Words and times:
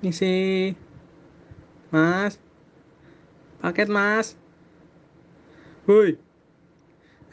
Misi. 0.00 0.72
Mas. 1.92 2.40
Paket, 3.60 3.92
Mas. 3.92 4.32
Woi. 5.84 6.16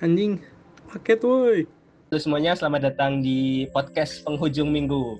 Anjing. 0.03 0.43
Paket, 0.91 1.23
woi. 1.23 1.63
Halo 2.11 2.19
semuanya, 2.19 2.59
selamat 2.59 2.91
datang 2.91 3.23
di 3.23 3.71
podcast 3.71 4.19
penghujung 4.27 4.67
minggu. 4.67 5.15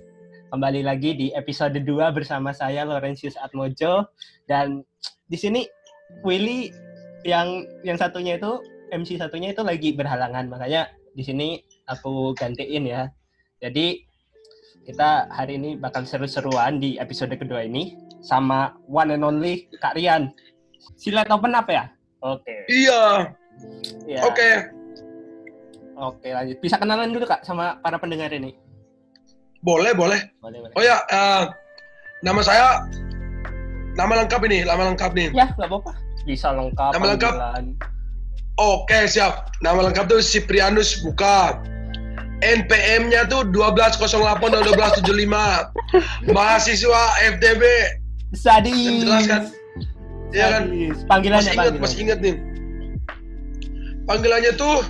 Kembali 0.52 0.84
lagi 0.84 1.16
di 1.16 1.32
episode 1.32 1.80
2 1.80 1.88
bersama 2.12 2.52
saya 2.52 2.84
Laurentius 2.84 3.40
Atmojo 3.40 4.12
dan 4.52 4.84
di 5.32 5.40
sini 5.40 5.64
Willy 6.28 6.76
yang 7.24 7.64
yang 7.88 7.96
satunya 7.96 8.36
itu 8.36 8.60
MC 8.92 9.16
satunya 9.16 9.56
itu 9.56 9.64
lagi 9.64 9.96
berhalangan 9.96 10.52
makanya 10.52 10.92
di 11.16 11.24
sini 11.24 11.64
aku 11.88 12.36
gantiin 12.36 12.92
ya. 12.92 13.08
Jadi 13.64 14.07
kita 14.88 15.28
hari 15.28 15.60
ini 15.60 15.76
bakal 15.76 16.08
seru-seruan 16.08 16.80
di 16.80 16.96
episode 16.96 17.36
kedua 17.36 17.68
ini 17.68 18.00
sama 18.24 18.72
one 18.88 19.20
and 19.20 19.28
only 19.28 19.68
Kak 19.84 20.00
Rian. 20.00 20.32
Silat 20.96 21.28
open 21.28 21.52
apa 21.52 21.72
ya? 21.76 21.86
Oke. 22.24 22.64
Iya. 22.72 23.36
Ya. 24.08 24.24
Oke. 24.24 24.72
Oke, 26.00 26.32
lanjut. 26.32 26.58
Bisa 26.64 26.80
kenalan 26.80 27.12
dulu 27.12 27.28
Kak 27.28 27.44
sama 27.44 27.84
para 27.84 28.00
pendengar 28.00 28.32
ini. 28.32 28.56
Boleh, 29.60 29.92
boleh. 29.92 30.24
Boleh, 30.40 30.64
boleh. 30.64 30.74
Oh 30.80 30.84
ya, 30.86 31.04
eh, 31.12 31.44
nama 32.24 32.40
saya 32.40 32.88
nama 34.00 34.24
lengkap 34.24 34.40
ini, 34.48 34.64
nama 34.64 34.88
lengkap 34.88 35.12
nih. 35.12 35.36
Ya, 35.36 35.52
nggak 35.60 35.68
apa-apa. 35.68 36.00
Bisa 36.24 36.56
lengkap. 36.56 36.96
Nama 36.96 37.06
lengkap? 37.12 37.34
Oke, 38.56 39.04
siap. 39.12 39.52
Nama 39.60 39.92
lengkap 39.92 40.08
tuh 40.08 40.24
Siprianus 40.24 41.04
Buka. 41.04 41.60
NPM-nya 42.42 43.26
tuh 43.26 43.46
1208 43.50 44.54
dan 44.54 44.62
1275. 44.66 45.74
Mahasiswa 46.30 47.02
FTB. 47.38 47.64
Sadis. 48.38 49.02
Jelas 49.02 49.26
kan? 49.26 49.42
Iya 50.30 50.48
kan? 50.60 50.64
Panggilannya, 51.08 51.48
Masih 51.48 51.56
ingat, 51.56 51.72
panggilannya. 51.72 51.82
masih 51.82 51.98
ingat 52.04 52.20
nih. 52.20 52.36
Panggilannya 54.06 54.54
tuh 54.56 54.84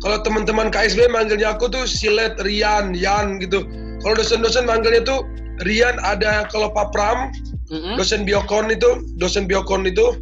kalau 0.00 0.18
teman-teman 0.22 0.68
KSB 0.70 1.10
manggilnya 1.10 1.54
aku 1.54 1.70
tuh 1.70 1.84
Silet 1.86 2.38
Rian, 2.42 2.94
Yan 2.94 3.38
gitu. 3.42 3.64
Kalau 4.00 4.14
dosen-dosen 4.16 4.64
manggilnya 4.66 5.02
tuh 5.04 5.24
Rian 5.62 6.00
ada 6.00 6.48
kalau 6.48 6.72
Pak 6.72 6.90
Pram, 6.94 7.30
Mm-mm. 7.68 7.94
dosen 8.00 8.24
biokon 8.24 8.72
itu, 8.72 9.04
dosen 9.20 9.44
biokon 9.44 9.84
itu, 9.84 10.16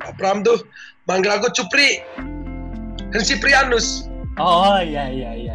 Pak 0.00 0.16
Pram 0.16 0.40
tuh 0.40 0.58
manggil 1.04 1.30
aku 1.30 1.52
Cupri. 1.52 2.00
Dan 3.10 3.22
Siprianus. 3.26 4.06
Oh, 4.38 4.78
iya, 4.78 5.10
iya, 5.10 5.30
iya. 5.34 5.54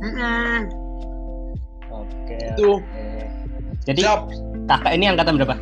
Iya. 0.00 0.08
Mm-mm. 0.08 0.58
Oke. 1.90 2.38
Itu. 2.56 2.80
oke. 2.80 3.06
Jadi, 3.84 4.00
Siap. 4.04 4.20
kakak 4.68 4.92
ini 4.96 5.04
angkatan 5.08 5.36
berapa? 5.40 5.56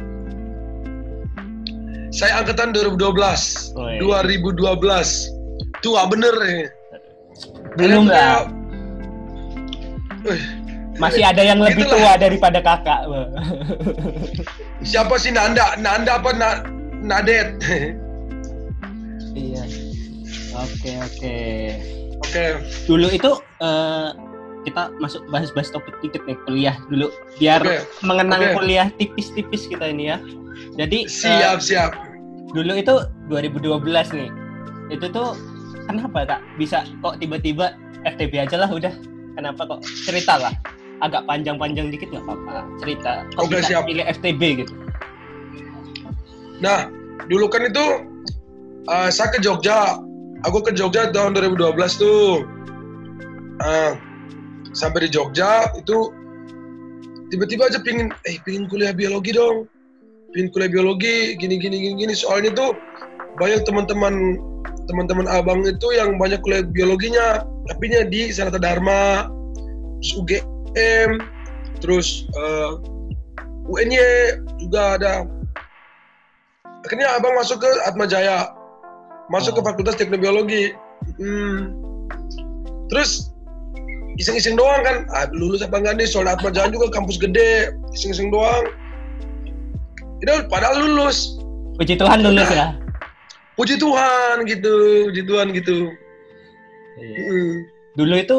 Saya 2.11 2.43
angkatan 2.43 2.73
2012. 2.75 3.75
Woi. 3.79 3.99
2012. 4.01 4.59
Tua 5.85 6.03
bener 6.11 6.35
ya. 6.43 6.67
Belum 7.79 8.11
lah. 8.11 8.51
Masih 10.99 11.23
ada 11.23 11.43
yang 11.47 11.63
lebih 11.63 11.87
tua 11.87 11.95
Itulah. 11.95 12.17
daripada 12.19 12.59
kakak. 12.59 13.07
Siapa 14.83 15.15
sih 15.15 15.31
Nanda? 15.31 15.79
Nanda 15.79 16.19
apa 16.19 16.31
Na 16.35 16.51
Nadet? 16.99 17.55
iya. 19.39 19.63
Oke, 20.59 20.93
oke. 20.99 21.37
Oke. 22.19 22.45
Dulu 22.91 23.07
itu 23.15 23.31
eh, 23.59 24.11
kita 24.63 24.91
masuk 24.99 25.23
bahas-bahas 25.31 25.71
topik 25.71 25.95
dikit 26.01 26.21
nih 26.27 26.37
kuliah 26.45 26.77
dulu 26.91 27.09
biar 27.39 27.63
Oke, 27.63 27.79
mengenang 28.05 28.43
oke. 28.43 28.55
kuliah 28.59 28.87
tipis-tipis 28.95 29.65
kita 29.67 29.89
ini 29.89 30.13
ya. 30.13 30.19
Jadi 30.75 31.07
Siap, 31.07 31.63
siap. 31.63 31.95
dulu 32.51 32.75
itu 32.75 32.95
2012 33.31 33.79
nih. 34.13 34.31
Itu 34.91 35.07
tuh 35.09 35.39
kenapa 35.87 36.27
kak 36.27 36.41
bisa 36.59 36.83
kok 37.01 37.17
tiba-tiba 37.17 37.79
FTB 38.05 38.45
aja 38.45 38.59
lah 38.59 38.69
udah. 38.69 38.93
Kenapa 39.35 39.63
kok 39.65 39.81
cerita 40.05 40.37
lah. 40.37 40.53
Agak 40.99 41.31
panjang-panjang 41.31 41.95
dikit 41.95 42.11
nggak 42.11 42.27
apa-apa 42.27 42.67
cerita. 42.83 43.23
Kok 43.39 43.47
Oke, 43.47 43.63
bisa 43.63 43.71
siap. 43.71 43.83
pilih 43.87 44.05
FTB 44.05 44.43
gitu? 44.67 44.75
Nah, 46.59 46.91
dulu 47.31 47.47
kan 47.47 47.63
itu 47.63 47.85
eh, 48.91 49.09
saya 49.09 49.31
ke 49.31 49.39
Jogja. 49.39 50.03
Aku 50.47 50.59
ke 50.63 50.75
Jogja 50.75 51.11
tahun 51.11 51.39
2012 51.39 51.79
tuh. 51.99 52.43
Eh, 53.59 53.93
sampai 54.71 55.07
di 55.07 55.09
Jogja 55.11 55.71
itu 55.75 56.15
tiba-tiba 57.35 57.69
aja 57.69 57.83
pingin, 57.83 58.15
eh 58.29 58.39
pingin 58.47 58.71
kuliah 58.71 58.95
biologi 58.95 59.35
dong. 59.35 59.67
Pingin 60.37 60.53
kuliah 60.55 60.71
biologi, 60.71 61.35
gini 61.41 61.59
gini 61.59 61.77
gini 61.79 61.95
gini. 62.07 62.15
Soalnya 62.15 62.55
tuh 62.55 62.71
banyak 63.39 63.67
teman-teman 63.67 64.39
teman-teman 64.89 65.29
abang 65.29 65.63
itu 65.69 65.89
yang 65.93 66.17
banyak 66.17 66.41
kuliah 66.41 66.65
biologinya, 66.65 67.45
tapi 67.69 67.93
nya 67.93 68.09
di 68.09 68.33
Sanata 68.33 68.57
Dharma, 68.57 69.29
terus 70.01 70.13
UGM, 70.17 71.11
terus 71.81 72.27
eh, 72.33 72.71
UNY 73.69 74.01
juga 74.59 74.99
ada 74.99 75.29
akhirnya 76.83 77.09
abang 77.21 77.37
masuk 77.37 77.63
ke 77.63 77.71
Atma 77.85 78.09
Jaya 78.09 78.49
masuk 79.29 79.59
ke 79.59 79.61
Oh. 79.61 79.67
Fakultas 79.67 79.97
Teknobiologi 80.01 80.73
hmm. 81.21 81.61
terus 82.89 83.31
iseng-iseng 84.19 84.59
doang 84.59 84.83
kan 84.83 85.07
ah, 85.15 85.27
lulus 85.31 85.63
apa 85.63 85.79
enggak 85.79 86.03
nih 86.03 86.07
soalnya 86.11 86.35
Atma 86.37 86.51
Jaya 86.55 86.69
juga 86.75 86.91
kampus 86.91 87.17
gede 87.17 87.73
iseng-iseng 87.95 88.29
doang 88.35 88.69
itu 90.19 90.35
padahal 90.51 90.83
lulus 90.83 91.39
Puji 91.79 91.95
Tuhan 91.95 92.27
lulus 92.27 92.51
ya. 92.51 92.75
puji 93.55 93.79
Tuhan 93.79 94.47
gitu 94.51 94.75
puji 95.15 95.23
Tuhan 95.27 95.55
gitu 95.55 95.95
Hmm. 96.99 97.55
Dulu 97.95 98.15
itu 98.19 98.39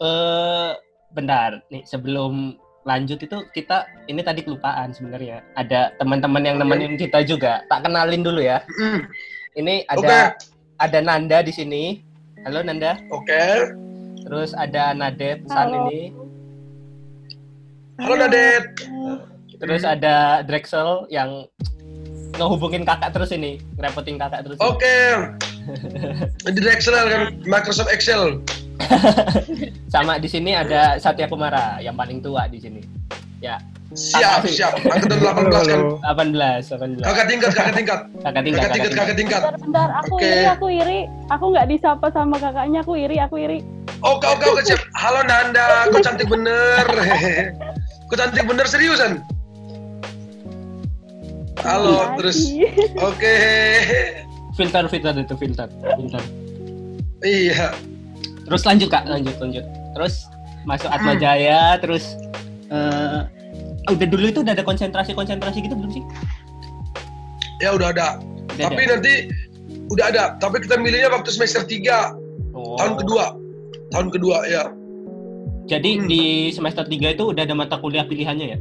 eh 0.00 0.70
bentar 1.10 1.62
nih 1.70 1.82
sebelum 1.86 2.56
lanjut 2.86 3.20
itu 3.20 3.38
kita 3.52 3.86
ini 4.10 4.20
tadi 4.24 4.42
kelupaan 4.42 4.90
sebenarnya. 4.90 5.44
Ada 5.54 5.94
teman-teman 6.00 6.42
yang 6.42 6.56
nemenin 6.58 6.98
kita 6.98 7.22
juga. 7.22 7.62
Tak 7.70 7.86
kenalin 7.86 8.22
dulu 8.26 8.42
ya. 8.42 8.62
Hmm. 8.78 9.06
Ini 9.54 9.86
ada 9.90 10.34
ada 10.80 10.98
Nanda 11.02 11.42
di 11.44 11.52
sini. 11.54 12.02
Halo 12.40 12.64
Nanda. 12.64 12.96
oke 13.12 13.44
Terus 14.20 14.50
ada 14.52 14.92
Nadet 14.92 15.44
San 15.48 15.70
Halo. 15.72 15.88
ini. 15.88 16.12
halo 18.00 18.14
Nadet 18.16 18.64
Terus 19.60 19.84
ada 19.84 20.40
Drexel 20.40 21.04
yang 21.12 21.44
ngehubungin 22.40 22.88
kakak 22.88 23.12
terus 23.12 23.28
ini, 23.36 23.60
ngerepotin 23.76 24.16
kakak 24.16 24.40
terus. 24.48 24.56
oke 24.56 24.96
di 26.48 26.60
Excel 26.64 26.96
kan 26.96 27.22
Microsoft 27.44 27.92
Excel 27.92 28.40
Sama 29.92 30.16
di 30.16 30.24
sini 30.24 30.56
ada 30.56 30.96
Satya 30.96 31.28
Kumara 31.28 31.76
yang 31.84 31.92
paling 31.92 32.24
tua 32.24 32.48
di 32.48 32.56
sini. 32.56 32.80
Ya, 33.44 33.60
siap 33.90 34.46
siap 34.46 34.78
angkatan 34.86 35.18
18 35.18 35.50
kan 35.66 35.80
18, 36.14 37.02
18. 37.02 37.02
kakak 37.02 37.26
tingkat 37.26 37.50
kakak 37.50 37.74
tingkat 37.74 38.00
Kakak 38.22 38.42
tingkat, 38.46 38.60
kakak 38.62 38.74
tingkat 38.78 38.92
kakak 38.94 39.16
tingkat 39.18 39.40
Bentar, 39.42 39.56
bentar, 39.58 39.88
aku 40.04 40.14
Oke. 40.14 40.28
iri, 40.28 40.44
aku 40.46 40.66
iri. 40.70 41.00
Aku 41.30 41.44
nggak 41.50 41.66
disapa 41.72 42.06
sama 42.14 42.36
kakaknya, 42.38 42.78
aku 42.84 42.92
iri, 42.94 43.16
aku 43.18 43.36
iri. 43.40 43.58
Oke 44.04 44.26
oke 44.28 44.44
oke 44.44 44.62
siap. 44.62 44.80
Halo 44.94 45.20
Nanda, 45.26 45.88
kau 45.90 46.00
cantik 46.04 46.28
bener. 46.28 46.86
kau 48.08 48.16
cantik 48.16 48.44
bener 48.46 48.66
seriusan. 48.68 49.24
Halo, 51.60 51.92
Lagi. 51.96 52.16
terus 52.20 52.38
oke. 53.00 53.36
Filter, 54.56 54.84
filter 54.88 55.14
itu 55.16 55.34
filter, 55.36 55.68
filter. 55.96 56.22
Iya. 57.24 57.72
Terus 58.48 58.62
lanjut 58.64 58.88
kak, 58.88 59.04
lanjut, 59.08 59.36
lanjut. 59.40 59.64
Terus 59.96 60.14
masuk 60.64 60.88
Atma 60.92 61.16
Jaya, 61.16 61.76
terus 61.80 62.16
eh 63.90 63.98
udah 63.98 64.06
dulu 64.06 64.26
itu 64.30 64.40
udah 64.46 64.54
ada 64.54 64.62
konsentrasi-konsentrasi 64.62 65.66
gitu 65.66 65.74
belum 65.74 65.90
sih? 65.90 66.04
Ya 67.58 67.74
udah 67.74 67.90
ada. 67.90 68.22
Udah 68.54 68.70
Tapi 68.70 68.82
ada? 68.86 68.90
nanti 68.96 69.14
udah 69.90 70.04
ada. 70.06 70.24
Tapi 70.38 70.62
kita 70.62 70.78
milihnya 70.78 71.10
waktu 71.10 71.34
semester 71.34 71.66
3 71.66 72.14
Oh. 72.50 72.78
tahun 72.78 72.94
kedua. 73.02 73.34
Tahun 73.90 74.08
kedua 74.10 74.46
ya. 74.46 74.70
Jadi 75.66 75.90
Hmm. 75.98 76.06
di 76.06 76.22
semester 76.50 76.82
3 76.82 77.10
itu 77.10 77.30
udah 77.30 77.42
ada 77.42 77.54
mata 77.54 77.78
kuliah 77.78 78.06
pilihannya 78.06 78.46
ya? 78.54 78.58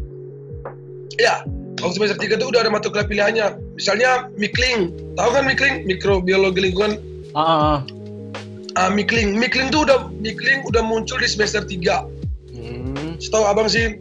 Ya. 1.18 1.36
Waktu 1.80 1.96
semester 1.96 2.18
3 2.20 2.36
itu 2.36 2.46
udah 2.50 2.66
ada 2.66 2.72
mata 2.74 2.90
kuliah 2.90 3.08
pilihannya. 3.08 3.46
Misalnya 3.78 4.28
Mikling. 4.36 4.94
Tahu 5.16 5.30
kan 5.32 5.46
Mikling? 5.46 5.86
Mikrobiologi 5.86 6.60
lingkungan. 6.60 6.98
Ah, 7.34 7.42
ah, 7.42 7.60
ah. 7.62 7.80
Ah, 8.78 8.90
Mikling. 8.90 9.38
Mikling 9.38 9.70
tuh 9.70 9.86
udah 9.86 10.10
Mikling 10.20 10.66
udah 10.66 10.82
muncul 10.82 11.18
di 11.18 11.26
semester 11.26 11.62
3. 11.64 12.04
Hmm. 12.54 13.16
Setahu 13.18 13.48
abang 13.48 13.66
sih, 13.66 13.96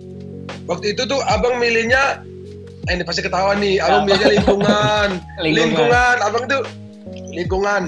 waktu 0.69 0.97
itu 0.97 1.03
tuh 1.09 1.21
abang 1.29 1.57
milihnya, 1.61 2.23
eh, 2.89 2.93
ini 2.97 3.05
pasti 3.05 3.25
ketawa 3.25 3.57
nih, 3.57 3.81
abang 3.83 4.09
milihnya 4.09 4.29
lingkungan. 4.41 5.09
Lingkungan. 5.45 5.55
lingkungan, 5.55 6.17
abang 6.25 6.45
tuh 6.49 6.63
lingkungan. 7.33 7.83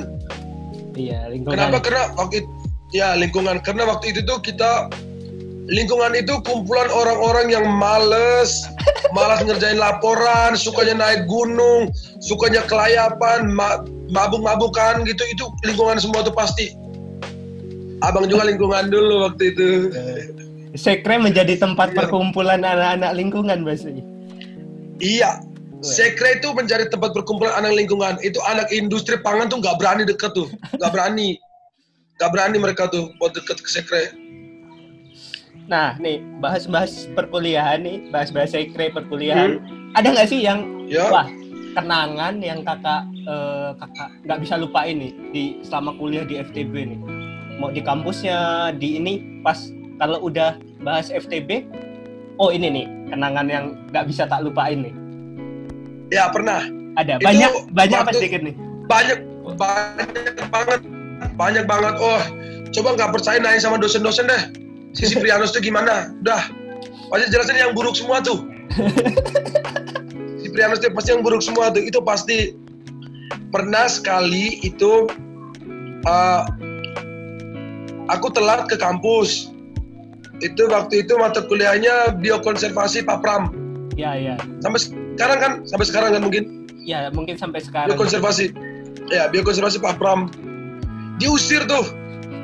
Iya, 0.95 1.21
lingkungan. 1.31 1.57
Kenapa? 1.57 1.79
Karena 1.83 2.03
waktu 2.19 2.35
itu, 2.45 2.51
ya 2.93 3.09
lingkungan. 3.17 3.57
Karena 3.63 3.83
waktu 3.89 4.13
itu 4.15 4.21
tuh 4.27 4.39
kita 4.43 4.91
lingkungan 5.71 6.19
itu 6.19 6.35
kumpulan 6.43 6.91
orang-orang 6.91 7.47
yang 7.55 7.65
males, 7.79 8.67
malas 9.17 9.41
ngerjain 9.47 9.79
laporan, 9.79 10.59
sukanya 10.59 10.99
naik 10.99 11.31
gunung, 11.31 11.89
sukanya 12.21 12.67
kelayapan, 12.67 13.47
ma- 13.51 13.87
mabuk-mabukan 14.11 15.07
gitu, 15.07 15.23
itu 15.31 15.45
lingkungan 15.63 15.97
semua 16.03 16.27
tuh 16.27 16.35
pasti. 16.35 16.75
Abang 18.01 18.27
juga 18.27 18.49
lingkungan 18.49 18.89
dulu 18.91 19.29
waktu 19.31 19.55
itu. 19.55 19.69
Sekre 20.79 21.19
menjadi 21.19 21.59
tempat 21.59 21.93
perkumpulan 21.99 22.63
anak-anak 22.63 23.13
lingkungan 23.19 23.67
pasti. 23.67 24.03
Iya. 25.03 25.43
Sekre 25.81 26.37
itu 26.39 26.53
mencari 26.53 26.87
tempat 26.93 27.17
perkumpulan 27.17 27.57
anak 27.57 27.73
lingkungan. 27.73 28.21
Itu 28.21 28.37
anak 28.45 28.69
industri 28.71 29.17
pangan 29.25 29.49
tuh 29.49 29.65
nggak 29.65 29.81
berani 29.81 30.05
deket 30.05 30.37
tuh, 30.37 30.47
nggak 30.77 30.93
berani, 30.93 31.41
nggak 32.21 32.31
berani 32.37 32.57
mereka 32.61 32.85
tuh 32.93 33.09
buat 33.17 33.33
deket 33.33 33.65
ke 33.65 33.69
sekre. 33.69 34.05
Nah, 35.67 35.97
nih 35.97 36.21
bahas-bahas 36.43 37.09
perkuliahan 37.17 37.81
nih, 37.81 38.13
bahas-bahas 38.13 38.53
sekre 38.53 38.93
perkuliahan. 38.93 39.57
Ada 39.97 40.09
nggak 40.13 40.29
sih 40.29 40.45
yang 40.45 40.85
Ya. 40.91 41.07
wah 41.09 41.27
kenangan 41.79 42.43
yang 42.43 42.61
kakak 42.67 43.07
eh, 43.25 43.71
kakak 43.79 44.11
nggak 44.27 44.39
bisa 44.43 44.55
lupain 44.61 44.99
nih 45.01 45.13
di 45.33 45.45
selama 45.65 45.97
kuliah 45.97 46.29
di 46.29 46.37
FTB 46.45 46.75
nih? 46.77 47.01
Mau 47.57 47.73
di 47.73 47.81
kampusnya, 47.81 48.71
di 48.77 49.01
ini 49.01 49.41
pas 49.41 49.57
kalau 50.01 50.19
udah 50.25 50.57
bahas 50.81 51.13
FTB, 51.13 51.69
oh 52.41 52.49
ini 52.49 52.73
nih 52.73 52.87
kenangan 53.13 53.47
yang 53.53 53.65
nggak 53.93 54.09
bisa 54.09 54.25
tak 54.25 54.41
lupain 54.41 54.81
nih. 54.81 54.95
Ya 56.09 56.33
pernah. 56.33 56.65
Ada 56.97 57.21
Itu 57.21 57.29
banyak 57.29 57.51
banyak 57.77 57.99
apa 58.01 58.13
sedikit 58.17 58.41
nih? 58.43 58.57
banyak 58.91 59.23
banyak 59.55 60.49
banget 60.51 60.81
banyak 61.39 61.65
banget. 61.69 61.95
Oh 62.01 62.23
coba 62.75 62.89
nggak 62.97 63.11
percaya 63.15 63.39
nanya 63.39 63.61
sama 63.61 63.77
dosen-dosen 63.79 64.27
deh. 64.27 64.43
Si 64.97 65.07
Siprianus 65.07 65.55
tuh 65.55 65.63
gimana? 65.63 66.11
Udah. 66.25 66.51
Pasti 67.13 67.31
jelasin 67.31 67.61
yang 67.61 67.77
buruk 67.77 67.95
semua 67.95 68.19
tuh. 68.25 68.43
Siprianus 70.43 70.83
tuh 70.83 70.91
pasti 70.91 71.15
yang 71.15 71.23
buruk 71.23 71.45
semua 71.45 71.71
tuh. 71.71 71.85
Itu 71.85 72.03
pasti 72.03 72.59
pernah 73.55 73.87
sekali 73.87 74.59
itu 74.67 75.07
uh, 76.07 76.43
aku 78.11 78.27
telat 78.35 78.67
ke 78.67 78.75
kampus 78.75 79.50
itu 80.41 80.63
waktu 80.69 81.05
itu 81.05 81.13
mata 81.21 81.45
kuliahnya 81.45 82.17
biokonservasi 82.17 83.05
Pak 83.05 83.21
Pram. 83.21 83.53
Ya 83.97 84.17
ya. 84.17 84.35
Sampai 84.65 84.81
sekarang 84.81 85.39
kan? 85.39 85.53
Sampai 85.69 85.87
sekarang 85.89 86.17
kan 86.17 86.23
mungkin? 86.25 86.65
Ya 86.81 87.13
mungkin 87.13 87.37
sampai 87.37 87.61
sekarang. 87.61 87.93
biokonservasi 87.93 88.57
ya 89.13 89.29
biokonservasi 89.29 89.79
Pak 89.81 90.01
Pram. 90.01 90.33
Diusir 91.21 91.69
tuh. 91.69 91.85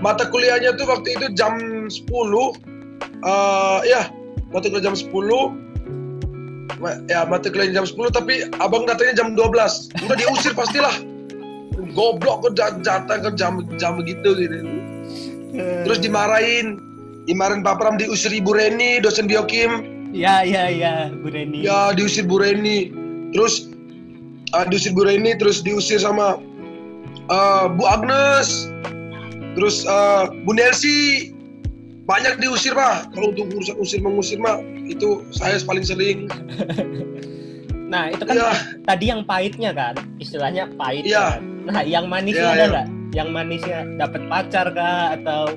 Mata 0.05 0.29
kuliahnya 0.29 0.77
tuh 0.77 0.85
waktu 0.85 1.17
itu 1.17 1.27
jam 1.33 1.57
10 1.89 1.97
eh 3.25 3.81
ya 3.89 4.13
mata 4.53 4.69
kuliah 4.69 4.85
jam 4.93 4.97
10 4.97 5.09
Ma- 6.77 7.01
ya 7.09 7.25
mata 7.25 7.49
kuliah 7.49 7.73
jam 7.73 7.89
10 7.89 7.97
tapi 8.13 8.45
abang 8.61 8.85
datangnya 8.85 9.25
jam 9.25 9.33
12 9.33 9.89
udah 10.05 10.17
diusir 10.21 10.53
pastilah. 10.53 10.93
Goblok 11.97 12.45
kok 12.45 12.53
dat- 12.61 12.85
datang 12.85 13.25
ke 13.25 13.31
jam 13.41 13.65
jam 13.81 13.97
begitu 13.97 14.37
gitu. 14.37 14.57
Terus 15.57 15.99
dimarahin 16.05 16.77
dimarahin 17.27 17.63
Pak 17.67 17.77
Pram 17.83 17.99
diusir 17.99 18.31
Ibu 18.31 18.55
Reni 18.55 19.03
dosen 19.03 19.27
biokim 19.27 19.97
Ya 20.17 20.41
ya 20.47 20.73
ya 20.73 21.13
Bu 21.13 21.29
Reni. 21.29 21.67
Ya 21.67 21.93
diusir 21.93 22.25
Bu 22.25 22.41
Reni. 22.41 22.89
Terus 23.37 23.69
ah, 24.57 24.65
diusir 24.65 24.97
Bu 24.97 25.05
Reni, 25.05 25.37
terus 25.37 25.61
diusir 25.61 26.01
sama 26.01 26.41
ah, 27.29 27.69
Bu 27.69 27.85
Agnes. 27.85 28.71
Terus 29.59 29.85
ah, 29.85 30.31
Bu 30.47 30.57
Nelsi. 30.57 31.31
Banyak 32.07 32.39
diusir 32.39 32.71
pak. 32.71 33.11
Kalau 33.13 33.35
untuk 33.35 33.51
urusan 33.51 33.77
usir 33.83 33.99
mengusir 33.99 34.39
mah 34.39 34.63
itu 34.87 35.27
saya 35.35 35.59
paling 35.67 35.83
sering. 35.85 36.19
Nah 37.87 38.11
itu 38.11 38.27
kan 38.27 38.35
Ya. 38.35 38.51
tadi 38.83 39.15
yang 39.15 39.23
pahitnya 39.23 39.71
kan, 39.71 39.95
istilahnya 40.19 40.67
pahit. 40.75 41.07
Iya. 41.07 41.39
kan? 41.39 41.71
Nah 41.71 41.83
yang 41.87 42.11
Iya, 42.11 42.13
manisnya 42.19 42.49
ada 42.51 42.59
iya. 42.59 42.67
nggak? 42.67 42.87
Yang 43.15 43.29
manisnya 43.31 43.79
dapat 43.95 44.23
pacar 44.27 44.67
kah 44.75 45.15
atau 45.15 45.55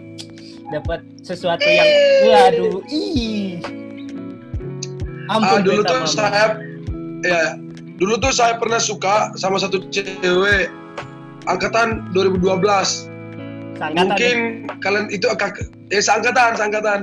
dapat 0.70 1.00
sesuatu 1.22 1.64
yang 1.64 1.88
waduh 2.26 2.80
ih 2.88 3.58
Ah, 5.30 5.38
ampun 5.38 5.62
dulu 5.62 5.86
minta 5.86 5.94
tuh 5.94 6.10
saya 6.10 6.58
ya 7.22 7.54
dulu 8.02 8.18
tuh 8.18 8.34
saya 8.34 8.58
pernah 8.58 8.82
suka 8.82 9.30
sama 9.36 9.62
satu 9.62 9.78
cewek 9.88 10.74
angkatan 11.46 12.10
2012. 12.12 12.58
Seangkatan 13.78 13.94
Mungkin 14.10 14.36
kalian 14.82 15.06
itu 15.08 15.30
agak 15.30 15.54
eh 15.90 16.02
seangkatan, 16.02 16.58
seangkatan. 16.58 17.00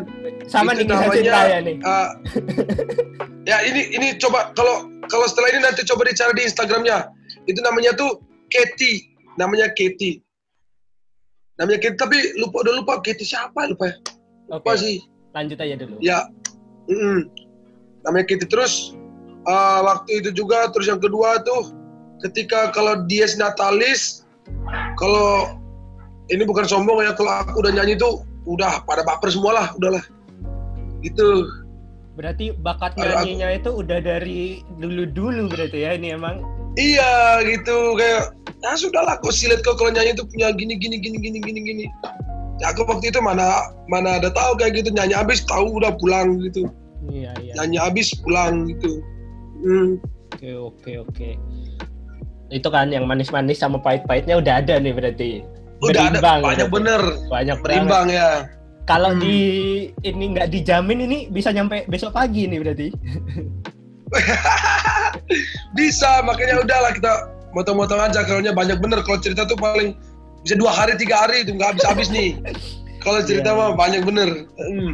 sama 0.46 0.74
itu 0.74 0.82
nih 0.82 0.90
namanya- 0.90 1.14
cinta 1.14 1.40
ya 1.46 1.58
nih. 1.62 1.76
Ah, 1.82 2.08
ya 3.50 3.62
ini 3.62 3.94
ini 3.94 4.18
coba 4.18 4.50
kalau 4.52 4.90
kalau 5.06 5.30
setelah 5.30 5.54
ini 5.54 5.62
nanti 5.62 5.86
coba 5.86 6.02
dicari 6.02 6.34
di 6.34 6.42
Instagramnya. 6.44 7.06
Itu 7.46 7.62
namanya 7.62 7.94
tuh 7.94 8.18
Katy, 8.50 9.06
namanya 9.38 9.70
Katy. 9.70 10.18
Namanya 11.56 11.78
Katy 11.80 11.96
tapi 11.96 12.16
lupa 12.40 12.62
udah 12.64 12.74
lupa 12.80 12.92
Katy 13.00 13.24
siapa 13.24 13.68
lupa 13.68 13.90
ya. 13.92 13.96
Lupa 14.52 14.72
sih. 14.76 15.00
lanjut 15.36 15.60
aja 15.60 15.76
dulu. 15.76 16.00
Ya. 16.00 16.24
mm-mm. 16.88 17.28
Namanya 18.04 18.24
Katy 18.28 18.46
terus 18.48 18.96
ah, 19.44 19.84
waktu 19.84 20.24
itu 20.24 20.30
juga 20.32 20.68
terus 20.72 20.88
yang 20.88 21.00
kedua 21.00 21.40
tuh 21.44 21.72
ketika 22.24 22.72
kalau 22.72 23.04
Dies 23.04 23.36
Natalis 23.36 24.24
kalau 24.96 25.60
ini 26.32 26.42
bukan 26.48 26.64
sombong 26.64 27.04
ya 27.04 27.12
kalau 27.12 27.44
aku 27.44 27.60
udah 27.60 27.72
nyanyi 27.76 28.00
tuh 28.00 28.24
udah 28.48 28.80
pada 28.88 29.04
baper 29.04 29.28
semua 29.28 29.52
lah 29.52 29.66
udahlah 29.76 30.00
gitu 31.04 31.44
Berarti 32.16 32.56
bakat 32.56 32.96
nyanyinya 32.96 33.60
itu 33.60 33.70
udah 33.76 34.00
dari 34.00 34.64
dulu-dulu 34.80 35.52
berarti 35.52 35.84
ya 35.84 36.00
ini 36.00 36.16
emang. 36.16 36.40
Iya 36.76 37.12
gitu 37.42 37.96
kayak 37.96 38.36
ya 38.60 38.72
sudahlah 38.76 39.16
kok 39.18 39.32
silet 39.32 39.64
kok 39.64 39.80
kalau 39.80 39.88
nyanyi 39.88 40.12
itu 40.12 40.24
punya 40.28 40.52
gini 40.52 40.76
gini 40.76 41.00
gini 41.00 41.16
gini 41.16 41.38
gini 41.40 41.60
gini. 41.62 41.84
Ya 42.56 42.72
aku 42.72 42.84
waktu 42.84 43.08
itu 43.08 43.20
mana 43.20 43.48
mana 43.88 44.16
ada 44.16 44.28
tahu 44.28 44.56
kayak 44.56 44.80
gitu 44.80 44.92
nyanyi 44.92 45.16
habis 45.16 45.44
tahu 45.44 45.76
udah 45.76 45.92
pulang 45.96 46.36
gitu. 46.40 46.68
Iya 47.08 47.32
iya. 47.40 47.52
Nyanyi 47.56 47.78
habis 47.80 48.12
pulang 48.20 48.68
gitu. 48.68 49.00
Hmm. 49.60 49.96
Oke 50.36 50.52
oke 50.52 50.92
oke. 51.00 51.30
Itu 52.48 52.68
kan 52.68 52.92
yang 52.92 53.08
manis-manis 53.08 53.58
sama 53.58 53.80
pahit-pahitnya 53.80 54.36
udah 54.36 54.60
ada 54.60 54.76
nih 54.76 54.92
berarti. 54.92 55.30
Udah 55.80 56.08
ada 56.08 56.20
Berimbang 56.20 56.40
banyak 56.42 56.68
berarti. 56.68 56.76
bener 56.76 57.02
Banyak 57.26 57.56
banget. 57.56 57.64
berimbang 57.64 58.06
ya. 58.08 58.30
Kalau 58.86 59.10
Hmm. 59.10 59.20
di 59.20 59.36
ini 60.00 60.24
nggak 60.30 60.48
dijamin 60.48 61.00
ini 61.04 61.18
bisa 61.26 61.50
nyampe 61.50 61.88
besok 61.88 62.12
pagi 62.12 62.46
nih 62.46 62.60
berarti. 62.60 62.88
Bisa 65.74 66.22
makanya 66.22 66.62
udahlah 66.62 66.92
kita 66.94 67.12
motong-motong 67.52 67.98
aja 67.98 68.20
kalau 68.22 68.44
banyak 68.44 68.78
bener 68.78 69.00
kalau 69.02 69.18
cerita 69.18 69.42
tuh 69.44 69.56
paling 69.56 69.96
bisa 70.44 70.54
dua 70.54 70.70
hari 70.70 70.94
tiga 70.94 71.26
hari 71.26 71.42
itu 71.42 71.56
nggak 71.56 71.74
habis 71.74 71.84
habis 71.84 72.08
nih. 72.10 72.38
Kalau 73.02 73.22
cerita 73.22 73.50
Iya, 73.50 73.58
mah 73.58 73.70
banyak 73.74 74.02
bener. 74.02 74.28
Hmm. 74.58 74.92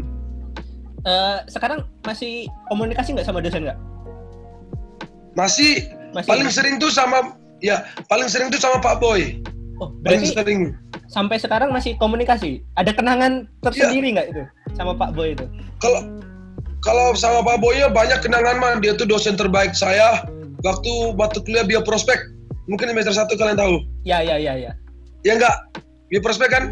Eh, 1.02 1.36
sekarang 1.50 1.82
masih 2.02 2.46
komunikasi 2.70 3.12
nggak 3.12 3.26
sama 3.26 3.42
dosen 3.42 3.66
nggak? 3.66 3.78
Masih 5.34 5.88
Masih. 6.12 6.28
paling 6.28 6.48
sering 6.52 6.76
tuh 6.76 6.92
sama 6.92 7.34
ya 7.58 7.82
paling 8.06 8.28
sering 8.28 8.52
tuh 8.52 8.60
sama 8.60 8.78
Pak 8.78 9.00
Boy. 9.00 9.40
oh, 9.80 9.90
Paling 10.04 10.22
sering. 10.24 10.76
sampai 11.08 11.36
sekarang 11.36 11.72
masih 11.72 11.96
komunikasi. 11.96 12.64
Ada 12.76 12.92
kenangan 12.92 13.44
Iya. 13.44 13.60
tersendiri 13.64 14.08
nggak 14.14 14.28
itu 14.30 14.42
sama 14.72 14.92
Pak 14.94 15.12
Boy 15.12 15.34
itu? 15.36 15.44
Kalau 15.76 16.00
kalau 16.82 17.14
sama 17.14 17.40
Pak 17.42 17.62
Boy 17.62 17.78
ya 17.78 17.86
banyak 17.86 18.20
kenangan 18.20 18.58
mah 18.58 18.78
dia 18.82 18.92
tuh 18.92 19.06
dosen 19.06 19.38
terbaik 19.38 19.72
saya 19.72 20.26
waktu 20.62 20.92
waktu 21.14 21.38
kuliah 21.42 21.62
bioprospek. 21.62 22.18
Mungkin 22.66 22.90
semester 22.90 23.14
satu 23.14 23.34
kalian 23.34 23.58
tahu. 23.58 23.74
Ya 24.02 24.22
ya 24.22 24.38
ya 24.38 24.54
ya. 24.54 24.72
Ya 25.22 25.38
enggak? 25.38 25.56
Bioprospek 26.10 26.50
kan 26.50 26.64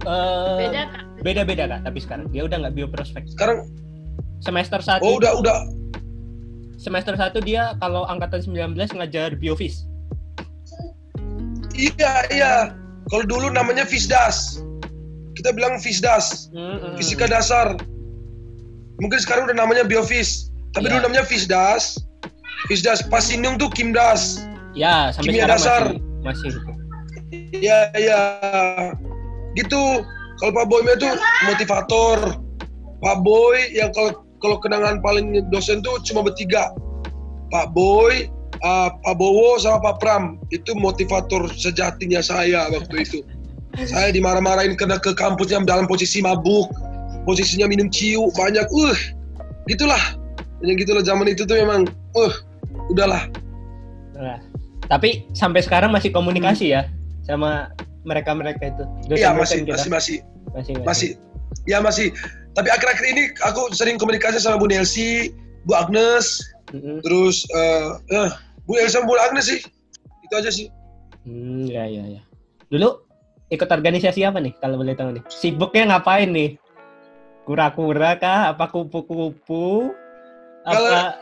Eh, 0.00 0.56
Beda 0.64 0.88
kan? 0.88 1.04
Beda-beda 1.20 1.64
kak, 1.68 1.80
tapi 1.84 1.98
sekarang 2.00 2.24
dia 2.32 2.48
udah 2.48 2.56
nggak 2.56 2.72
bioprospek. 2.74 3.28
sekarang 3.36 3.68
Semester 4.40 4.80
satu. 4.80 5.04
oh 5.04 5.20
udah 5.20 5.36
udah 5.36 5.56
Semester 6.80 7.12
satu 7.12 7.44
dia 7.44 7.76
kalau 7.76 8.08
angkatan 8.08 8.40
19 8.40 8.72
ngajar 8.96 9.36
biofis. 9.36 9.84
iya 11.76 12.24
iya. 12.32 12.52
Kalau 13.12 13.24
dulu 13.28 13.52
namanya 13.52 13.84
Fisdas. 13.84 14.64
Kita 15.36 15.52
bilang 15.52 15.76
Fisdas, 15.80 16.48
Mm-mm. 16.52 16.96
fisika 16.96 17.24
dasar. 17.24 17.76
Mungkin 19.00 19.18
sekarang 19.20 19.48
udah 19.48 19.56
namanya 19.56 19.84
biofis. 19.88 20.52
Tapi 20.76 20.86
Iya. 20.86 21.00
dulu 21.00 21.00
namanya 21.10 21.24
Fisdas. 21.26 21.98
Fisdas 22.68 23.00
pas 23.08 23.24
Sinung 23.24 23.56
tuh 23.56 23.72
Kimdas. 23.72 24.44
Ya, 24.76 25.10
sampai 25.10 25.34
Kimia 25.34 25.48
sekarang 25.50 25.56
dasar. 25.56 25.82
masih 26.22 26.46
masih 26.46 26.48
itu. 26.52 26.72
Iya 27.58 27.78
iya. 27.96 28.20
Gitu. 29.58 30.04
Kalau 30.38 30.52
Pak 30.54 30.66
Boy 30.70 30.84
itu 30.86 31.08
motivator. 31.48 32.18
Pak 33.00 33.16
Boy 33.24 33.72
yang 33.72 33.90
kalau 33.96 34.20
kalau 34.40 34.56
kenangan 34.60 35.00
paling 35.04 35.36
dosen 35.52 35.80
tuh 35.80 36.00
cuma 36.04 36.24
bertiga. 36.24 36.72
Pak 37.50 37.74
Boy, 37.74 38.30
uh, 38.62 38.88
Pak 38.94 39.14
Bowo 39.18 39.58
sama 39.58 39.82
Pak 39.82 39.96
Pram 39.98 40.38
itu 40.54 40.70
motivator 40.78 41.50
sejatinya 41.50 42.22
saya 42.22 42.70
waktu 42.70 43.04
itu. 43.04 43.18
Saya 43.90 44.10
dimarah-marahin 44.14 44.74
karena 44.74 44.98
ke 44.98 45.14
kampusnya 45.14 45.62
dalam 45.62 45.86
posisi 45.86 46.18
mabuk, 46.22 46.70
posisinya 47.24 47.66
minum 47.68 47.88
ciu 47.92 48.28
banyak, 48.34 48.64
uh, 48.64 48.96
gitulah. 49.66 50.00
yang 50.60 50.76
gitu 50.76 50.92
loh 50.92 51.00
zaman 51.00 51.24
itu 51.24 51.48
tuh 51.48 51.56
memang 51.56 51.88
uh 52.12 52.34
udahlah 52.92 53.24
Nah, 54.12 54.36
tapi 54.84 55.24
sampai 55.32 55.64
sekarang 55.64 55.88
masih 55.88 56.12
komunikasi 56.12 56.76
ya 56.76 56.84
sama 57.24 57.72
mereka-mereka 58.04 58.68
itu. 58.68 58.84
iya 59.16 59.32
Dosen-dosen 59.32 59.40
masih 59.40 59.58
kita. 59.64 59.72
masih 59.72 59.88
masih 59.88 60.16
masih, 60.52 60.74
masih 60.84 61.10
ya 61.64 61.80
masih 61.80 62.12
tapi 62.52 62.68
akhir-akhir 62.68 63.04
ini 63.08 63.22
aku 63.40 63.72
sering 63.72 63.96
komunikasi 63.96 64.36
sama 64.36 64.60
Bu 64.60 64.68
Nelsi 64.68 65.32
Bu 65.64 65.72
Agnes 65.72 66.44
Mm-mm. 66.76 67.00
terus 67.00 67.48
eh 67.56 67.88
eh, 68.12 68.30
Bu 68.68 68.76
sama 68.92 69.08
Bu 69.08 69.16
Agnes 69.16 69.48
sih 69.48 69.64
itu 70.20 70.34
aja 70.36 70.52
sih 70.52 70.68
Hmm, 71.20 71.64
ya 71.68 71.84
ya 71.84 72.04
ya. 72.16 72.20
Dulu 72.68 72.88
ikut 73.48 73.68
organisasi 73.68 74.24
apa 74.24 74.40
nih 74.40 74.56
kalau 74.56 74.80
boleh 74.80 74.96
tahu 74.96 75.16
nih? 75.16 75.22
Sibuknya 75.28 75.96
ngapain 75.96 76.32
nih? 76.32 76.56
Kura-kura 77.48 78.20
kah? 78.20 78.54
Apa 78.54 78.70
kupu-kupu? 78.70 79.90
Apa 80.64 81.16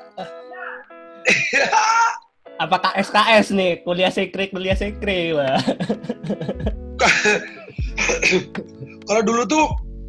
apa 2.58 2.76
KSKS 2.82 3.54
nih? 3.54 3.86
Kuliah 3.86 4.10
sekre, 4.10 4.50
kuliah 4.50 4.74
sekre. 4.74 5.30
Wah. 5.36 5.62
kalau 9.06 9.22
dulu 9.22 9.42
tuh 9.46 9.66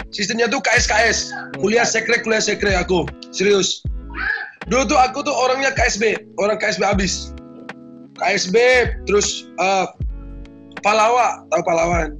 sistemnya 0.10 0.50
tuh 0.50 0.58
KSKS 0.66 1.30
kuliah 1.62 1.86
sekre 1.86 2.18
kuliah 2.25 2.42
sekre 2.42 2.74
aku 2.74 3.06
serius 3.30 3.86
dulu 4.66 4.89
tuh 4.89 4.98
aku 4.98 5.22
tuh 5.22 5.34
orangnya 5.34 5.70
KSB 5.74 6.34
orang 6.42 6.58
KSB 6.58 6.82
abis 6.82 7.34
KSB 8.18 8.56
terus 9.06 9.46
eh, 9.62 9.86
Palawa 10.82 11.46
tahu 11.54 11.62
Palawan 11.62 12.18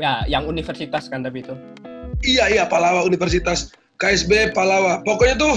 Ya, 0.00 0.24
yang 0.24 0.48
universitas 0.48 1.04
kan 1.12 1.20
tapi 1.20 1.44
itu. 1.44 1.52
Iya 2.26 2.48
iya 2.50 2.64
Palawa 2.66 3.04
Universitas. 3.06 3.74
KSB 4.02 4.50
Palawa 4.50 4.98
pokoknya 5.06 5.38
tuh 5.38 5.56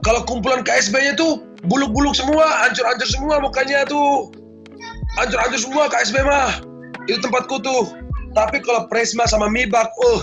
kalau 0.00 0.24
kumpulan 0.24 0.62
KSB-nya 0.62 1.18
tuh 1.18 1.42
buluk-buluk 1.66 2.14
semua 2.14 2.46
hancur-hancur 2.64 3.08
semua 3.08 3.42
mukanya 3.42 3.82
tuh. 3.84 4.30
Hancur-hancur 5.18 5.60
semua 5.60 5.90
KSB 5.90 6.22
mah. 6.22 6.62
Itu 7.10 7.18
tempatku 7.24 7.58
tuh. 7.60 7.92
Tapi 8.32 8.62
kalau 8.62 8.86
Presma 8.86 9.26
sama 9.26 9.50
Mibak 9.50 9.90
uh 10.00 10.22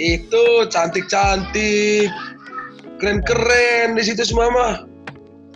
itu 0.00 0.66
cantik-cantik. 0.72 2.08
Keren-keren 2.98 3.94
di 3.94 4.02
situ 4.02 4.24
semua 4.24 4.48
mah. 4.50 4.74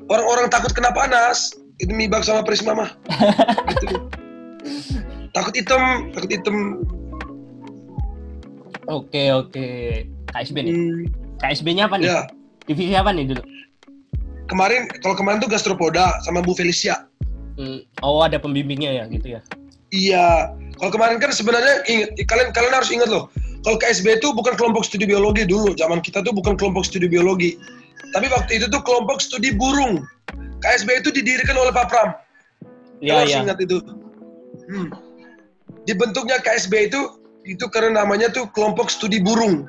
Orang-orang 0.07 0.52
takut 0.52 0.71
kena 0.76 0.93
panas 0.93 1.57
itu 1.81 1.91
Mibak 1.91 2.23
sama 2.23 2.45
Presma 2.45 2.76
mah. 2.76 2.91
Gitu. 3.83 3.99
takut 5.35 5.55
hitam 5.57 6.12
takut 6.14 6.31
hitam 6.31 6.57
Oke, 8.91 9.31
oke. 9.31 9.67
KSB 10.33 10.57
nih. 10.65 10.73
Hmm, 10.75 11.01
KSB-nya 11.39 11.87
apa 11.87 11.97
nih? 12.01 12.09
ya 12.11 12.21
Divisi 12.67 12.95
apa 12.95 13.11
nih 13.11 13.27
dulu? 13.31 13.43
kemarin 14.51 14.85
kalau 15.01 15.17
kemarin 15.17 15.41
tuh 15.41 15.49
gastropoda 15.49 16.12
sama 16.29 16.45
Bu 16.45 16.53
Felicia 16.53 17.09
Hmm, 17.57 17.85
Oh, 18.01 18.25
ada 18.25 18.41
pembimbingnya 18.41 18.97
ya 18.97 19.05
gitu 19.12 19.37
ya. 19.37 19.41
Iya, 19.93 20.57
kalau 20.81 20.89
kemarin 20.89 21.21
kan 21.21 21.37
sebenarnya 21.37 21.85
ingat 21.85 22.17
kalian 22.25 22.49
kalian 22.57 22.73
harus 22.73 22.89
ingat 22.89 23.12
loh. 23.12 23.29
Kalau 23.61 23.77
KSB 23.77 24.25
itu 24.25 24.33
bukan 24.33 24.57
kelompok 24.57 24.89
studi 24.89 25.05
biologi 25.05 25.45
dulu, 25.45 25.77
zaman 25.77 26.01
kita 26.01 26.25
tuh 26.25 26.33
bukan 26.33 26.57
kelompok 26.57 26.89
studi 26.89 27.12
biologi. 27.12 27.61
Tapi 28.17 28.33
waktu 28.33 28.57
itu 28.57 28.73
tuh 28.73 28.81
kelompok 28.81 29.21
studi 29.21 29.53
burung. 29.53 30.01
KSB 30.65 31.05
itu 31.05 31.12
didirikan 31.12 31.61
oleh 31.61 31.77
Pak 31.77 31.93
Pram. 31.93 32.17
Iya, 33.05 33.29
iya. 33.29 33.45
ingat 33.45 33.61
itu. 33.61 33.77
Hmm. 34.73 34.89
Dibentuknya 35.85 36.41
KSB 36.41 36.89
itu 36.89 37.01
itu 37.42 37.66
karena 37.70 38.02
namanya 38.02 38.30
tuh 38.30 38.46
kelompok 38.54 38.88
studi 38.90 39.18
burung. 39.18 39.66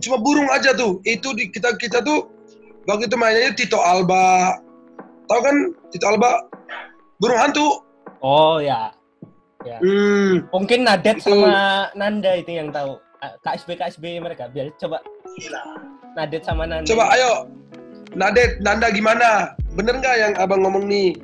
Cuma 0.00 0.18
burung 0.18 0.48
aja 0.48 0.72
tuh. 0.72 0.98
Itu 1.04 1.36
di 1.36 1.52
kita 1.52 1.76
kita 1.76 2.00
tuh 2.02 2.28
waktu 2.88 3.06
itu 3.06 3.16
mainnya 3.16 3.52
Tito 3.54 3.78
Alba. 3.78 4.56
Tahu 5.28 5.40
kan 5.40 5.56
Tito 5.92 6.06
Alba? 6.08 6.48
Burung 7.20 7.38
hantu. 7.38 7.84
Oh, 8.22 8.58
ya. 8.58 8.90
Hmm. 9.62 10.42
Mungkin 10.50 10.82
Nadet 10.82 11.22
Itu- 11.22 11.30
sama 11.38 11.86
Nanda 11.94 12.34
itu 12.34 12.50
yang 12.50 12.74
tahu. 12.74 12.98
Ah, 13.22 13.38
KSB 13.46 13.78
KSB 13.78 14.18
mereka. 14.18 14.50
Biar 14.50 14.74
coba 14.74 14.98
Nadet 16.18 16.42
sama 16.42 16.66
Nanda. 16.66 16.88
Coba 16.90 17.14
ayo, 17.14 17.46
Nadet, 18.18 18.58
Nanda 18.58 18.90
gimana? 18.90 19.54
Bener 19.78 20.02
nggak 20.02 20.16
yang 20.18 20.32
abang 20.42 20.66
ngomong 20.66 20.90
nih? 20.90 21.14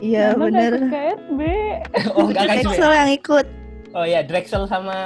Iya 0.00 0.32
ikut 0.32 0.52
KSB. 0.88 1.40
Oh, 2.16 2.26
enggak 2.28 2.44
KSB. 2.48 2.72
Excel 2.72 2.92
yang 2.92 3.10
ikut. 3.12 3.46
Oh 3.90 4.06
ya, 4.06 4.22
Drexel 4.22 4.64
sama 4.64 4.96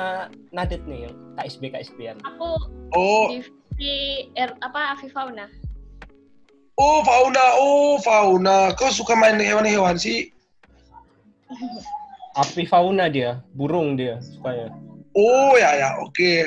Nadet 0.53 0.85
nih 0.85 1.09
yang 1.09 1.15
KSB 1.35 1.73
KSB-an. 1.73 2.21
Aku 2.23 2.61
Oh, 2.95 3.27
di 3.75 4.29
er, 4.39 4.55
apa 4.63 4.95
Avifauna. 4.95 5.51
oh 6.77 7.03
fauna, 7.03 7.45
oh 7.59 7.99
fauna. 7.99 8.71
Kau 8.77 8.91
suka 8.91 9.15
main 9.15 9.41
hewan-hewan 9.41 9.99
sih? 9.99 10.31
Api 12.35 12.67
fauna 12.67 13.07
dia, 13.07 13.39
burung 13.55 13.95
dia 13.95 14.19
sukanya. 14.21 14.75
Oh 15.15 15.55
ya 15.55 15.71
ya, 15.75 15.89
oke. 16.03 16.47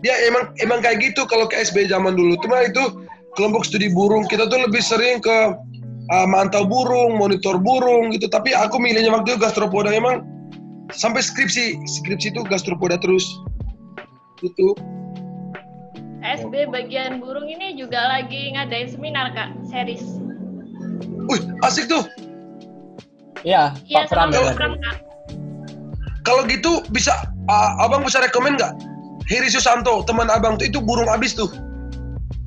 Dia 0.00 0.14
emang 0.28 0.52
emang 0.60 0.80
kayak 0.80 1.00
gitu 1.00 1.24
kalau 1.28 1.44
KSB 1.44 1.88
zaman 1.88 2.16
dulu. 2.16 2.36
Cuma 2.40 2.64
itu 2.64 3.04
kelompok 3.36 3.64
studi 3.64 3.92
burung. 3.92 4.24
Kita 4.24 4.48
tuh 4.48 4.64
lebih 4.64 4.80
sering 4.80 5.20
ke 5.20 5.52
uh, 6.12 6.26
mantau 6.26 6.66
burung, 6.66 7.18
monitor 7.18 7.58
burung 7.58 8.14
gitu. 8.14 8.26
Tapi 8.30 8.54
aku 8.54 8.78
milihnya 8.78 9.12
waktu 9.14 9.34
itu 9.34 9.38
gastropoda 9.42 9.90
emang 9.90 10.22
sampai 10.94 11.22
skripsi. 11.22 11.78
Skripsi 11.86 12.34
itu 12.34 12.40
gastropoda 12.46 12.98
terus. 13.00 13.24
Gitu. 14.42 14.76
SB 16.26 16.66
bagian 16.74 17.22
burung 17.22 17.46
ini 17.46 17.78
juga 17.78 18.02
lagi 18.10 18.50
ngadain 18.54 18.90
seminar 18.90 19.30
kak, 19.30 19.54
series. 19.70 20.02
Wih, 21.30 21.42
asik 21.62 21.86
tuh. 21.86 22.02
Iya, 23.46 23.78
Iya 23.86 24.06
Pak 24.06 24.10
Pram 24.10 24.28
sama 24.34 24.42
ya. 24.42 24.46
Pak 24.50 24.56
Pram 24.58 24.74
kak. 24.82 24.96
Kalau 26.26 26.42
gitu 26.50 26.82
bisa 26.90 27.14
uh, 27.46 27.70
abang 27.78 28.02
bisa 28.02 28.18
rekomen 28.18 28.58
nggak? 28.58 28.74
Heri 29.30 29.50
Susanto, 29.50 30.02
teman 30.06 30.26
abang 30.30 30.58
tuh 30.58 30.66
itu 30.66 30.82
burung 30.82 31.06
abis 31.06 31.38
tuh. 31.38 31.50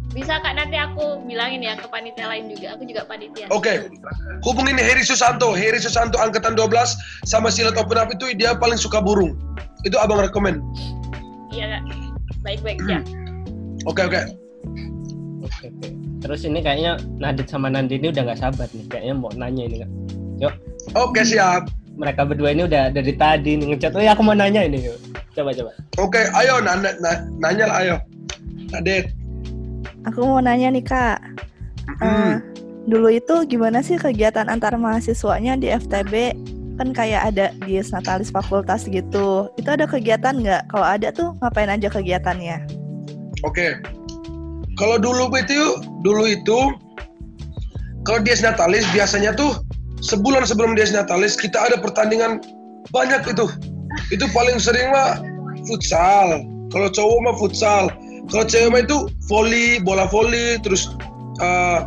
Bisa 0.09 0.41
kak 0.41 0.57
nanti 0.57 0.73
aku 0.73 1.21
bilangin 1.23 1.61
ya 1.61 1.77
ke 1.77 1.85
panitia 1.85 2.25
lain 2.25 2.49
juga. 2.49 2.73
Aku 2.73 2.83
juga 2.83 3.05
panitia. 3.05 3.45
Oke, 3.53 3.93
hubungin 4.41 4.73
Heri 4.75 5.05
Susanto. 5.05 5.53
Heri 5.53 5.77
Susanto 5.77 6.17
angkatan 6.17 6.57
12 6.57 6.97
sama 7.29 7.53
Silat 7.53 7.77
Open 7.77 7.93
Up 7.95 8.09
itu 8.09 8.33
dia 8.33 8.57
paling 8.57 8.77
suka 8.77 8.97
burung. 8.99 9.37
Itu 9.85 10.01
abang 10.01 10.17
rekomen. 10.17 10.65
Iya 11.53 11.77
kak. 11.77 11.83
Baik-baik 12.41 12.81
ya. 12.89 12.99
Oke 13.85 14.01
oke. 14.01 14.21
Oke, 15.45 15.65
oke. 15.69 15.87
Terus 16.19 16.41
ini 16.43 16.59
kayaknya 16.59 16.97
Nadit 17.15 17.47
sama 17.47 17.69
Nandi 17.69 17.95
ini 17.95 18.09
udah 18.09 18.23
nggak 18.27 18.41
sabar 18.41 18.67
nih. 18.73 18.85
Kayaknya 18.89 19.13
mau 19.13 19.31
nanya 19.37 19.63
ini 19.69 19.77
kan. 19.85 19.89
Yuk, 20.39 20.53
Oke 20.95 21.21
siap. 21.21 21.69
mereka 21.99 22.23
berdua 22.23 22.55
ini 22.55 22.63
udah 22.63 22.89
dari 22.89 23.11
tadi 23.13 23.59
nih 23.59 23.75
ngechat. 23.75 23.91
Oh 23.91 23.99
ya, 23.99 24.15
aku 24.15 24.23
mau 24.23 24.33
nanya 24.33 24.63
ini. 24.63 24.89
Yuk. 24.89 24.97
Coba 25.35 25.51
coba. 25.53 25.71
Oke, 25.99 26.21
ayo 26.33 26.57
nanya, 26.59 26.95
na- 26.97 27.23
nanya 27.39 27.65
lah 27.69 27.77
ayo. 27.83 27.95
Nadet. 28.71 29.18
Aku 30.07 30.23
mau 30.23 30.39
nanya 30.39 30.71
nih 30.71 30.85
kak. 30.85 31.19
Hmm. 31.99 32.37
dulu 32.85 33.09
itu 33.09 33.45
gimana 33.49 33.81
sih 33.81 33.97
kegiatan 33.97 34.45
antar 34.45 34.77
mahasiswanya 34.77 35.57
di 35.57 35.73
FTB? 35.73 36.37
Kan 36.79 36.95
kayak 36.95 37.33
ada 37.33 37.51
di 37.65 37.81
Natalis 37.81 38.31
Fakultas 38.31 38.87
gitu. 38.87 39.51
Itu 39.59 39.69
ada 39.69 39.83
kegiatan 39.83 40.39
nggak? 40.39 40.71
Kalau 40.71 40.87
ada 40.87 41.11
tuh 41.11 41.35
ngapain 41.43 41.67
aja 41.67 41.91
kegiatannya? 41.91 42.65
Oke. 43.43 43.83
Kalau 44.79 44.95
dulu 44.95 45.27
itu, 45.35 45.75
dulu 46.07 46.23
itu, 46.23 46.59
kalau 48.07 48.23
Dies 48.23 48.39
Natalis 48.39 48.87
biasanya 48.95 49.35
tuh 49.35 49.59
sebulan 49.99 50.47
sebelum 50.47 50.73
Dies 50.73 50.95
Natalis 50.95 51.35
kita 51.35 51.59
ada 51.59 51.77
pertandingan 51.83 52.39
banyak 52.95 53.27
itu. 53.27 53.45
Itu 54.09 54.25
paling 54.31 54.55
sering 54.57 54.89
mah 54.89 55.19
futsal. 55.67 56.41
Kalau 56.71 56.87
cowok 56.89 57.17
mah 57.27 57.35
futsal. 57.35 57.83
Kalau 58.29 58.45
cewek 58.45 58.69
mah 58.69 58.81
itu 58.81 58.97
volley, 59.25 59.81
bola 59.81 60.05
volley, 60.05 60.61
terus 60.61 60.93
eh, 61.41 61.79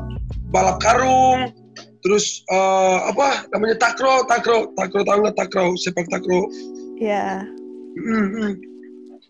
balap 0.51 0.83
karung, 0.83 1.55
terus 2.03 2.43
eh, 2.49 2.99
apa 3.07 3.47
namanya 3.51 3.79
takro, 3.79 4.27
takro, 4.27 4.71
takro 4.75 5.01
tahu 5.03 5.19
nggak 5.23 5.39
takro, 5.39 5.75
sepak 5.79 6.07
takro. 6.11 6.51
Ya, 6.99 7.43
Hmm, 7.93 8.27
hmm. 8.33 8.53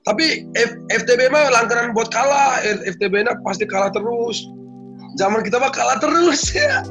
Tapi 0.03 0.47
F- 0.55 0.79
FTB 1.03 1.31
mah 1.31 1.51
langganan 1.51 1.91
buat 1.95 2.11
kalah, 2.11 2.63
F- 2.63 2.95
FTB 2.95 3.23
nya 3.23 3.35
pasti 3.43 3.67
kalah 3.67 3.91
terus. 3.91 4.47
Zaman 5.15 5.43
kita 5.43 5.59
mah 5.59 5.71
kalah 5.71 5.99
terus 5.99 6.51
ya. 6.51 6.83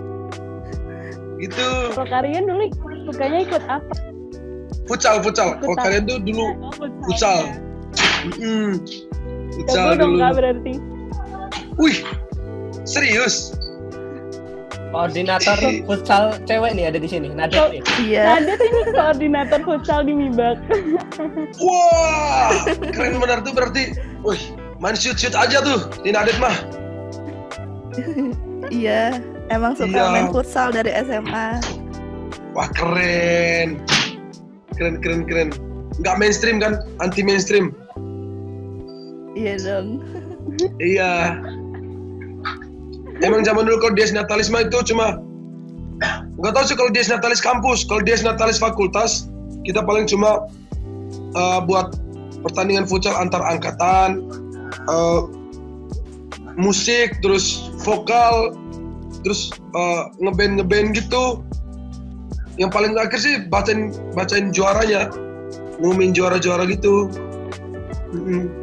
Gitu. 1.40 1.68
Kalau 1.96 2.08
kalian 2.08 2.44
dulu 2.46 2.68
sukanya 3.08 3.40
ikut 3.42 3.64
apa? 3.68 3.94
Futsal, 4.86 5.24
futsal. 5.24 5.58
Kalau 5.60 5.76
kalian 5.80 6.04
tuh 6.08 6.20
dulu 6.22 6.46
Oh, 6.60 6.72
futsal. 7.08 7.48
ya. 7.48 7.56
hmm, 8.36 8.72
futsal 9.52 9.76
Jago 9.76 9.94
dong 9.98 10.12
dulu. 10.12 10.20
kak 10.20 10.32
berarti. 10.36 10.74
Wih, 11.76 11.98
serius? 12.84 13.56
Koordinator 14.92 15.56
futsal 15.88 16.36
cewek 16.44 16.76
nih 16.76 16.86
ada 16.86 17.00
di 17.00 17.08
sini. 17.08 17.32
Nadit 17.32 17.56
Oh. 17.58 17.72
nih. 17.72 17.80
iya. 18.02 18.36
Sih 18.44 18.60
ini 18.60 18.82
koordinator 18.92 19.60
futsal 19.64 20.04
di 20.04 20.12
Mibak. 20.12 20.60
Wah, 21.64 22.52
keren 22.92 23.16
benar 23.18 23.40
tuh 23.42 23.52
berarti. 23.52 23.96
Wih, 24.22 24.42
main 24.78 24.94
shoot 24.94 25.16
shoot 25.16 25.32
aja 25.32 25.60
tuh 25.60 25.88
di 26.02 26.12
Nadet 26.12 26.36
mah. 26.38 26.56
Iya, 28.72 29.20
emang 29.50 29.76
suka 29.76 29.90
Iya. 29.90 30.14
main 30.14 30.28
futsal 30.30 30.72
dari 30.72 30.94
SMA. 31.02 31.60
Wah 32.54 32.70
keren. 32.72 33.82
Keren 34.78 34.96
keren 35.02 35.26
keren. 35.26 35.50
Nggak 36.00 36.16
mainstream 36.16 36.62
kan? 36.62 36.88
Anti 37.04 37.20
mainstream. 37.20 37.76
Iya 39.42 39.56
dong. 39.58 39.88
Iya. 40.78 41.14
Emang 43.26 43.42
zaman 43.42 43.66
dulu 43.66 43.78
kalau 43.82 43.94
Dies 43.98 44.14
Natalisme 44.14 44.58
itu 44.62 44.94
cuma 44.94 45.18
nggak 46.38 46.54
tahu 46.58 46.66
sih 46.66 46.78
kalau 46.78 46.90
Dies 46.94 47.10
Natalis 47.10 47.42
kampus, 47.42 47.86
kalau 47.86 48.02
Dies 48.02 48.26
Natalis 48.26 48.58
fakultas 48.62 49.30
kita 49.66 49.82
paling 49.82 50.06
cuma 50.10 50.46
eh, 51.14 51.60
buat 51.66 51.98
pertandingan 52.42 52.90
futsal 52.90 53.14
antar 53.18 53.42
angkatan, 53.46 54.26
eh, 54.90 55.22
musik, 56.58 57.22
terus 57.22 57.70
vokal, 57.86 58.54
terus 59.22 59.54
eh, 59.54 60.02
ngeband 60.22 60.62
ngeband 60.62 60.98
gitu. 60.98 61.42
Yang 62.58 62.70
paling 62.74 62.92
terakhir 62.94 63.20
sih 63.22 63.36
bacain 63.50 63.94
bacain 64.18 64.50
juaranya, 64.54 65.10
ngumumin 65.78 66.14
juara-juara 66.14 66.66
gitu. 66.70 67.10
Mm-mm. 68.12 68.50
Hmm. 68.50 68.61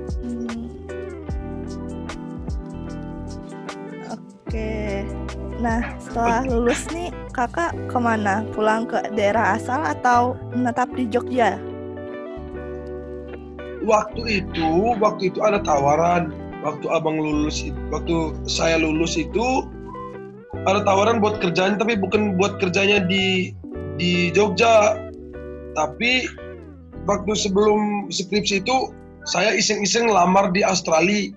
Nah, 5.59 5.83
setelah 5.99 6.47
lulus 6.47 6.87
nih, 6.95 7.11
kakak 7.35 7.75
ke 7.91 7.99
mana? 7.99 8.47
Pulang 8.55 8.87
ke 8.87 9.11
daerah 9.15 9.59
asal 9.59 9.83
atau 9.83 10.38
menetap 10.55 10.87
di 10.95 11.11
Jogja? 11.11 11.59
waktu 13.88 14.45
itu 14.45 14.69
waktu 15.00 15.33
itu 15.33 15.41
ada 15.41 15.65
tawaran 15.65 16.29
waktu 16.61 16.87
abang 16.93 17.17
lulus 17.17 17.65
waktu 17.88 18.37
saya 18.45 18.77
lulus 18.77 19.17
itu 19.17 19.65
ada 20.69 20.85
tawaran 20.85 21.25
buat 21.25 21.41
kerjaan 21.41 21.81
tapi 21.81 21.97
bukan 21.97 22.37
buat 22.37 22.61
kerjanya 22.61 23.00
di 23.09 23.57
di 23.97 24.29
Jogja 24.37 25.00
tapi 25.73 26.29
waktu 27.09 27.33
sebelum 27.33 28.12
skripsi 28.12 28.61
itu 28.61 28.93
saya 29.25 29.57
iseng-iseng 29.57 30.12
lamar 30.12 30.53
di 30.53 30.61
Australia 30.61 31.33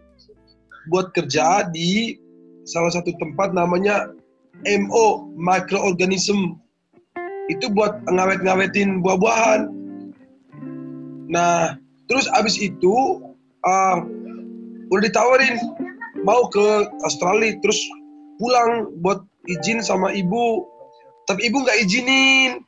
buat 0.91 1.15
kerja 1.15 1.71
di 1.71 2.19
salah 2.71 2.91
satu 2.95 3.11
tempat 3.19 3.51
namanya 3.51 4.07
MO 4.63 5.27
microorganism. 5.35 6.55
Itu 7.51 7.67
buat 7.75 7.99
ngawet-ngawetin 8.07 9.03
buah-buahan. 9.03 9.67
Nah 11.27 11.75
terus 12.07 12.31
abis 12.39 12.55
itu 12.55 13.19
uh, 13.67 13.97
udah 14.87 15.03
ditawarin 15.03 15.59
mau 16.23 16.47
ke 16.47 16.87
Australia 17.03 17.59
terus 17.59 17.79
pulang 18.39 18.87
buat 19.03 19.19
izin 19.51 19.83
sama 19.83 20.15
ibu. 20.15 20.63
Tapi 21.27 21.51
ibu 21.51 21.59
nggak 21.59 21.77
izinin. 21.83 22.63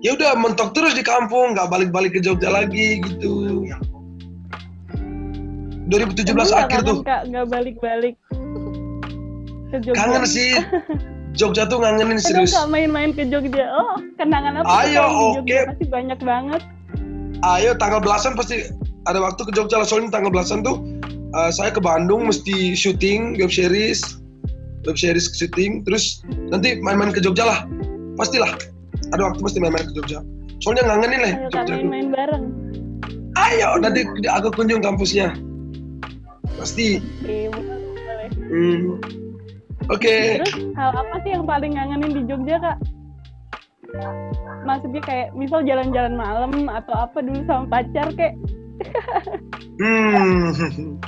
Ya 0.00 0.16
udah 0.16 0.32
mentok 0.38 0.72
terus 0.72 0.96
di 0.96 1.04
kampung 1.04 1.52
nggak 1.52 1.68
balik-balik 1.68 2.16
ke 2.16 2.24
Jogja 2.24 2.48
lagi 2.48 3.04
gitu. 3.04 3.66
2017 5.90 6.30
Emang 6.30 6.46
akhir 6.54 6.80
tuh. 6.86 7.02
nggak 7.02 7.46
balik-balik 7.50 8.14
ke 9.70 9.78
Jogja. 9.80 9.96
kangen 9.96 10.24
sih 10.26 10.50
Jogja 11.32 11.62
tuh 11.64 11.78
ngangenin 11.78 12.18
serius 12.18 12.50
nggak 12.50 12.68
main-main 12.68 13.10
ke 13.14 13.22
Jogja. 13.24 13.70
Oh, 13.70 13.96
kenangan 14.18 14.60
apa 14.60 14.66
Ayo, 14.82 15.06
oke. 15.38 15.46
Pasti 15.70 15.86
banyak 15.86 16.18
banget. 16.20 16.62
ayo 17.40 17.72
tanggal 17.72 18.04
belasan 18.04 18.36
pasti 18.36 18.68
ada 19.08 19.16
waktu 19.16 19.48
ke 19.48 19.52
Jogja 19.54 19.80
lah 19.80 19.88
soalnya 19.88 20.12
tanggal 20.12 20.28
belasan 20.28 20.60
tuh 20.60 20.76
uh, 21.32 21.48
saya 21.48 21.72
ke 21.72 21.80
Bandung 21.80 22.28
mesti 22.28 22.76
syuting 22.76 23.40
web 23.40 23.48
series 23.48 24.04
web 24.84 25.00
series 25.00 25.32
syuting 25.32 25.80
terus 25.88 26.20
nanti 26.52 26.76
main-main 26.84 27.08
ke 27.08 27.22
Jogja 27.24 27.48
lah 27.48 27.64
pastilah 28.20 28.52
ada 29.16 29.22
waktu 29.24 29.40
mesti 29.40 29.56
main-main 29.56 29.88
ke 29.88 29.94
Jogja 29.96 30.20
soalnya 30.60 30.84
ngangenin 30.84 31.20
lah 31.24 31.32
Ayo 31.32 31.48
Jogja 31.48 31.72
main-main 31.80 32.06
bareng. 32.12 32.44
ayo 33.40 33.68
nanti 33.80 34.00
aku 34.28 34.48
kunjung 34.52 34.84
kampusnya 34.84 35.32
pasti 36.60 37.00
Oke, 37.24 37.48
boleh. 37.56 38.28
Hmm. 38.52 39.00
Oke 39.88 40.16
Terus 40.44 40.54
hal 40.76 40.90
apa 40.92 41.14
sih 41.24 41.30
yang 41.32 41.48
paling 41.48 41.72
ngangenin 41.78 42.12
di 42.12 42.22
Jogja, 42.28 42.60
Kak? 42.60 42.78
Maksudnya 44.68 45.02
kayak 45.02 45.28
misal 45.34 45.64
jalan-jalan 45.64 46.14
malam 46.14 46.68
atau 46.68 46.94
apa 47.08 47.24
dulu 47.24 47.40
sama 47.48 47.64
pacar 47.70 48.12
kayak 48.14 48.36
Hmm. 49.80 50.52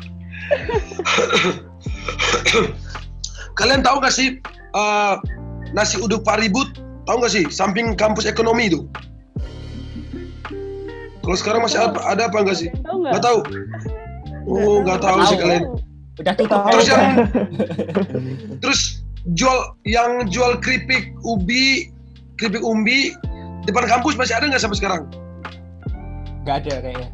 Kalian 3.60 3.84
tahu 3.84 4.00
gak 4.00 4.16
sih 4.16 4.40
uh, 4.72 5.20
nasi 5.76 6.00
uduk 6.00 6.24
Pak 6.24 6.40
Ribut? 6.40 6.80
Tahu 7.04 7.16
gak 7.20 7.32
sih 7.32 7.44
samping 7.52 7.92
kampus 7.96 8.24
ekonomi 8.24 8.72
itu? 8.72 8.88
Kalau 11.22 11.36
sekarang 11.38 11.62
masih 11.62 11.78
ada, 11.78 12.00
ada 12.02 12.22
apa 12.26 12.42
enggak 12.42 12.58
sih? 12.58 12.68
tahu 12.82 13.06
nggak? 13.06 13.12
Nggak 13.14 13.22
tahu. 13.22 13.38
Oh, 14.50 14.82
nggak 14.82 14.98
tahu 14.98 15.18
sih 15.30 15.38
kalian. 15.38 15.62
Udah 16.20 16.34
tutup 16.36 16.60
Terus 16.68 16.86
kan? 16.88 17.00
yang 17.00 17.04
terus 18.60 18.80
jual 19.32 19.58
yang 19.88 20.28
jual 20.28 20.60
keripik 20.60 21.16
ubi, 21.24 21.88
keripik 22.36 22.60
umbi 22.60 23.16
depan 23.64 23.88
kampus 23.88 24.18
masih 24.20 24.36
ada 24.36 24.50
nggak 24.50 24.60
sampai 24.60 24.76
sekarang? 24.76 25.02
Nggak 26.44 26.66
ada 26.66 26.74
kayaknya. 26.84 27.08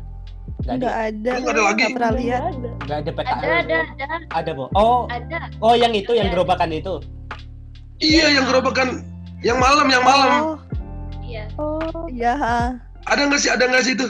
Nggak 0.58 0.74
ada. 0.74 0.74
Nggak 0.74 0.96
ada. 0.98 1.30
Nggak 1.38 1.54
ada 1.54 1.62
lagi. 1.62 1.82
Nggak 1.84 1.94
pernah 1.94 2.12
lihat. 2.16 2.42
ada. 2.42 2.70
Nggak 2.82 2.98
ada 2.98 3.10
PKL. 3.12 3.28
Ada, 3.30 3.46
ada, 3.46 3.76
ada, 3.78 4.16
Ada, 4.34 4.50
Bo. 4.56 4.64
Oh, 4.74 5.00
ada. 5.06 5.38
oh 5.62 5.74
yang 5.76 5.92
itu, 5.94 6.12
yang 6.16 6.28
gerobakan 6.32 6.70
itu. 6.74 6.94
Iya, 8.02 8.26
yang 8.40 8.44
gerobakan 8.50 9.04
yang 9.44 9.58
malam, 9.62 9.86
yang 9.86 10.02
malam. 10.02 10.30
Oh, 10.42 10.58
Iya. 11.28 11.44
Oh, 11.60 12.08
iya. 12.08 12.34
Ada 13.04 13.20
nggak 13.28 13.40
sih? 13.40 13.50
Ada 13.52 13.68
nggak 13.68 13.84
sih 13.84 13.92
itu? 13.94 14.08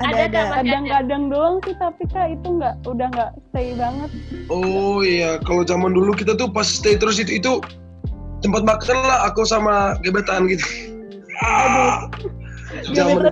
Ada 0.00 0.32
Ada, 0.32 0.42
kadang-kadang 0.56 1.22
doang 1.28 1.56
sih 1.68 1.76
tapi 1.76 2.08
Kak 2.08 2.32
itu 2.32 2.48
nggak 2.56 2.74
udah 2.88 3.08
nggak 3.12 3.30
stay 3.52 3.76
banget. 3.76 4.10
Oh 4.48 5.04
iya, 5.04 5.36
kalau 5.44 5.60
zaman 5.68 5.92
dulu 5.92 6.16
kita 6.16 6.32
tuh 6.40 6.48
pas 6.48 6.64
stay 6.64 6.96
terus 6.96 7.20
itu 7.20 7.36
itu 7.36 7.60
tempat 8.40 8.64
makan 8.64 8.96
lah 9.04 9.28
aku 9.28 9.44
sama 9.44 10.00
gebetan 10.00 10.48
gitu. 10.48 10.64
Ah, 11.44 12.08
zaman 12.96 13.28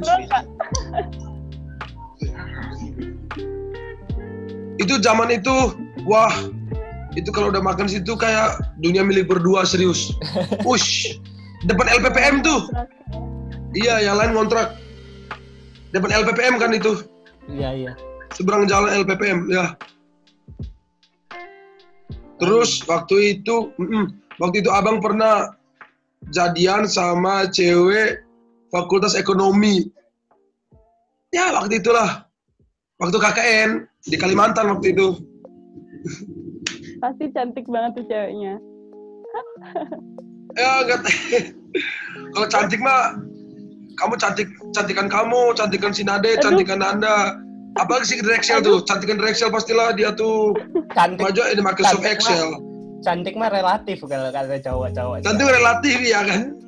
itu 4.79 4.95
zaman 5.01 5.29
itu 5.33 5.55
wah 6.05 6.33
itu 7.17 7.33
kalau 7.33 7.51
udah 7.51 7.65
makan 7.65 7.89
situ 7.89 8.15
kayak 8.15 8.61
dunia 8.85 9.01
milik 9.01 9.27
berdua 9.27 9.65
serius. 9.65 10.13
Ush, 10.69 11.17
depan 11.65 11.89
LPPM 11.89 12.45
tuh. 12.45 12.69
Iya, 13.73 14.05
yang 14.05 14.17
lain 14.21 14.37
ngontrak. 14.37 14.77
Depan 15.89 16.11
LPPM 16.13 16.61
kan 16.61 16.71
itu, 16.77 17.01
Iya, 17.49 17.71
iya. 17.73 17.93
seberang 18.37 18.69
jalan 18.69 18.93
LPPM 19.05 19.49
ya. 19.49 19.73
Terus 22.39 22.85
waktu 22.87 23.41
itu, 23.41 23.73
waktu 24.39 24.57
itu 24.63 24.71
abang 24.71 25.01
pernah 25.01 25.59
jadian 26.31 26.87
sama 26.87 27.49
cewek 27.51 28.23
Fakultas 28.69 29.17
Ekonomi. 29.17 29.89
Ya 31.33 31.53
waktu 31.57 31.81
itulah, 31.81 32.29
waktu 33.01 33.17
KKN 33.17 33.71
di 34.07 34.17
Kalimantan 34.17 34.71
waktu 34.71 34.93
itu. 34.93 35.19
Pasti 37.01 37.33
cantik 37.33 37.67
banget 37.67 38.03
tuh 38.03 38.05
ceweknya. 38.07 38.55
Ya 40.57 40.71
enggak. 40.85 41.01
Kalau 42.35 42.49
cantik 42.49 42.81
mah, 42.81 43.19
kamu 43.99 44.15
cantik, 44.17 44.49
cantikan 44.71 45.07
kamu, 45.11 45.53
cantikan 45.59 45.91
si 45.91 46.07
Nade, 46.07 46.39
Aduh. 46.39 46.43
cantikan 46.47 46.81
Anda. 46.81 47.37
Apalagi 47.79 48.15
si 48.15 48.17
Rexel 48.25 48.63
tuh, 48.65 48.83
cantikan 48.87 49.19
Rexel 49.23 49.51
pastilah 49.55 49.95
dia 49.95 50.11
tuh 50.11 50.57
Cantik, 50.95 51.23
maju 51.23 51.43
di 51.53 51.63
Microsoft 51.63 52.03
Cantik, 52.03 52.19
Excel. 52.19 52.49
cantik 52.99 53.35
mah 53.39 53.51
relatif 53.55 54.03
kalau 54.03 54.35
kata 54.35 54.59
cowok-cowok. 54.59 55.23
Cantik 55.23 55.47
relatif 55.47 55.99
ya 56.03 56.27
kan? 56.27 56.59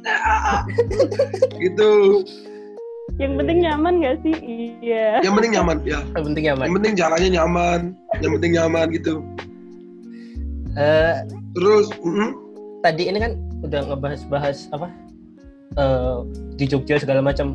gitu. 1.64 2.22
Yang 3.18 3.32
penting 3.42 3.58
nyaman 3.66 3.94
gak 3.98 4.16
sih? 4.22 4.34
Iya. 4.80 5.18
Yang 5.26 5.34
penting 5.42 5.52
nyaman 5.58 5.76
ya. 5.82 6.00
Yang 6.14 6.24
penting 6.30 6.44
nyaman. 6.46 6.64
Yang 6.64 6.76
penting 6.78 6.94
jalannya 6.94 7.30
nyaman. 7.34 7.80
Yang 8.22 8.32
penting 8.38 8.52
nyaman 8.54 8.86
gitu. 8.94 9.14
Eh, 10.78 11.14
Terus, 11.58 11.86
mm, 11.98 12.30
tadi 12.86 13.02
ini 13.10 13.18
kan 13.18 13.32
udah 13.66 13.80
ngebahas-bahas 13.90 14.70
apa 14.70 14.86
eh 15.76 16.16
di 16.56 16.64
Jogja 16.66 16.98
segala 16.98 17.20
macam. 17.20 17.54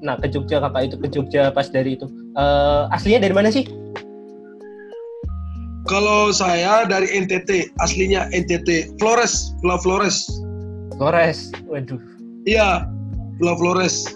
Nah 0.00 0.16
ke 0.16 0.28
Jogja 0.28 0.60
kakak 0.60 0.82
itu 0.92 0.96
ke 1.00 1.08
Jogja 1.08 1.42
pas 1.48 1.68
dari 1.68 1.96
itu. 1.96 2.04
Eh 2.34 2.82
aslinya 2.90 3.24
dari 3.24 3.34
mana 3.34 3.48
sih? 3.48 3.64
kalau 5.84 6.32
saya 6.32 6.88
dari 6.88 7.04
NTT, 7.12 7.76
aslinya 7.76 8.32
NTT, 8.32 8.96
Flores, 8.96 9.52
Pulau 9.60 9.76
Flores. 9.76 10.24
Flores. 10.96 11.52
Waduh. 11.68 12.00
Iya, 12.48 12.88
Pulau 13.36 13.56
Flores. 13.60 14.08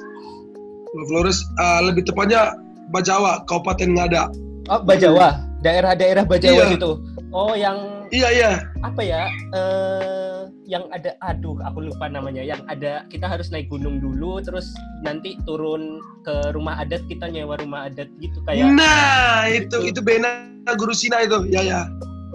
Pulau 0.89 1.07
Flores, 1.13 1.45
ah, 1.61 1.85
lebih 1.85 2.09
tepatnya 2.09 2.57
Bajawa, 2.89 3.45
Kabupaten 3.45 4.01
Ngada. 4.01 4.33
Oh 4.73 4.81
Bajawa. 4.81 5.45
Daerah-daerah 5.61 6.25
Bajawa 6.25 6.73
Iya. 6.73 6.77
itu. 6.81 6.91
Oh, 7.29 7.53
yang 7.53 7.77
Iya 8.09 8.29
iya. 8.33 8.53
apa 8.81 9.05
ya? 9.05 9.29
Eh 9.53 10.49
yang 10.69 10.85
ada 10.93 11.17
aduh, 11.25 11.57
aku 11.65 11.89
lupa 11.89 12.13
namanya. 12.13 12.45
Yang 12.45 12.61
ada 12.69 13.09
kita 13.09 13.25
harus 13.25 13.49
naik 13.49 13.73
gunung 13.73 14.05
dulu 14.05 14.45
terus 14.45 14.69
nanti 15.01 15.41
turun 15.49 15.97
ke 16.29 16.53
rumah 16.53 16.77
adat 16.77 17.01
kita 17.09 17.33
nyewa 17.33 17.57
rumah 17.57 17.89
adat 17.89 18.13
gitu 18.21 18.37
kayak 18.45 18.69
Nah 18.77 19.49
itu 19.49 19.89
Gitu. 19.89 19.97
itu 19.97 20.01
Bena 20.05 20.53
Guru 20.77 20.93
Sina 20.93 21.25
itu. 21.25 21.49
Ya 21.49 21.65
ya. 21.65 21.81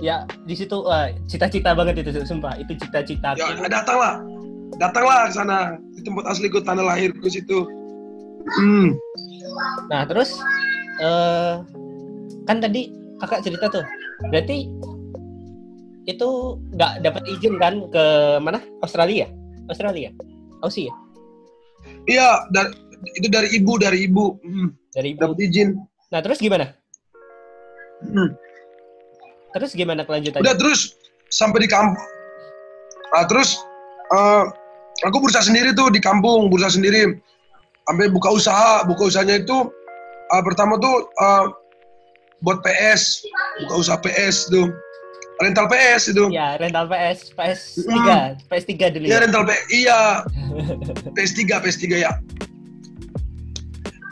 ya 0.02 0.16
di 0.50 0.58
situ 0.58 0.82
wah, 0.82 1.14
cita-cita 1.30 1.78
banget 1.78 2.02
itu 2.02 2.10
sumpah. 2.26 2.58
Itu 2.58 2.74
cita-cita. 2.74 3.38
Ya 3.38 3.54
datanglah. 3.70 4.18
Datanglah 4.82 5.30
ke 5.30 5.38
sana. 5.38 5.78
Di 5.94 6.02
tempat 6.02 6.26
asliku 6.26 6.58
tanah 6.58 6.90
lahirku 6.90 7.30
situ. 7.30 7.70
Hmm. 8.58 8.98
Nah, 9.94 10.10
terus 10.10 10.42
eh 10.98 11.62
kan 12.50 12.58
tadi 12.58 12.90
kakak 13.22 13.46
cerita 13.46 13.70
tuh. 13.70 13.86
Berarti 14.34 14.66
itu 16.04 16.60
nggak 16.76 17.00
dapat 17.04 17.24
izin 17.30 17.56
kan 17.60 17.88
ke 17.90 18.06
mana? 18.44 18.60
Australia? 18.84 19.28
Australia? 19.72 20.12
Aussie 20.60 20.92
ya? 20.92 20.96
Iya, 22.08 22.28
dari, 22.52 22.72
itu 23.20 23.28
dari 23.28 23.48
ibu, 23.56 23.74
dari 23.80 23.98
ibu. 24.08 24.40
Hmm, 24.44 24.70
Dari 24.92 25.16
ibu. 25.16 25.20
dapat 25.24 25.38
izin. 25.40 25.80
Nah, 26.12 26.20
terus 26.20 26.40
gimana? 26.40 26.72
Hmm. 28.04 28.36
Terus 29.56 29.72
gimana 29.76 30.04
kelanjutannya? 30.04 30.44
Udah 30.44 30.56
terus 30.60 30.96
sampai 31.32 31.64
di 31.64 31.70
kampung. 31.72 32.04
Nah, 33.16 33.24
terus 33.30 33.60
eh, 34.12 34.44
aku 35.08 35.24
berusaha 35.24 35.46
sendiri 35.46 35.72
tuh 35.76 35.88
di 35.94 36.00
kampung, 36.04 36.52
berusaha 36.52 36.76
sendiri. 36.76 37.16
Sampai 37.84 38.08
buka 38.12 38.32
usaha, 38.32 38.84
buka 38.88 39.08
usahanya 39.12 39.44
itu 39.44 39.58
eh, 40.34 40.44
pertama 40.44 40.76
tuh 40.80 41.08
eh, 41.08 41.46
buat 42.44 42.60
PS, 42.64 43.24
buka 43.68 43.74
usaha 43.80 43.98
PS 44.04 44.52
tuh. 44.52 44.68
Rental 45.44 45.68
PS 45.68 46.16
itu. 46.16 46.32
Ya, 46.32 46.56
rental 46.56 46.88
PS, 46.88 47.36
PS3, 47.36 47.84
Hmm. 47.92 48.40
PS3 48.48 48.72
dulu 48.96 49.04
Iya 49.04 49.12
ya. 49.12 49.20
rental 49.28 49.44
PS, 49.44 49.64
iya. 49.76 50.00
PS3, 51.20 51.40
PS3 51.60 51.84
ya. 52.00 52.12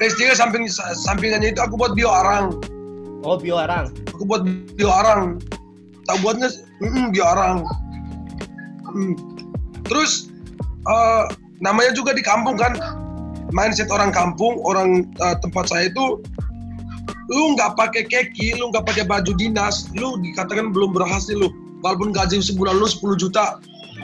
PS3 0.02 0.34
samping 0.36 0.66
sampingannya 1.08 1.54
itu 1.54 1.62
aku 1.62 1.78
buat 1.78 1.94
bio 1.96 2.10
arang. 2.12 2.58
Oh, 3.22 3.38
bio 3.38 3.62
arang. 3.62 3.94
Aku 4.12 4.26
buat 4.26 4.42
bio 4.76 4.90
arang. 4.90 5.38
Tahu 6.10 6.18
buatnya 6.26 6.50
mm, 6.82 7.14
bio 7.14 7.24
arang. 7.24 7.62
Mm. 8.92 9.14
Terus 9.86 10.28
eh, 10.90 11.24
namanya 11.62 11.94
juga 11.94 12.12
di 12.18 12.26
kampung 12.26 12.58
kan. 12.58 12.76
Mindset 13.52 13.92
orang 13.94 14.10
kampung, 14.10 14.58
orang 14.66 15.06
eh, 15.22 15.36
tempat 15.40 15.70
saya 15.70 15.88
itu 15.88 16.18
lu 17.32 17.56
nggak 17.56 17.80
pakai 17.80 18.04
keki, 18.12 18.60
lu 18.60 18.70
nggak 18.76 18.84
pakai 18.84 19.08
baju 19.08 19.32
dinas, 19.40 19.88
lu 19.96 20.20
dikatakan 20.20 20.76
belum 20.76 20.92
berhasil 20.92 21.40
lu. 21.40 21.48
Walaupun 21.82 22.12
gaji 22.14 22.44
sebulan 22.44 22.78
lu 22.78 22.86
10 22.86 23.16
juta, 23.18 23.58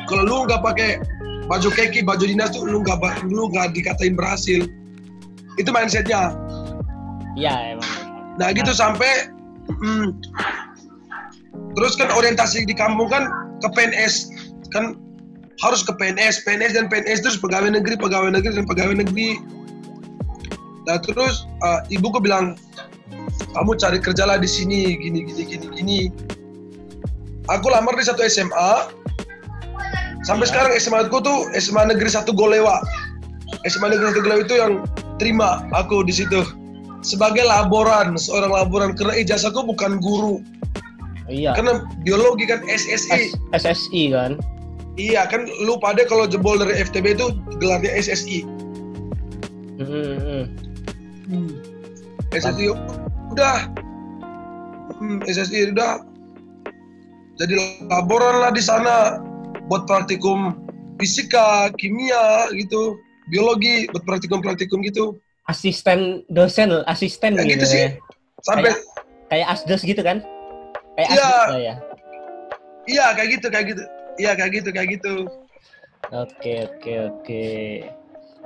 kalau 0.07 0.23
lu 0.23 0.37
nggak 0.47 0.63
pakai 0.63 1.03
baju 1.51 1.69
keki, 1.69 2.07
baju 2.07 2.23
dinas 2.23 2.55
tuh 2.55 2.63
lu 2.63 2.81
nggak 2.81 3.27
lu 3.27 3.51
nggak 3.51 3.75
dikatain 3.75 4.15
berhasil. 4.15 4.63
Itu 5.59 5.69
mindsetnya. 5.75 6.33
Iya, 7.35 7.77
emang. 7.77 7.95
Nah 8.39 8.49
gitu 8.55 8.71
sampai 8.71 9.29
mm, 9.69 10.07
terus 11.75 11.93
kan 11.99 12.09
orientasi 12.09 12.63
di 12.63 12.73
kampung 12.73 13.11
kan 13.11 13.29
ke 13.59 13.69
PNS 13.75 14.31
kan 14.71 14.95
harus 15.61 15.81
ke 15.81 15.91
PNS, 15.97 16.45
PNS 16.45 16.77
dan 16.77 16.85
PNS 16.87 17.25
terus 17.25 17.37
pegawai 17.41 17.73
negeri, 17.73 17.97
pegawai 17.97 18.29
negeri 18.29 18.61
dan 18.61 18.65
pegawai 18.69 18.95
negeri. 19.03 19.41
Nah 20.85 21.01
terus 21.01 21.49
uh, 21.65 21.81
ibuku 21.91 22.21
bilang 22.21 22.55
kamu 23.51 23.71
cari 23.75 23.97
kerjalah 23.97 24.37
di 24.37 24.45
sini 24.45 24.95
gini 24.95 25.23
gini 25.23 25.43
gini 25.45 25.65
gini. 25.73 25.99
Aku 27.47 27.71
lamar 27.71 27.95
di 27.95 28.03
satu 28.03 28.21
SMA. 28.23 28.91
Sampai 30.25 30.43
Iya. 30.43 30.51
sekarang 30.51 30.71
SMA 30.75 30.99
aku 31.07 31.23
tuh 31.23 31.47
SMA 31.55 31.87
Negeri 31.87 32.11
1 32.11 32.35
Golewa. 32.35 32.83
SMA 33.65 33.87
Negeri 33.87 34.11
1 34.11 34.19
Golewa 34.19 34.41
itu 34.43 34.55
yang 34.59 34.73
terima 35.15 35.63
aku 35.71 36.03
di 36.03 36.11
situ 36.11 36.43
sebagai 36.99 37.47
laboran, 37.47 38.19
seorang 38.19 38.51
laboran 38.51 38.91
karena 38.97 39.15
ijazahku 39.15 39.63
bukan 39.63 40.03
guru. 40.03 40.43
Iya. 41.31 41.55
Karena 41.55 41.87
biologi 42.03 42.43
kan 42.43 42.59
SSI. 42.67 43.31
S- 43.31 43.37
SSI 43.55 44.11
kan. 44.11 44.35
Iya 44.97 45.29
kan 45.29 45.45
lu 45.61 45.77
pada 45.79 46.03
kalau 46.09 46.25
jebol 46.25 46.57
dari 46.57 46.73
FTB 46.83 47.15
itu 47.15 47.31
gelarnya 47.61 47.93
SSI. 47.95 48.43
Mm-mm. 49.77 50.49
SSI 52.33 52.73
udah. 53.37 53.57
Hmm, 54.97 55.21
SSI 55.23 55.69
udah. 55.71 56.01
Jadi 57.37 57.53
laboran 57.85 58.41
lah 58.41 58.49
di 58.49 58.59
sana 58.59 59.21
buat 59.69 59.85
praktikum 59.85 60.57
fisika, 60.97 61.69
kimia 61.77 62.49
gitu, 62.51 62.97
biologi 63.29 63.85
buat 63.93 64.01
praktikum-praktikum 64.03 64.81
gitu. 64.81 65.21
Asisten 65.45 66.25
dosen, 66.27 66.81
asisten 66.89 67.37
Ya, 67.37 67.45
gitu, 67.45 67.61
gitu 67.61 67.65
sih. 67.69 67.81
ya. 67.85 67.89
Sampai 68.41 68.73
Kayak 69.27 69.47
asdos 69.53 69.83
gitu 69.83 70.01
kan? 70.01 70.23
Kayak 70.95 71.09
Iya. 71.13 71.21
asdos 71.21 71.61
ya. 71.61 71.75
iya 72.87 73.05
kayak 73.13 73.29
gitu, 73.37 73.47
kayak 73.51 73.65
gitu. 73.69 73.83
Iya 74.17 74.31
kayak 74.33 74.51
gitu, 74.55 74.69
kayak 74.73 74.89
gitu. 74.97 75.13
Oke, 76.09 76.53
oke, 76.65 76.93
oke. 77.11 77.45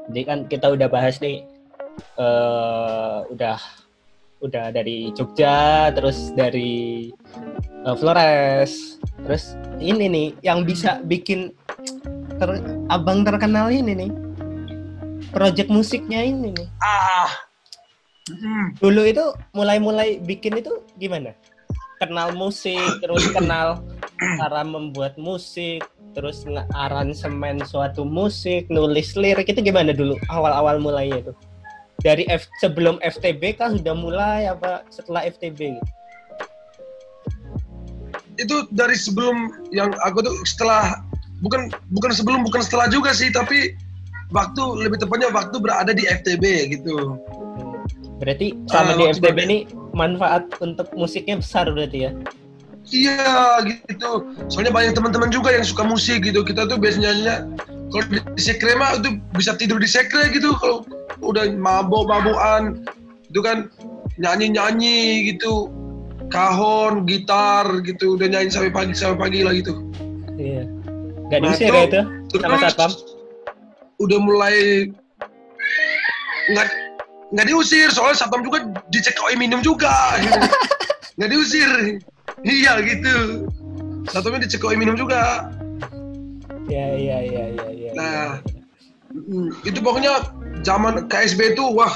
Jadi 0.10 0.22
kan 0.26 0.40
kita 0.50 0.68
udah 0.68 0.90
bahas 0.90 1.22
nih 1.22 1.46
eh 2.18 3.18
udah 3.30 3.56
udah 4.42 4.74
dari 4.74 5.14
Jogja, 5.14 5.90
terus 5.94 6.34
dari 6.34 7.10
eh, 7.86 7.96
Flores, 7.96 8.98
terus 9.24 9.54
ini 9.78 10.06
nih 10.10 10.28
yang 10.42 10.66
bisa 10.66 11.00
bikin 11.06 11.54
ter- 12.42 12.66
abang 12.90 13.22
terkenal 13.22 13.70
ini 13.70 13.94
nih. 13.94 14.12
Project 15.32 15.72
musiknya 15.72 16.26
ini 16.26 16.52
nih. 16.52 16.68
Ah. 16.84 17.30
Hmm. 18.28 18.76
Dulu 18.78 19.02
itu 19.08 19.26
mulai-mulai 19.56 20.20
bikin 20.20 20.60
itu 20.60 20.84
gimana? 21.00 21.32
Kenal 22.02 22.34
musik, 22.34 23.00
terus 23.00 23.24
kenal 23.32 23.86
cara 24.18 24.62
membuat 24.66 25.18
musik, 25.22 25.86
terus 26.14 26.44
nge-aransemen 26.44 27.64
suatu 27.64 28.04
musik, 28.04 28.68
nulis 28.68 29.14
lirik 29.16 29.50
itu 29.50 29.62
gimana 29.62 29.94
dulu 29.96 30.18
awal-awal 30.28 30.82
mulainya 30.82 31.30
itu? 31.30 31.34
Dari 32.02 32.26
F, 32.26 32.50
sebelum 32.58 32.98
FTB 33.06 33.62
kah 33.62 33.70
sudah 33.70 33.94
mulai 33.94 34.50
apa 34.50 34.82
setelah 34.90 35.26
FTB 35.30 35.78
gitu? 35.78 35.92
itu 38.40 38.66
dari 38.74 38.98
sebelum 38.98 39.70
yang 39.70 39.94
aku 40.02 40.26
tuh 40.26 40.34
setelah 40.50 40.98
bukan 41.46 41.70
bukan 41.94 42.10
sebelum 42.10 42.42
bukan 42.42 42.66
setelah 42.66 42.90
juga 42.90 43.14
sih 43.14 43.30
tapi 43.30 43.78
waktu 44.34 44.64
lebih 44.82 44.98
tepatnya 44.98 45.30
waktu 45.30 45.62
berada 45.62 45.94
di 45.94 46.10
FTB 46.10 46.74
gitu. 46.74 47.22
Berarti 48.18 48.58
sama 48.66 48.94
Ah, 48.94 48.98
di 48.98 49.04
FTB 49.14 49.38
ini 49.46 49.60
manfaat 49.94 50.50
untuk 50.58 50.90
musiknya 50.98 51.38
besar 51.38 51.70
berarti 51.70 52.10
ya? 52.10 52.12
iya 52.90 53.62
gitu 53.62 54.26
soalnya 54.50 54.74
banyak 54.74 54.98
teman-teman 54.98 55.30
juga 55.30 55.54
yang 55.54 55.62
suka 55.62 55.86
musik 55.86 56.26
gitu 56.26 56.42
kita 56.42 56.66
tuh 56.66 56.82
biasanya 56.82 57.46
kalau 57.94 58.04
di 58.10 58.42
sekre 58.42 58.74
mah 58.74 58.98
itu 58.98 59.22
bisa 59.38 59.54
tidur 59.56 59.78
di 59.78 59.86
sekre 59.86 60.34
gitu 60.34 60.52
kalau 60.58 60.82
udah 61.22 61.46
mabok-mabokan 61.54 62.82
itu 63.28 63.40
kan 63.40 63.70
nyanyi-nyanyi 64.18 65.00
gitu 65.32 65.70
kahon 66.28 67.06
gitar 67.06 67.64
gitu 67.82 68.16
udah 68.16 68.28
nyanyi 68.28 68.50
sampai 68.50 68.70
pagi 68.70 68.94
sampai 68.94 69.18
pagi 69.20 69.40
lah 69.42 69.54
gitu 69.54 69.74
Iya. 70.36 70.66
Gak 71.28 71.40
Nah, 71.40 71.54
diusir 71.54 71.70
itu- 71.70 71.94
ya 71.94 72.04
itu 72.26 72.36
sama 72.38 72.58
satpam? 72.60 72.92
udah 73.98 74.20
mulai 74.20 74.56
nggak 76.50 76.68
nggak 77.32 77.46
diusir 77.48 77.88
soalnya 77.88 78.18
satpam 78.18 78.42
juga 78.42 78.60
dicek 78.90 79.16
OI 79.22 79.38
minum 79.38 79.62
juga 79.62 79.94
gitu. 80.18 80.40
nggak 81.16 81.30
diusir 81.30 81.70
iya 82.42 82.82
gitu 82.82 83.46
satpamnya 84.08 84.44
dicek 84.44 84.60
OI 84.60 84.76
minum 84.76 84.96
juga 84.96 85.48
Iya, 86.64 86.88
iya, 86.96 87.18
iya, 87.22 87.44
iya, 87.50 87.68
iya. 87.70 87.90
Nah. 87.92 88.28
Mm, 88.40 88.61
itu 89.68 89.80
pokoknya 89.84 90.32
zaman 90.64 91.08
KSB 91.12 91.56
itu 91.56 91.64
wah 91.76 91.92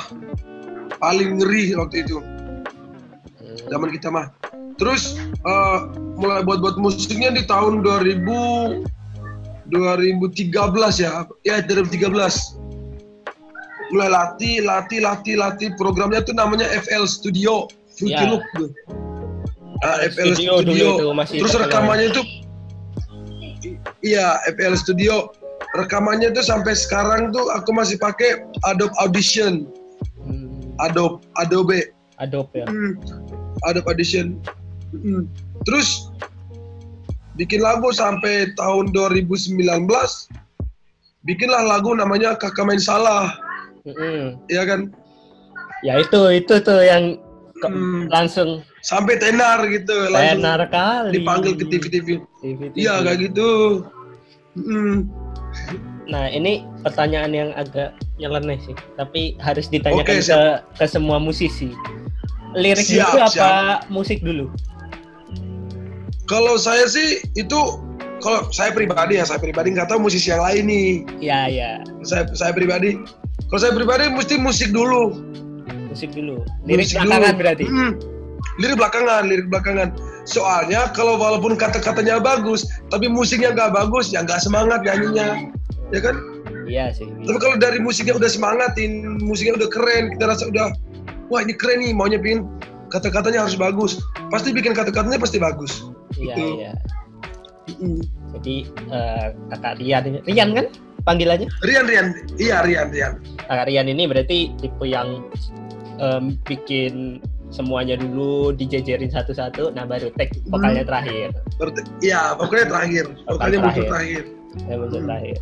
paling 0.99 1.39
ngeri 1.39 1.75
waktu 1.75 2.03
itu. 2.03 2.19
Hmm. 2.19 3.71
zaman 3.71 3.89
kita 3.91 4.07
mah. 4.11 4.27
Terus 4.75 5.15
eh, 5.31 5.79
mulai 6.19 6.43
buat 6.43 6.59
buat 6.59 6.75
musiknya 6.75 7.31
di 7.31 7.43
tahun 7.47 7.81
2000 7.83 8.83
2013 9.71 10.51
ya. 11.01 11.25
Ya 11.47 11.55
2013 11.63 12.11
mulai 13.93 14.09
latih 14.11 14.65
latih 14.65 14.99
latih 15.01 15.35
latih. 15.39 15.69
Programnya 15.79 16.21
tuh 16.21 16.35
namanya 16.35 16.67
FL 16.85 17.07
Studio. 17.07 17.71
Fruity 17.95 18.11
Ya. 18.11 18.27
Loop 18.27 18.43
tuh. 18.59 18.69
Ah, 19.83 20.03
FL 20.07 20.35
Studio 20.35 20.63
Studio, 20.63 20.63
dulu 20.63 20.87
itu 20.87 21.07
masih 21.11 21.35
terus 21.43 21.53
rekamannya 21.59 22.07
itu 22.15 22.23
iya 24.07 24.39
FL 24.55 24.75
Studio 24.79 25.35
rekamannya 25.73 26.29
tuh 26.29 26.41
sampai 26.41 26.71
sekarang 26.71 27.29
tuh 27.29 27.49
aku 27.49 27.71
masih 27.71 27.97
pakai 27.97 28.43
Adobe 28.63 28.93
Audition 28.97 29.65
Hmm, 30.21 30.73
Adobe 30.79 31.21
Adobe 31.35 31.79
Adobe 32.17 32.55
ya. 32.55 32.65
Hmm, 32.65 32.97
Adobe 33.63 33.87
Audition. 33.87 34.37
Hmm. 34.91 35.25
terus 35.63 36.09
bikin 37.33 37.59
lagu 37.59 37.89
sampai 37.89 38.53
tahun 38.53 38.89
2019 38.89 39.59
bikinlah 41.23 41.63
lagu 41.63 41.91
namanya 41.91 42.33
kakak 42.33 42.63
main 42.63 42.77
salah 42.77 43.33
Mm-mm. 43.83 44.39
ya 44.47 44.63
kan 44.63 44.93
Ya 45.83 45.99
itu 45.99 46.17
itu 46.31 46.53
tuh 46.59 46.81
yang 46.81 47.19
ke- 47.55 47.67
Hmm. 47.67 48.07
langsung 48.07 48.63
sampai 48.81 49.15
tenar 49.15 49.61
gitu 49.65 49.93
langsung 50.07 50.39
tenar 50.39 50.61
kali. 50.65 51.11
dipanggil 51.13 51.53
ke 51.53 51.65
TV-TV 51.67 52.07
TV. 52.39 52.59
iya 52.73 53.01
kayak 53.01 53.19
gitu 53.23 53.49
Mm. 54.55 55.11
Nah 56.05 56.29
ini 56.29 56.61
pertanyaan 56.85 57.33
yang 57.33 57.49
agak 57.57 57.97
nyeleneh 58.21 58.61
sih, 58.61 58.75
tapi 58.95 59.33
harus 59.41 59.65
ditanyakan 59.67 60.21
Oke, 60.21 60.25
ke 60.25 60.41
ke 60.77 60.85
semua 60.85 61.17
musisi. 61.17 61.73
Lirik 62.55 62.85
Siap, 62.85 63.09
dulu 63.11 63.19
apa 63.25 63.49
musik 63.89 64.19
dulu? 64.23 64.47
kalau 66.25 66.57
saya 66.57 66.89
sih 66.89 67.21
itu 67.37 67.59
kalau 68.17 68.49
saya 68.49 68.73
pribadi 68.73 69.21
ya 69.21 69.25
saya 69.29 69.37
pribadi 69.37 69.77
nggak 69.77 69.93
tahu 69.93 70.09
musisi 70.09 70.33
yang 70.33 70.41
lain 70.41 70.65
nih 70.65 70.89
Ya 71.21 71.45
ya 71.45 71.71
saya 72.01 72.25
saya 72.33 72.49
pribadi 72.49 72.97
kalau 73.51 73.61
saya 73.61 73.73
pribadi 73.77 74.09
mesti 74.09 74.41
musik 74.41 74.73
dulu 74.73 75.21
musik 75.85 76.11
dulu. 76.11 76.41
Lirik 76.67 76.91
Musik 76.91 76.97
belakangan 76.99 77.31
dulu. 77.31 77.39
berarti. 77.39 77.65
Mm. 77.69 77.91
lirik 78.59 78.75
belakangan 78.79 79.21
lirik 79.29 79.47
belakangan 79.53 79.87
soalnya 80.25 80.89
kalau 80.91 81.15
walaupun 81.15 81.53
kata-katanya 81.55 82.17
bagus 82.17 82.65
tapi 82.89 83.05
musiknya 83.05 83.53
nggak 83.53 83.71
bagus 83.71 84.09
ya 84.09 84.25
nggak 84.25 84.41
semangat 84.41 84.81
nyanyinya 84.81 85.49
ya 85.93 86.01
kan 86.01 86.17
Iya 86.65 86.89
sih. 86.97 87.05
tapi 87.29 87.37
kalau 87.37 87.61
dari 87.61 87.77
musiknya 87.77 88.17
udah 88.17 88.25
semangatin 88.25 89.21
musiknya 89.21 89.53
udah 89.53 89.69
keren 89.69 90.09
kita 90.17 90.25
rasa 90.25 90.49
udah 90.49 90.73
wah 91.29 91.45
ini 91.45 91.53
keren 91.53 91.77
nih 91.85 91.93
maunya 91.93 92.17
pingin 92.17 92.49
kata-katanya 92.89 93.45
harus 93.45 93.53
bagus 93.53 94.01
pasti 94.33 94.49
bikin 94.49 94.73
kata-katanya 94.73 95.21
pasti 95.21 95.37
bagus 95.37 95.85
Iya 96.17 96.33
gitu. 96.33 96.43
iya. 96.57 96.71
Mm. 97.81 98.01
Jadi 98.37 98.55
eh, 98.93 99.27
kakak 99.53 99.73
Rian 99.81 100.03
ini, 100.05 100.19
Rian 100.25 100.49
kan 100.53 100.65
panggilannya? 101.01 101.49
Rian 101.65 101.85
Rian 101.85 102.07
iya 102.37 102.61
Rian 102.61 102.89
Rian 102.93 103.13
Kakak 103.41 103.65
Rian 103.69 103.85
ini 103.89 104.03
berarti 104.09 104.37
tipe 104.57 104.85
yang 104.85 105.21
em, 105.97 106.37
bikin 106.45 107.21
semuanya 107.53 107.95
dulu 107.95 108.51
dijejerin 108.51 109.09
satu-satu, 109.09 109.71
nah 109.73 109.85
baru 109.87 110.09
tag 110.17 110.33
vokalnya 110.49 110.83
terakhir. 110.83 111.31
Berarti- 111.55 111.87
iya 112.03 112.33
pokoknya 112.35 112.65
terakhir 112.67 113.05
pokoknya 113.25 113.57
muncul 113.61 113.85
terakhir. 113.87 114.23
terakhir 114.55 114.77
muncul 114.79 114.99
Hmm. 114.99 115.07
terakhir. 115.09 115.37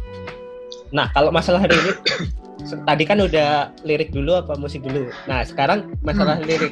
Nah, 0.94 1.08
kalau 1.10 1.34
masalah 1.34 1.66
lirik, 1.66 1.98
tadi 2.86 3.04
kan 3.06 3.18
udah 3.18 3.74
lirik 3.82 4.14
dulu 4.14 4.38
apa 4.38 4.54
musik 4.62 4.86
dulu. 4.86 5.10
Nah, 5.26 5.42
sekarang 5.42 5.90
masalah 6.06 6.38
lirik. 6.38 6.70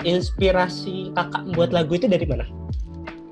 Inspirasi 0.00 1.12
kakak 1.12 1.44
membuat 1.44 1.76
lagu 1.76 1.92
itu 1.96 2.08
dari 2.08 2.24
mana? 2.24 2.48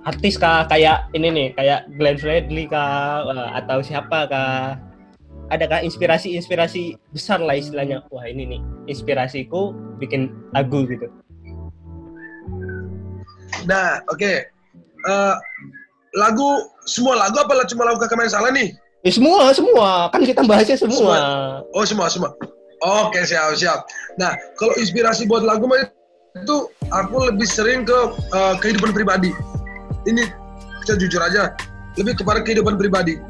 Artis 0.05 0.37
kah? 0.37 0.69
Kayak 0.69 1.09
ini 1.17 1.29
nih, 1.33 1.49
kayak 1.57 1.89
Glenn 1.97 2.21
Fredly 2.21 2.69
kah? 2.69 3.25
Atau 3.57 3.81
siapa 3.81 4.29
kah? 4.29 4.77
Adakah 5.55 5.87
inspirasi-inspirasi 5.87 6.99
besar 7.15 7.39
lah 7.39 7.55
istilahnya? 7.55 8.03
Wah 8.11 8.27
ini 8.27 8.59
nih, 8.59 8.61
inspirasiku 8.91 9.71
bikin 10.03 10.35
lagu 10.51 10.83
gitu. 10.91 11.07
nah 13.65 14.03
oke 14.13 14.53
Eh, 15.05 15.35
lagu 16.17 16.49
semua 16.89 17.13
lagu 17.13 17.37
apa 17.37 17.53
lah 17.53 17.65
cuma 17.69 17.85
lagu 17.85 18.01
kakak 18.01 18.17
main 18.17 18.33
salah 18.33 18.49
nih 18.49 18.73
Ya 19.05 19.13
semua, 19.13 19.53
semua. 19.53 20.09
Kan 20.09 20.25
kita 20.25 20.41
bahasnya 20.49 20.81
semua. 20.81 21.61
Oh 21.77 21.85
semua 21.85 22.09
semua. 22.09 22.33
Oke 22.81 23.21
siap 23.29 23.53
siap. 23.53 23.85
Nah 24.17 24.33
kalau 24.57 24.73
inspirasi 24.81 25.29
buat 25.29 25.45
lagu 25.45 25.69
itu 26.33 26.57
aku 26.89 27.17
lebih 27.29 27.45
sering 27.45 27.85
ke 27.85 27.99
eh, 28.33 28.55
kehidupan 28.65 28.97
pribadi. 28.97 29.29
Ini 30.09 30.25
kita 30.89 30.97
jujur 30.97 31.21
aja 31.21 31.53
lebih 32.01 32.17
kepada 32.17 32.41
kehidupan 32.49 32.81
pribadi. 32.81 33.21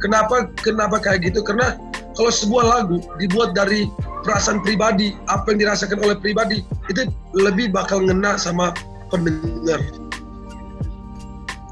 Kenapa 0.00 0.48
kenapa 0.64 0.96
kayak 0.98 1.28
gitu? 1.28 1.44
Karena 1.44 1.76
kalau 2.16 2.32
sebuah 2.32 2.64
lagu 2.64 2.98
dibuat 3.20 3.52
dari 3.52 3.86
perasaan 4.24 4.60
pribadi, 4.64 5.16
apa 5.28 5.52
yang 5.52 5.68
dirasakan 5.68 6.00
oleh 6.04 6.16
pribadi 6.18 6.64
itu 6.88 7.08
lebih 7.36 7.72
bakal 7.72 8.02
ngena 8.04 8.36
sama 8.36 8.74
pendengar. 9.08 9.80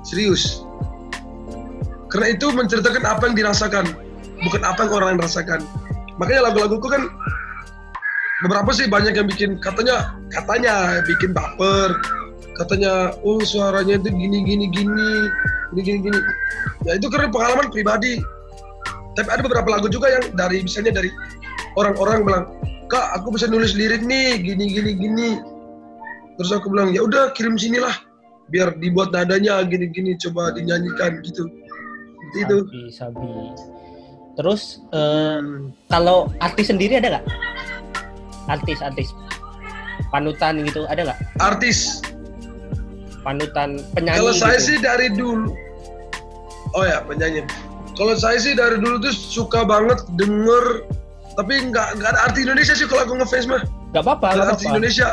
Serius. 0.07 0.64
Karena 2.09 2.33
itu 2.33 2.49
menceritakan 2.49 3.05
apa 3.05 3.23
yang 3.29 3.37
dirasakan, 3.37 3.85
bukan 4.41 4.62
apa 4.64 4.88
yang 4.88 4.93
orang 4.97 5.09
lain 5.17 5.21
rasakan. 5.21 5.61
Makanya 6.17 6.49
lagu-laguku 6.49 6.88
kan 6.88 7.12
beberapa 8.41 8.71
sih 8.73 8.88
banyak 8.88 9.12
yang 9.19 9.29
bikin 9.29 9.61
katanya 9.61 10.17
katanya 10.33 11.05
bikin 11.05 11.37
baper, 11.37 11.93
katanya 12.57 13.12
oh 13.23 13.43
suaranya 13.45 14.01
itu 14.01 14.09
gini 14.11 14.43
gini 14.47 14.67
gini 14.73 15.12
gini 15.72 15.81
gini 15.85 15.98
gini. 16.09 16.18
Ya 16.87 16.96
itu 16.96 17.07
karena 17.12 17.28
pengalaman 17.28 17.68
pribadi. 17.68 18.20
Tapi 19.18 19.28
ada 19.35 19.42
beberapa 19.42 19.68
lagu 19.68 19.90
juga 19.90 20.09
yang 20.14 20.24
dari 20.38 20.62
misalnya 20.62 21.02
dari 21.02 21.11
orang-orang 21.74 22.22
bilang, 22.22 22.44
kak 22.87 23.18
aku 23.18 23.35
bisa 23.35 23.50
nulis 23.50 23.74
lirik 23.74 24.07
nih 24.07 24.38
gini 24.38 24.64
gini 24.70 24.90
gini. 24.94 25.31
Terus 26.38 26.54
aku 26.54 26.70
bilang 26.70 26.94
ya 26.94 27.02
udah 27.02 27.35
kirim 27.35 27.59
sinilah 27.59 27.92
biar 28.48 28.78
dibuat 28.81 29.12
nadanya 29.12 29.61
gini-gini 29.66 30.16
coba 30.16 30.54
dinyanyikan 30.57 31.20
gitu. 31.20 31.44
Itu. 32.37 32.57
Sabi, 32.68 32.81
sabi. 32.92 33.28
Terus 34.38 34.81
eh, 34.94 35.42
kalau 35.90 36.31
artis 36.38 36.70
sendiri 36.70 37.02
ada 37.02 37.18
nggak? 37.18 37.26
Artis, 38.48 38.78
artis. 38.81 39.09
Panutan 40.09 40.62
gitu, 40.64 40.87
ada 40.88 41.11
nggak? 41.11 41.18
Artis. 41.42 42.00
Panutan 43.26 43.83
penyanyi 43.94 44.18
Kalau 44.22 44.33
saya 44.35 44.57
gitu. 44.59 44.66
sih 44.72 44.76
dari 44.78 45.09
dulu. 45.12 45.52
Oh 46.76 46.85
ya 46.87 47.02
penyanyi. 47.04 47.42
Kalau 47.98 48.14
saya 48.14 48.38
sih 48.38 48.54
dari 48.54 48.78
dulu 48.78 49.02
tuh 49.02 49.11
suka 49.14 49.66
banget 49.66 49.98
denger 50.14 50.87
tapi 51.35 51.70
nggak 51.70 51.98
nggak 52.02 52.11
ada 52.14 52.20
arti 52.31 52.42
Indonesia 52.46 52.74
sih 52.74 52.87
kalau 52.87 53.07
aku 53.07 53.14
ngefans 53.22 53.46
mah. 53.46 53.62
Nggak 53.94 54.02
apa-apa, 54.07 54.26
Nggak 54.35 54.46
arti 54.46 54.64
apa-apa. 54.66 54.70
Indonesia. 54.74 55.09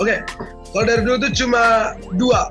Oke. 0.00 0.16
Kalau 0.72 0.84
dari 0.88 1.02
dulu 1.04 1.16
tuh 1.28 1.32
cuma 1.36 1.62
dua. 2.16 2.50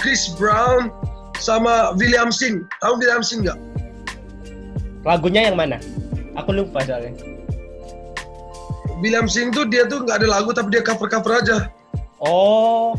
Chris 0.00 0.32
Brown 0.40 0.88
sama 1.36 1.92
William 2.00 2.32
Singh. 2.32 2.64
Tahu 2.80 2.96
William 3.00 3.20
Singh 3.20 3.44
nggak? 3.44 3.58
Lagunya 5.04 5.48
yang 5.52 5.56
mana? 5.60 5.76
Aku 6.40 6.52
lupa 6.56 6.80
soalnya. 6.84 7.12
William 9.00 9.24
Singh 9.28 9.52
tuh 9.52 9.64
dia 9.68 9.88
tuh 9.88 10.04
nggak 10.04 10.24
ada 10.24 10.28
lagu 10.28 10.52
tapi 10.52 10.72
dia 10.72 10.84
cover 10.84 11.08
cover 11.08 11.40
aja. 11.40 11.68
Oh, 12.20 12.92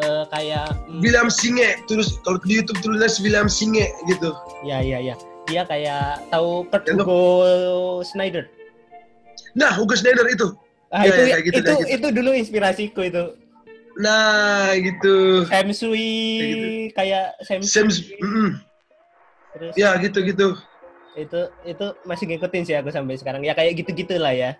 eh, 0.00 0.24
kayak 0.32 0.66
hmm, 0.88 1.00
William 1.04 1.28
Singe 1.28 1.76
terus 1.84 2.16
kalau 2.24 2.40
di 2.40 2.58
YouTube 2.60 2.80
tulisnya 2.80 3.10
William 3.20 3.48
Singe 3.48 3.86
gitu. 4.08 4.32
ya 4.64 4.80
ya 4.80 4.98
ya. 5.00 5.14
Dia 5.48 5.66
kayak 5.66 6.30
tahu 6.30 6.62
Kurt 6.68 6.84
Yang- 6.86 7.02
Hugo 7.02 7.20
Snyder. 8.06 8.44
Nah, 9.58 9.74
Hugo 9.74 9.98
Schneider 9.98 10.22
itu. 10.30 10.54
Ah, 10.90 11.02
Iya, 11.06 11.10
itu 11.10 11.22
kayak 11.26 11.44
gitu, 11.46 11.58
itu 11.58 11.70
gitu. 11.70 11.86
itu 11.90 12.08
dulu 12.14 12.30
inspirasiku 12.34 13.00
itu. 13.02 13.24
Nah, 13.98 14.70
gitu. 14.78 15.42
Sam 15.50 15.68
Sui 15.74 16.10
Kayak 16.94 16.94
kayak 16.94 17.26
Sam 17.42 17.60
Sam, 17.66 17.86
Sui. 17.90 18.14
mm, 18.22 18.50
Terus 19.54 19.72
ya 19.74 19.98
gitu-gitu. 19.98 20.54
itu 21.18 21.40
itu 21.66 21.86
masih 22.06 22.24
ngikutin 22.30 22.62
sih 22.62 22.74
aku 22.78 22.94
sampai 22.94 23.18
sekarang. 23.18 23.42
Ya 23.42 23.50
kayak 23.54 23.74
gitu-gitu 23.82 24.14
lah 24.22 24.30
ya. 24.30 24.50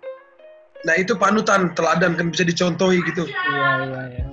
Nah 0.83 0.99
itu 0.99 1.15
panutan, 1.15 1.71
teladan 1.71 2.19
kan 2.19 2.27
bisa 2.27 2.43
dicontohi 2.43 2.99
gitu. 3.07 3.23
Iya 3.23 3.69
iya 3.87 4.01
iya. 4.11 4.25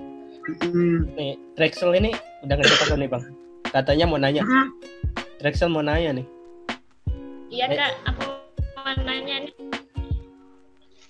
Mm, 0.49 1.13
Nih, 1.13 1.37
Drexel 1.55 1.93
ini 1.93 2.11
udah 2.41 2.55
ngecek 2.57 2.89
aku 2.89 2.97
nih, 2.97 3.09
Bang. 3.09 3.25
Katanya 3.69 4.05
mau 4.09 4.17
nanya. 4.17 4.41
mm, 4.41 4.67
Drexel 5.39 5.69
mau 5.69 5.85
nanya 5.85 6.17
nih. 6.17 6.27
Iya 7.49 7.65
Eh. 7.67 7.77
kak, 7.77 7.93
aku 8.07 8.23
mau 8.75 8.93
nanya 8.99 9.45
nih. 9.45 9.53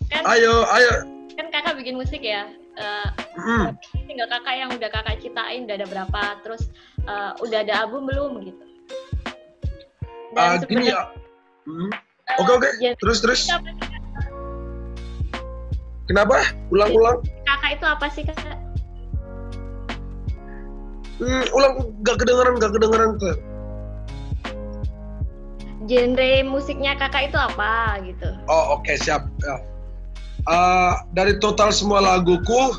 Kan, 0.08 0.22
ayo, 0.26 0.66
ayo. 0.68 0.92
kan 1.32 1.46
kakak 1.48 1.78
bikin 1.78 1.94
musik 1.94 2.18
ya. 2.18 2.50
Eh, 2.74 3.08
Mm, 3.38 3.74
tinggal 4.04 4.26
kakak 4.28 4.54
yang 4.56 4.70
udah 4.70 4.90
kakak 4.90 5.18
ciptain 5.18 5.62
udah 5.62 5.76
ada 5.76 5.86
berapa, 5.86 6.22
terus 6.42 6.66
eh, 7.00 7.32
udah 7.38 7.58
ada 7.62 7.74
album 7.80 8.06
belum 8.06 8.42
gitu. 8.42 8.64
ah, 10.34 10.58
Dan 10.58 10.66
gini 10.66 10.90
sebenarnya 10.90 10.98
ya. 12.26 12.36
Oke 12.38 12.52
oke. 12.52 12.68
Terus 12.98 13.18
terus. 13.20 13.40
Kenapa? 16.06 16.40
Ulang-ulang. 16.68 17.22
kakak 17.44 17.70
itu 17.72 17.86
apa 17.86 18.06
sih 18.08 18.22
kak? 18.24 18.36
Mm, 21.18 21.44
ulang. 21.50 21.72
Gak 22.06 22.16
kedengeran, 22.22 22.54
gak 22.62 22.72
kedengeran 22.74 23.10
tuh. 23.18 23.36
Genre 25.88 26.30
musiknya 26.44 26.98
kakak 27.00 27.32
itu 27.32 27.38
apa 27.40 27.96
gitu? 28.04 28.28
Oh 28.50 28.76
oke 28.76 28.92
siap. 29.00 29.24
Ya. 29.40 29.56
Ah, 30.44 31.04
dari 31.16 31.40
total 31.40 31.72
semua 31.72 32.00
laguku, 32.04 32.76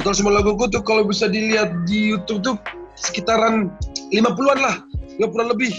total 0.00 0.14
semua 0.16 0.40
laguku 0.40 0.64
tuh 0.72 0.80
kalau 0.80 1.04
bisa 1.04 1.28
dilihat 1.28 1.84
di 1.84 2.16
YouTube 2.16 2.40
tuh 2.40 2.56
sekitaran 2.96 3.68
50-an 4.10 4.58
lah, 4.60 4.76
50-an 5.20 5.48
lebih. 5.52 5.72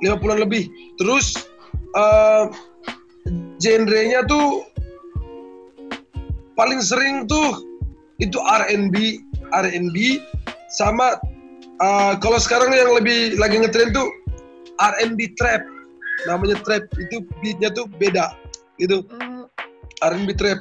50-an 0.00 0.40
lebih. 0.40 0.68
Terus 0.96 1.36
eh 1.96 2.44
genrenya 3.60 4.24
tuh 4.28 4.64
paling 6.56 6.80
sering 6.80 7.28
tuh 7.28 7.60
itu 8.20 8.40
R&B 8.40 9.20
R&B 9.54 10.22
sama 10.72 11.18
uh, 11.80 12.14
kalau 12.18 12.38
sekarang 12.40 12.72
yang 12.72 12.90
lebih 12.96 13.38
lagi 13.38 13.60
ngetren 13.60 13.92
tuh 13.92 14.08
R&B 14.80 15.36
trap. 15.36 15.62
Namanya 16.24 16.56
trap 16.64 16.88
itu 16.96 17.22
beatnya 17.44 17.70
tuh 17.72 17.86
beda 18.00 18.32
gitu. 18.80 19.04
Hmm, 19.20 19.46
R&B 20.04 20.32
trap 20.36 20.60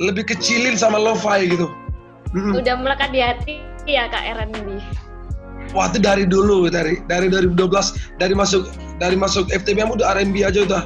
lebih 0.00 0.26
kecilin 0.26 0.74
sama 0.74 0.98
lo-fi 0.98 1.46
gitu. 1.46 1.70
Mm. 2.34 2.58
udah 2.58 2.74
melekat 2.82 3.14
di 3.14 3.22
hati 3.22 3.54
ya 3.86 4.10
Kak 4.10 4.26
R&B. 4.42 4.82
Wah 5.70 5.86
itu 5.90 6.02
dari 6.02 6.26
dulu 6.26 6.66
dari 6.66 6.98
dari 7.06 7.30
2012 7.30 8.18
dari 8.18 8.34
masuk 8.34 8.66
dari 8.98 9.14
masuk 9.14 9.46
FTBM 9.54 9.94
udah 9.94 10.18
R&B 10.18 10.42
aja 10.42 10.66
udah. 10.66 10.82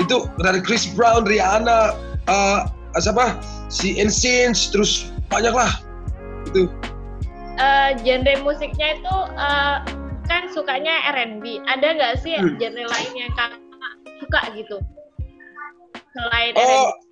Itu 0.00 0.28
dari 0.40 0.60
Chris 0.60 0.88
Brown, 0.92 1.24
Rihanna, 1.24 1.96
uh, 2.28 2.60
siapa? 3.00 3.40
Si 3.68 3.96
NSYNC 3.96 4.72
terus 4.72 5.12
banyak 5.28 5.52
lah 5.52 5.85
itu 6.46 6.70
Eh, 7.56 7.90
genre 8.04 8.34
musiknya 8.44 9.00
itu 9.00 9.16
eh, 9.32 9.76
kan 10.26 10.42
sukanya 10.52 11.08
R&B. 11.08 11.64
Ada 11.64 11.96
nggak 11.96 12.14
sih 12.20 12.36
Hmm. 12.36 12.60
genre 12.60 12.84
lain 12.84 13.12
yang 13.16 13.32
kakak 13.32 13.56
suka 14.20 14.40
gitu? 14.52 14.76
Selain 16.12 16.52
oh 16.54 16.92
R&B. 16.92 17.04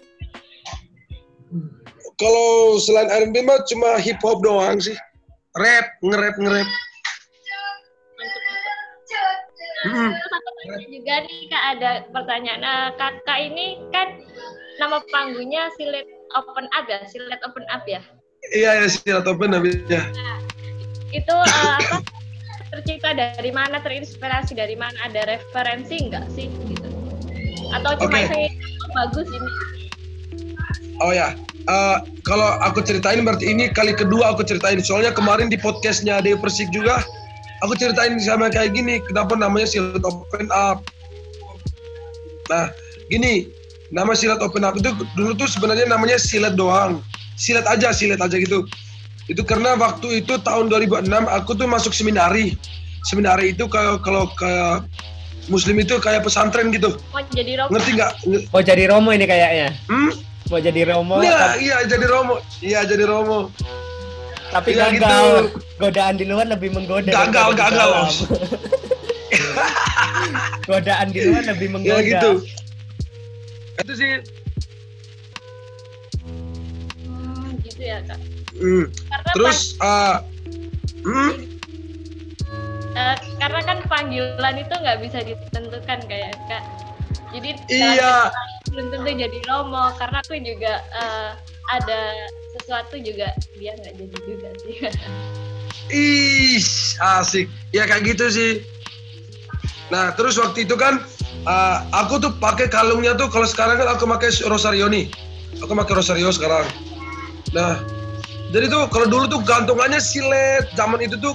kalau 2.15 2.51
selain 2.77 3.09
R&B 3.09 3.41
mah 3.41 3.65
cuma 3.65 3.97
hip 3.97 4.21
hop 4.21 4.39
doang 4.41 4.77
sih 4.79 4.95
rap 5.55 5.87
nge-rap 6.01 6.37
nge-rap 6.37 6.69
Mm. 9.85 10.17
Tanya 10.65 10.87
juga 10.89 11.15
nih 11.29 11.41
kak 11.45 11.65
ada 11.77 11.91
pertanyaan 12.09 12.61
Nah, 12.61 12.85
kakak 12.97 13.39
ini 13.43 13.77
kan 13.93 14.17
nama 14.81 14.97
panggungnya 15.13 15.69
Silet 15.77 16.09
Open 16.33 16.65
Up 16.73 16.89
ya 16.89 17.05
Silet 17.05 17.37
Open 17.45 17.69
Up 17.69 17.85
ya 17.85 18.01
iya 18.53 18.85
ya 18.85 19.25
apa 19.25 19.45
namanya 19.49 20.05
itu 21.15 21.35
eh, 21.35 21.79
apa 21.79 21.97
tercipta 22.75 23.15
dari 23.15 23.55
mana 23.55 23.79
terinspirasi 23.79 24.59
dari 24.59 24.75
mana 24.75 24.99
ada 25.07 25.25
referensi 25.31 26.11
nggak 26.11 26.27
sih 26.35 26.51
gitu 26.67 26.91
atau 27.71 27.97
cuma 28.03 28.19
iseng 28.19 28.51
"Oh, 28.51 28.91
bagus 28.99 29.31
ini 29.31 29.51
Oh 31.03 31.11
ya, 31.11 31.35
eh, 31.67 31.99
kalau 32.23 32.55
aku 32.63 32.79
ceritain 32.79 33.19
berarti 33.27 33.51
ini 33.51 33.67
kali 33.67 33.99
kedua 33.99 34.31
aku 34.31 34.47
ceritain. 34.47 34.79
Soalnya 34.79 35.11
kemarin 35.11 35.51
di 35.51 35.59
podcastnya 35.59 36.23
Dewi 36.23 36.39
Persik 36.39 36.71
juga, 36.71 37.03
aku 37.67 37.75
ceritain 37.75 38.15
sama 38.23 38.47
kayak 38.47 38.79
gini, 38.79 39.03
kenapa 39.11 39.35
namanya 39.35 39.67
Silat 39.67 40.07
Open 40.07 40.47
Up. 40.55 40.87
Nah, 42.47 42.71
gini, 43.11 43.51
nama 43.91 44.15
Silat 44.15 44.39
Open 44.39 44.63
Up 44.63 44.79
itu 44.79 44.95
dulu 45.19 45.35
tuh 45.35 45.51
sebenarnya 45.51 45.91
namanya 45.91 46.15
silat 46.15 46.55
doang. 46.55 47.03
Silat 47.35 47.67
aja, 47.67 47.91
silat 47.91 48.21
aja 48.23 48.37
gitu. 48.39 48.67
Itu 49.27 49.43
karena 49.43 49.75
waktu 49.75 50.23
itu 50.23 50.37
tahun 50.41 50.69
2006 50.69 51.09
aku 51.11 51.51
tuh 51.57 51.67
masuk 51.67 51.93
seminari. 51.97 52.55
Seminari 53.05 53.53
itu 53.53 53.69
kalau 53.69 54.01
kalau 54.01 54.29
kayak 54.37 54.85
Muslim 55.53 55.77
itu 55.81 56.01
kayak 56.01 56.25
pesantren 56.25 56.73
gitu. 56.73 56.97
mau 57.13 57.21
jadi 57.29 57.61
rock 57.61 57.69
Ngerti 57.69 57.91
nggak? 58.01 58.13
Mau 58.49 58.63
jadi 58.65 58.85
Romo 58.89 59.11
ini 59.13 59.27
kayaknya. 59.29 59.69
Hmm? 59.93 60.13
Mau 60.49 60.61
jadi 60.61 60.81
Romo, 60.89 61.21
Iya, 61.21 61.57
iya 61.61 61.77
jadi 61.85 62.05
Romo. 62.09 62.37
Iya 62.65 62.81
jadi 62.89 63.05
Romo. 63.05 63.53
tapi 64.55 64.71
iya, 64.79 64.87
gagal. 64.87 65.03
gitu. 65.03 65.59
Godaan 65.83 66.15
di 66.15 66.25
luar 66.31 66.47
lebih 66.47 66.71
menggoda. 66.71 67.11
Gagal, 67.11 67.49
gagal. 67.59 67.91
Godaan 70.71 71.07
di 71.11 71.21
luar 71.27 71.43
lebih 71.51 71.69
menggoda. 71.75 71.99
ya 71.99 72.07
gitu 72.07 72.31
itu 73.83 73.93
sih 73.99 74.11
gitu 77.85 77.93
ya 77.93 77.99
kak. 78.09 78.21
Hmm. 78.55 78.85
karena 79.13 79.31
terus 79.37 79.59
uh, 79.85 80.17
hmm, 81.05 81.33
Eh, 82.95 83.17
karena 83.43 83.59
kan 83.67 83.79
panggilan 83.91 84.55
itu 84.55 84.71
nggak 84.71 85.03
bisa 85.03 85.19
ditentukan 85.27 85.99
kayak 86.07 86.31
kak. 86.47 86.63
Jadi 87.35 87.51
iya. 87.67 88.31
belum 88.71 88.95
tentu 88.95 89.11
jadi 89.19 89.39
romo 89.51 89.91
karena 89.99 90.23
aku 90.23 90.39
juga 90.39 90.79
eh, 90.79 91.31
ada 91.75 92.01
sesuatu 92.55 92.95
juga 93.03 93.35
dia 93.59 93.75
nggak 93.75 93.95
jadi 93.99 94.17
juga 94.23 94.49
sih. 94.63 94.77
Ih 95.91 96.63
asik. 97.19 97.51
Ya 97.75 97.91
kayak 97.91 98.15
gitu 98.15 98.31
sih. 98.31 98.53
Nah 99.91 100.15
terus 100.15 100.39
waktu 100.39 100.63
itu 100.63 100.79
kan 100.79 101.03
uh, 101.51 101.83
aku 101.93 102.23
tuh 102.23 102.33
pakai 102.39 102.71
kalungnya 102.71 103.19
tuh 103.19 103.27
kalau 103.27 103.45
sekarang 103.45 103.75
kan 103.75 103.91
aku 103.91 104.07
pakai 104.07 104.31
rosario 104.47 104.87
nih. 104.87 105.11
Aku 105.67 105.75
pakai 105.75 105.99
rosario 105.99 106.31
sekarang 106.31 106.94
nah 107.53 107.77
jadi 108.55 108.71
tuh 108.71 108.87
kalau 108.87 109.11
dulu 109.11 109.25
tuh 109.27 109.43
gantungannya 109.43 109.99
silet. 109.99 110.71
Zaman 110.79 111.03
itu 111.03 111.19
tuh 111.19 111.35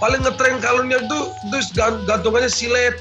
paling 0.00 0.24
ngetren 0.24 0.56
kalungnya 0.64 1.04
tuh 1.04 1.28
terus 1.52 1.68
gan- 1.76 2.00
gantungannya 2.08 2.48
silet. 2.48 2.96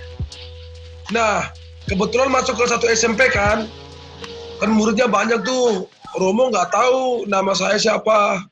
Nah 1.16 1.48
kebetulan 1.88 2.28
masuk 2.28 2.60
ke 2.60 2.68
satu 2.68 2.84
SMP 2.92 3.32
kan. 3.32 3.72
Kan 4.60 4.70
muridnya 4.76 5.08
banyak 5.08 5.40
tuh. 5.48 5.88
Romo 6.20 6.52
nggak 6.52 6.76
tahu 6.76 7.24
nama 7.32 7.56
saya 7.56 7.80
siapa. 7.80 8.44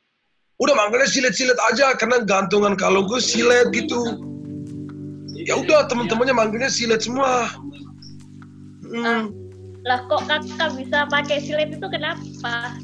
Udah 0.64 0.72
manggilnya 0.72 1.12
silet-silet 1.12 1.60
aja 1.74 1.92
karena 2.00 2.24
gantungan 2.24 2.80
kalungku 2.80 3.20
silet 3.20 3.68
gitu. 3.76 4.24
Ya 5.44 5.60
udah 5.60 5.92
teman-temannya 5.92 6.32
manggilnya 6.32 6.72
silet 6.72 7.04
semua. 7.04 7.52
Hmm. 8.94 9.34
lah 9.84 10.00
kok 10.08 10.24
kakak 10.32 10.80
bisa 10.80 11.04
pakai 11.12 11.44
silet 11.44 11.76
itu 11.76 11.88
kenapa 11.92 12.78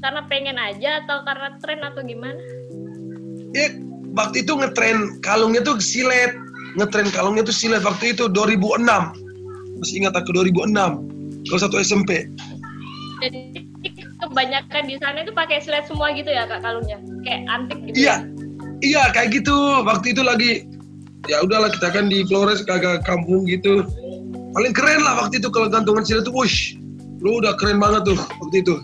karena 0.00 0.20
pengen 0.28 0.56
aja 0.56 1.04
atau 1.04 1.22
karena 1.24 1.48
tren 1.60 1.80
atau 1.84 2.00
gimana? 2.04 2.40
Ya 3.52 3.76
waktu 4.16 4.42
itu 4.42 4.52
ngetren 4.56 5.20
kalungnya 5.20 5.60
tuh 5.64 5.80
silet. 5.80 6.34
Ngetren 6.78 7.10
kalungnya 7.10 7.42
tuh 7.42 7.54
silet 7.54 7.82
waktu 7.82 8.14
itu 8.14 8.30
2006 8.30 8.86
masih 9.80 10.04
ingat 10.04 10.12
aku 10.12 10.30
2006 10.36 10.76
kalau 11.48 11.58
satu 11.58 11.80
SMP 11.80 12.28
jadi 13.20 13.68
kebanyakan 14.20 14.82
di 14.88 14.96
sana 14.96 15.24
itu 15.24 15.32
pakai 15.32 15.60
silet 15.60 15.84
semua 15.84 16.12
gitu 16.16 16.28
ya 16.32 16.48
kak 16.48 16.64
kalungnya? 16.64 16.98
Kayak 17.24 17.40
antik 17.52 17.78
gitu 17.84 17.96
iya. 18.08 18.24
iya 18.80 19.02
kayak 19.12 19.36
gitu. 19.36 19.56
Waktu 19.84 20.16
itu 20.16 20.22
lagi 20.24 20.50
ya 21.28 21.44
udahlah 21.44 21.68
kita 21.68 21.92
kan 21.92 22.08
di 22.08 22.24
Flores 22.24 22.64
kagak 22.64 23.04
kampung 23.04 23.44
gitu. 23.44 23.84
Paling 24.56 24.72
keren 24.72 25.04
lah 25.04 25.20
waktu 25.20 25.38
itu 25.38 25.52
kalau 25.52 25.68
gantungan 25.68 26.04
silet 26.04 26.24
tuh 26.24 26.32
wush. 26.32 26.76
Lu 27.20 27.44
udah 27.44 27.52
keren 27.60 27.76
banget 27.76 28.08
tuh 28.08 28.16
waktu 28.16 28.64
itu 28.64 28.80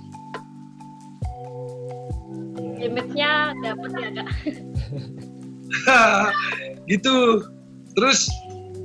image-nya 3.16 3.57
dapet 3.64 3.90
ya 3.96 4.11
kak? 4.12 4.29
Gitu. 6.92 7.16
Terus 7.96 8.29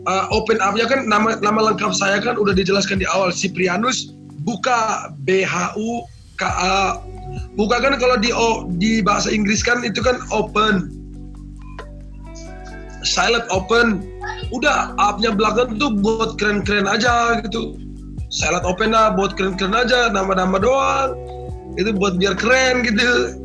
uh, 0.07 0.25
open 0.31 0.63
up-nya 0.63 0.87
kan 0.87 1.05
nama 1.05 1.37
nama 1.43 1.71
lengkap 1.71 1.91
saya 1.91 2.23
kan 2.23 2.39
udah 2.39 2.55
dijelaskan 2.55 3.03
di 3.03 3.07
awal. 3.11 3.29
Ciprianus 3.35 4.15
buka 4.47 5.11
B 5.27 5.43
H 5.43 5.75
U 5.75 6.07
K 6.39 6.43
A. 6.47 7.03
Buka 7.55 7.79
kan 7.79 7.95
kalau 7.95 8.19
di 8.19 8.31
o, 8.33 8.67
di 8.75 8.99
bahasa 8.99 9.31
Inggris 9.31 9.63
kan 9.63 9.83
itu 9.83 9.99
kan 9.99 10.19
open. 10.31 10.95
Silent 13.03 13.45
open. 13.51 14.03
Udah 14.51 14.95
up-nya 14.99 15.31
belakang 15.31 15.79
tuh 15.79 15.95
buat 15.99 16.35
keren-keren 16.35 16.87
aja 16.87 17.39
gitu. 17.43 17.79
Silent 18.31 18.63
open 18.63 18.95
lah 18.95 19.15
buat 19.15 19.35
keren-keren 19.35 19.75
aja 19.75 20.11
nama-nama 20.11 20.59
doang. 20.59 21.15
Itu 21.79 21.95
buat 21.95 22.19
biar 22.19 22.35
keren 22.35 22.83
gitu 22.83 23.40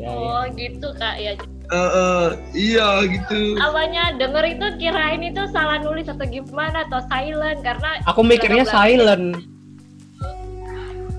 Ya, 0.00 0.08
ya. 0.08 0.16
oh 0.16 0.42
gitu 0.56 0.88
kak 0.96 1.16
ya 1.20 1.36
Eh, 1.70 1.76
eh, 1.78 2.26
iya 2.56 3.04
gitu 3.06 3.54
awalnya 3.62 4.16
denger 4.18 4.42
itu 4.58 4.66
kirain 4.82 5.22
itu 5.22 5.44
salah 5.54 5.78
nulis 5.78 6.08
atau 6.10 6.26
gimana 6.26 6.82
atau 6.88 6.98
silent 7.06 7.62
karena 7.62 8.00
Aku 8.10 8.26
mikirnya 8.26 8.66
silent. 8.66 9.38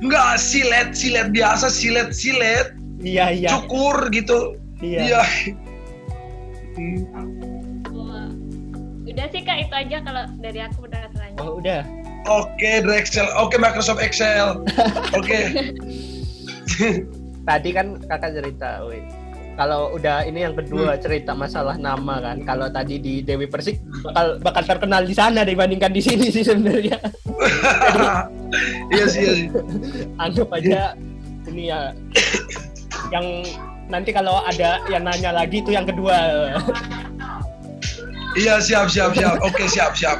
Enggak, 0.01 0.41
silet, 0.41 0.91
silet 0.97 1.29
biasa, 1.29 1.69
silet, 1.69 2.09
silet, 2.11 2.73
Iya, 2.99 3.31
iya. 3.31 3.49
cukur 3.53 4.09
gitu. 4.09 4.57
Iya. 4.81 5.07
Iya. 5.07 5.23
Wah. 7.93 8.27
udah 9.07 9.25
sih 9.29 9.41
kak 9.45 9.69
itu 9.69 9.75
aja 9.77 9.97
kalau 10.01 10.23
dari 10.41 10.59
aku 10.65 10.89
udah 10.89 11.05
tanya 11.15 11.37
Oh, 11.39 11.61
udah. 11.61 11.85
Oke, 12.27 12.81
dari 12.81 12.97
Excel. 12.97 13.29
Oke, 13.37 13.55
Microsoft 13.55 14.01
Excel. 14.03 14.59
Oke. 15.17 15.39
Tadi 17.41 17.69
kan 17.73 17.97
kakak 18.05 18.31
cerita. 18.37 18.83
Kalau 19.59 19.93
udah 19.93 20.23
ini 20.25 20.47
yang 20.47 20.55
kedua 20.55 20.95
cerita 20.97 21.35
masalah 21.35 21.75
nama 21.75 22.23
kan. 22.23 22.41
Kalau 22.47 22.71
tadi 22.71 22.97
di 22.97 23.13
Dewi 23.21 23.45
Persik 23.45 23.77
bakal 24.05 24.39
bakal 24.39 24.63
terkenal 24.63 25.03
di 25.03 25.13
sana 25.13 25.43
dibandingkan 25.43 25.91
di 25.91 26.01
sini 26.01 26.31
sih 26.31 26.41
sebenarnya. 26.45 26.97
iya 28.95 29.05
sih, 29.05 29.21
iya 29.21 29.33
sih. 29.35 29.47
Anggap 30.17 30.49
aja 30.55 30.95
ini 31.51 31.67
ya 31.67 31.91
yang 33.11 33.43
nanti 33.91 34.15
kalau 34.15 34.39
ada 34.47 34.79
yang 34.87 35.03
nanya 35.03 35.35
lagi 35.35 35.59
itu 35.59 35.75
yang 35.75 35.83
kedua. 35.83 36.15
Iya, 38.31 38.63
siap, 38.63 38.87
siap, 38.87 39.11
siap. 39.11 39.43
Oke, 39.43 39.67
siap, 39.67 39.91
siap. 39.91 40.15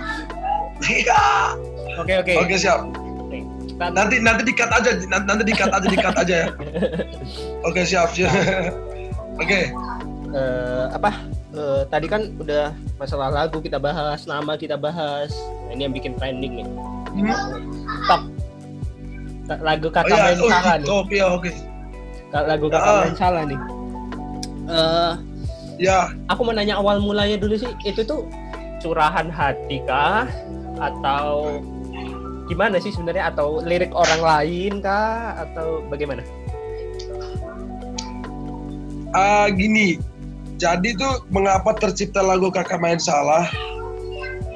Iya. 0.84 1.56
Oke 1.96 2.14
oke. 2.20 2.34
Oke, 2.44 2.56
siap. 2.60 2.84
Nanti 3.90 4.16
nanti 4.20 4.42
dikat 4.46 4.70
aja, 4.70 4.94
nanti, 5.02 5.26
nanti 5.26 5.44
dikat 5.44 5.72
aja, 5.72 5.88
dikat 5.88 6.16
aja 6.16 6.36
ya. 6.38 6.48
Oke 7.68 7.82
siap 7.82 8.14
siap. 8.14 8.30
Oke. 9.36 9.74
eh, 10.32 10.86
apa 10.92 11.12
eh, 11.52 11.82
tadi 11.88 12.06
kan 12.06 12.32
udah 12.38 12.72
masalah 12.96 13.28
lagu 13.28 13.60
kita 13.60 13.76
bahas 13.76 14.24
nama 14.24 14.56
kita 14.56 14.76
bahas 14.76 15.28
nah, 15.66 15.72
ini 15.72 15.82
yang 15.84 15.92
bikin 15.92 16.14
trending 16.16 16.62
nih 16.62 16.68
Hmm. 17.12 17.28
top 18.08 18.22
lagu 19.60 19.88
Oh 19.88 19.92
kakak 19.92 20.16
ya, 20.16 20.24
main 20.24 20.40
oh, 20.40 20.48
salah 20.48 20.74
nih 20.80 20.88
top 20.88 21.08
ya, 21.12 21.26
oke. 21.28 21.52
Ka- 22.32 22.48
lagu 22.48 22.66
kakak 22.68 22.88
Ah. 22.88 23.02
main 23.04 23.16
salah 23.18 23.44
nih 23.44 23.60
eh 24.70 25.14
Ya, 25.76 26.14
aku 26.30 26.46
mau 26.46 26.54
nanya 26.54 26.78
awal 26.78 27.02
mulanya 27.02 27.36
dulu 27.36 27.58
sih 27.58 27.68
itu 27.82 28.00
tuh 28.00 28.24
curahan 28.80 29.28
hati 29.28 29.82
kah 29.84 30.30
atau 30.78 31.60
gimana 32.52 32.84
sih 32.84 32.92
sebenarnya 32.92 33.32
atau 33.32 33.64
lirik 33.64 33.96
orang 33.96 34.20
lain 34.20 34.84
kah 34.84 35.40
atau 35.48 35.88
bagaimana 35.88 36.20
ah 39.16 39.48
gini. 39.52 40.00
Jadi 40.62 40.94
tuh 40.94 41.26
mengapa 41.34 41.74
tercipta 41.74 42.22
lagu 42.22 42.54
kakak 42.54 42.78
main 42.78 43.02
salah? 43.02 43.50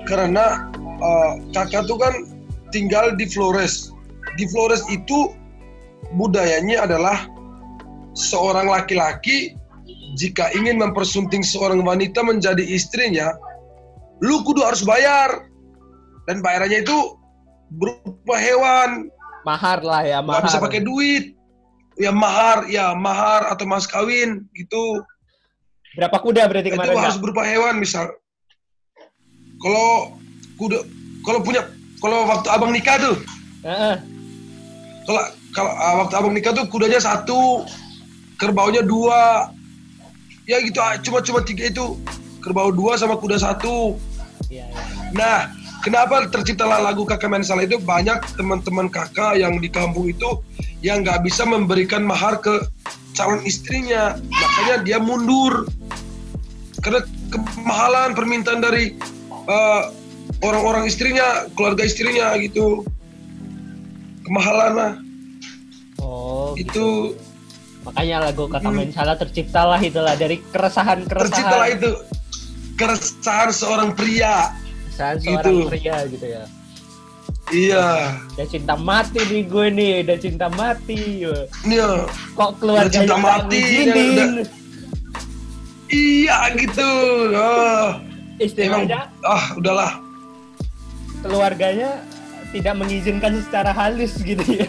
Karena 0.06 0.70
ah, 1.02 1.34
kakak 1.50 1.90
tuh 1.90 1.98
kan 1.98 2.14
tinggal 2.70 3.18
di 3.18 3.26
Flores. 3.26 3.90
Di 4.38 4.46
Flores 4.54 4.86
itu 4.94 5.34
budayanya 6.14 6.86
adalah 6.86 7.26
seorang 8.14 8.70
laki-laki 8.70 9.58
jika 10.14 10.54
ingin 10.54 10.78
mempersunting 10.78 11.42
seorang 11.42 11.82
wanita 11.82 12.22
menjadi 12.22 12.62
istrinya, 12.62 13.34
lu 14.22 14.46
kudu 14.46 14.62
harus 14.62 14.86
bayar. 14.86 15.50
Dan 16.30 16.42
bayarannya 16.42 16.86
itu 16.86 17.18
berupa 17.76 18.36
hewan, 18.40 19.12
mahar 19.46 19.80
lah 19.86 20.02
ya 20.02 20.20
mahar 20.24 20.48
bisa 20.48 20.58
pakai 20.58 20.82
duit. 20.82 21.36
Ya 21.96 22.12
mahar, 22.12 22.68
ya 22.68 22.92
mahar 22.92 23.56
atau 23.56 23.64
mas 23.64 23.88
kawin 23.88 24.44
gitu. 24.52 25.00
berapa 25.96 26.20
kuda 26.20 26.44
berarti 26.52 26.68
Itu 26.68 26.76
kemarin 26.76 27.00
harus 27.00 27.16
Kak? 27.16 27.24
berupa 27.24 27.48
hewan 27.48 27.80
misal. 27.80 28.12
Kalau 29.64 30.20
kuda, 30.60 30.84
kalau 31.24 31.40
punya, 31.40 31.64
kalau 32.04 32.28
waktu 32.28 32.52
abang 32.52 32.76
nikah 32.76 33.00
tuh, 33.00 33.16
kalau 35.08 35.24
kalau 35.56 35.72
ah, 35.72 36.04
waktu 36.04 36.14
abang 36.20 36.36
nikah 36.36 36.52
tuh 36.52 36.68
kudanya 36.68 37.00
satu, 37.00 37.64
kerbaunya 38.36 38.84
dua, 38.84 39.48
ya 40.44 40.60
gitu 40.60 40.84
ah, 40.84 41.00
cuma 41.00 41.24
cuma 41.24 41.40
tiga 41.48 41.72
itu, 41.72 41.96
kerbau 42.44 42.76
dua 42.76 43.00
sama 43.00 43.16
kuda 43.16 43.40
satu. 43.40 43.96
Iya, 44.52 44.68
iya. 44.68 44.84
Nah, 45.16 45.48
kenapa 45.86 46.26
terciptalah 46.34 46.82
lagu 46.82 47.06
kakak 47.06 47.30
main 47.30 47.46
salah 47.46 47.70
itu? 47.70 47.78
Banyak 47.78 48.34
teman-teman 48.34 48.90
kakak 48.90 49.38
yang 49.38 49.62
di 49.62 49.70
kampung 49.70 50.10
itu 50.10 50.42
yang 50.82 51.06
nggak 51.06 51.22
bisa 51.22 51.46
memberikan 51.46 52.02
mahar 52.02 52.42
ke 52.42 52.66
calon 53.14 53.40
istrinya, 53.46 54.18
makanya 54.18 54.76
dia 54.82 54.98
mundur. 54.98 55.70
Karena 56.82 57.06
kemahalan 57.30 58.18
permintaan 58.18 58.66
dari 58.66 58.98
eh, 59.46 59.84
orang-orang 60.42 60.90
istrinya, 60.90 61.46
keluarga 61.54 61.86
istrinya 61.86 62.34
gitu, 62.42 62.82
kemahalan 64.26 64.72
lah. 64.74 64.94
Oh 66.02 66.58
gitu. 66.58 67.14
itu. 67.14 67.22
Makanya 67.86 68.18
lagu 68.34 68.50
kakak 68.50 68.74
Hmm. 68.74 68.78
main 68.82 68.90
salah 68.90 69.14
terciptalah 69.14 69.78
itulah 69.78 70.18
dari 70.18 70.42
keresahan 70.50 71.06
terciptalah 71.06 71.70
keresahan 71.70 71.78
itu. 71.78 71.92
Keresahan 72.76 73.50
seorang 73.54 73.90
pria, 73.96 74.52
seorang 74.96 75.44
Gitu. 75.44 75.70
pria 75.70 75.98
gitu 76.08 76.26
ya 76.26 76.44
iya, 77.48 77.88
udah 78.34 78.48
cinta 78.48 78.74
mati 78.74 79.20
nih 79.22 79.44
gue 79.46 79.66
nih 79.70 79.92
udah 80.02 80.18
cinta 80.18 80.48
mati 80.50 81.22
iya. 81.64 81.90
kok 82.34 82.52
keluarga 82.58 82.90
cinta 82.90 83.16
mati, 83.16 83.62
udah- 83.86 84.64
Iya 85.86 86.50
gitu. 86.58 86.90
Oh, 87.32 88.02
emang 88.02 88.42
istilahnya 88.42 89.06
ah 89.22 89.54
udahlah. 89.54 90.02
keluarganya 91.22 92.02
tidak 92.50 92.74
mengizinkan 92.76 93.38
secara 93.42 93.70
halus 93.70 94.18
gitu 94.18 94.42
ya 94.42 94.66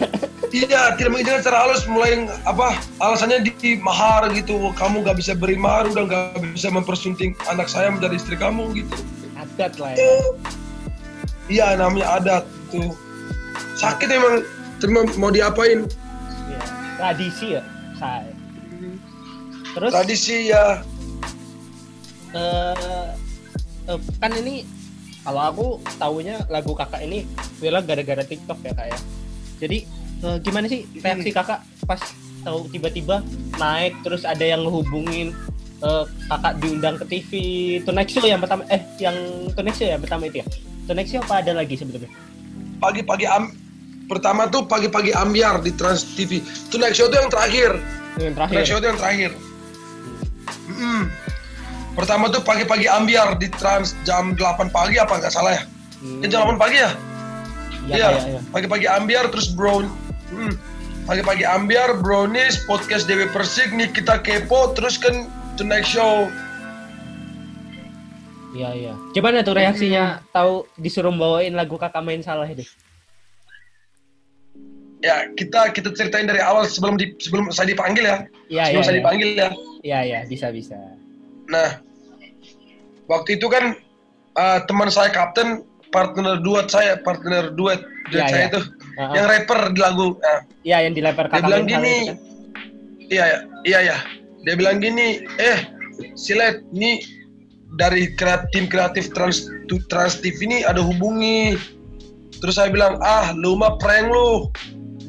Iya, 0.53 0.95
tidak 0.95 1.11
mengizinkan 1.13 1.41
secara 1.41 1.59
halus 1.65 1.85
mulai 1.85 2.25
apa 2.45 2.77
alasannya 2.97 3.45
di 3.45 3.77
mahar 3.77 4.29
gitu. 4.33 4.73
Kamu 4.73 5.01
gak 5.03 5.17
bisa 5.17 5.33
beri 5.33 5.57
mahar, 5.57 5.89
udah 5.89 6.05
gak 6.05 6.45
bisa 6.53 6.69
mempersunting 6.69 7.33
anak 7.49 7.67
saya 7.67 7.89
menjadi 7.89 8.17
istri 8.17 8.37
kamu 8.37 8.77
gitu. 8.77 8.97
Adat 9.57 9.73
lah 9.81 9.91
ya 9.97 10.05
Iya, 11.47 11.79
namanya 11.79 12.19
adat 12.19 12.45
gitu. 12.69 12.91
Sakit 13.79 14.11
emang, 14.11 14.43
cuma 14.83 15.07
mau 15.17 15.31
diapain? 15.31 15.87
Iya. 16.47 16.61
tradisi 16.97 17.47
ya 17.55 17.63
saya 17.97 18.33
terus 19.73 19.91
Tradisi 19.93 20.37
ya. 20.49 20.81
eh 22.33 23.09
eh, 23.87 23.99
kan 24.17 24.33
ini 24.33 24.65
kalau 25.21 25.43
aku 25.43 25.67
tahunya 25.97 26.49
lagu 26.49 26.73
kakak 26.73 27.03
ini 27.03 27.25
viral 27.57 27.83
gara-gara 27.83 28.23
TikTok 28.23 28.59
ya 28.63 28.73
kak 28.73 28.87
ya. 28.89 28.99
Jadi 29.61 29.79
eh, 30.23 30.37
gimana 30.41 30.67
sih 30.67 30.85
reaksi 30.97 31.31
kakak 31.31 31.61
pas 31.85 32.01
tahu 32.43 32.69
tiba-tiba 32.71 33.21
naik 33.57 33.97
terus 34.01 34.25
ada 34.25 34.43
yang 34.43 34.65
ngehubungin 34.65 35.37
eh, 35.83 36.05
kakak 36.29 36.55
diundang 36.61 36.97
ke 36.97 37.05
TV 37.05 37.31
Tonight 37.83 38.09
Show 38.09 38.25
yang 38.25 38.41
pertama 38.41 38.63
eh 38.69 38.81
yang 38.97 39.17
Tonight 39.53 39.77
Show 39.77 39.89
yang 39.89 40.01
pertama 40.01 40.29
itu 40.29 40.41
ya. 40.41 40.47
Tonight 40.87 41.09
Show 41.09 41.21
apa 41.21 41.35
ada 41.43 41.53
lagi 41.53 41.75
sebenarnya? 41.75 42.11
Pagi-pagi 42.79 43.27
am 43.27 43.51
pertama 44.07 44.47
tuh 44.47 44.65
pagi-pagi 44.65 45.11
ambiar 45.11 45.59
di 45.61 45.75
Trans 45.75 46.07
TV. 46.15 46.39
Tonight 46.71 46.95
Show 46.95 47.11
itu 47.11 47.17
yang 47.19 47.31
terakhir. 47.33 47.71
Yang 48.17 48.35
terakhir. 48.39 48.55
Tonight 48.55 48.69
Show 48.69 48.79
itu 48.79 48.87
yang 48.87 49.01
terakhir. 49.01 49.31
Mm-mm. 50.71 51.03
Pertama 51.97 52.29
tuh 52.29 52.45
pagi-pagi 52.45 52.87
ambiar 52.87 53.41
di 53.41 53.49
Trans 53.57 53.97
jam 54.05 54.37
8 54.37 54.69
pagi 54.69 55.01
apa 55.01 55.17
nggak 55.17 55.33
salah 55.33 55.57
ya? 55.57 55.63
Hmm. 56.05 56.21
Eh, 56.21 56.29
jam 56.29 56.45
8 56.45 56.61
pagi 56.61 56.77
ya? 56.77 56.91
Iya, 57.89 57.97
Iya. 57.97 58.09
iya, 58.13 58.21
iya. 58.37 58.41
Pagi-pagi 58.53 58.87
ambiar 58.87 59.25
terus 59.33 59.49
brown. 59.49 59.89
Hmm. 60.29 60.53
Pagi-pagi 61.07 61.47
ambiar, 61.47 62.03
brownies, 62.03 62.67
podcast 62.67 63.07
Dewi 63.07 63.31
Persik, 63.31 63.71
Nikita 63.73 64.19
Kepo, 64.21 64.75
terus 64.75 64.99
kan 64.99 65.31
Tonight 65.57 65.89
Show. 65.89 66.29
Iya, 68.57 68.69
iya. 68.73 68.93
Gimana 69.13 69.41
tuh 69.45 69.57
reaksinya 69.57 70.21
tahu 70.33 70.65
disuruh 70.77 71.13
bawain 71.13 71.53
lagu 71.53 71.77
kakak 71.77 72.01
main 72.01 72.21
salah 72.21 72.49
itu? 72.49 72.65
Ya 75.05 75.29
kita 75.37 75.73
kita 75.77 75.93
ceritain 75.93 76.25
dari 76.25 76.41
awal 76.41 76.65
sebelum 76.65 76.97
di, 76.97 77.13
sebelum 77.21 77.53
saya 77.53 77.69
dipanggil 77.69 78.05
ya. 78.05 78.17
Iya, 78.17 78.25
iya. 78.49 78.65
sebelum 78.65 78.85
saya 78.85 78.93
Iya, 78.93 79.01
dipanggil 79.01 79.29
ya. 79.33 79.49
iya, 79.85 79.99
iya, 80.05 80.19
bisa, 80.25 80.49
bisa. 80.49 80.77
Nah, 81.53 81.81
waktu 83.09 83.37
itu 83.37 83.47
kan 83.49 83.77
uh, 84.37 84.59
teman 84.65 84.89
saya 84.89 85.13
kapten 85.13 85.65
partner 85.93 86.41
duet 86.41 86.69
saya, 86.73 86.97
partner 87.01 87.53
duet 87.53 87.81
duet 88.09 88.25
Iya, 88.25 88.29
saya 88.33 88.41
iya. 88.41 88.49
itu 88.53 88.61
Heeh. 88.97 89.13
yang 89.21 89.27
rapper 89.29 89.61
di 89.73 89.81
lagu. 89.81 90.07
Nah, 90.17 90.39
Iya, 90.65 90.79
yang 90.89 90.93
dilempar 90.97 91.25
dia 91.29 91.33
kakak 91.37 91.45
bilang 91.49 91.65
main 91.65 91.69
salah 91.69 91.77
gini, 91.85 91.97
kan? 92.09 92.17
iya 93.07 93.25
ya, 93.25 93.39
iya 93.69 93.79
ya. 93.93 93.97
Dia 94.47 94.55
bilang 94.55 94.79
gini, 94.79 95.27
eh 95.43 95.67
Silet, 96.15 96.63
ini 96.71 97.03
dari 97.75 98.15
kreatif, 98.15 98.47
tim 98.55 98.71
kreatif 98.71 99.11
Trans 99.11 99.51
Trans 99.91 100.23
TV 100.23 100.47
ini 100.47 100.63
ada 100.63 100.79
hubungi. 100.79 101.59
Terus 102.39 102.55
saya 102.55 102.71
bilang, 102.71 103.03
ah 103.03 103.35
lu 103.35 103.59
mah 103.59 103.75
prank 103.83 104.07
lu, 104.07 104.47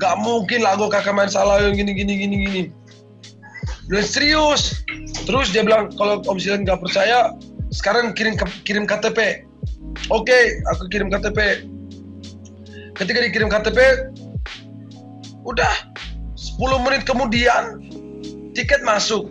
gak 0.01 0.17
mungkin 0.25 0.65
lagu 0.65 0.89
kakak 0.89 1.13
main 1.13 1.29
salah 1.29 1.61
yang 1.61 1.77
gini 1.77 1.93
gini 1.93 2.13
gini 2.17 2.35
gini. 2.49 2.61
Bilang 3.85 4.09
serius. 4.09 4.81
Terus 5.29 5.53
dia 5.53 5.61
bilang 5.61 5.93
kalau 5.93 6.25
Om 6.25 6.41
Silet 6.41 6.65
nggak 6.65 6.81
percaya, 6.81 7.37
sekarang 7.69 8.17
kirim 8.17 8.33
kirim 8.65 8.89
KTP. 8.89 9.45
Oke, 10.09 10.63
aku 10.73 10.89
kirim 10.89 11.13
KTP. 11.13 11.67
Ketika 12.97 13.19
dikirim 13.21 13.53
KTP, 13.53 14.09
udah 15.45 15.73
10 16.33 16.57
menit 16.81 17.05
kemudian 17.05 17.85
tiket 18.57 18.81
masuk. 18.81 19.29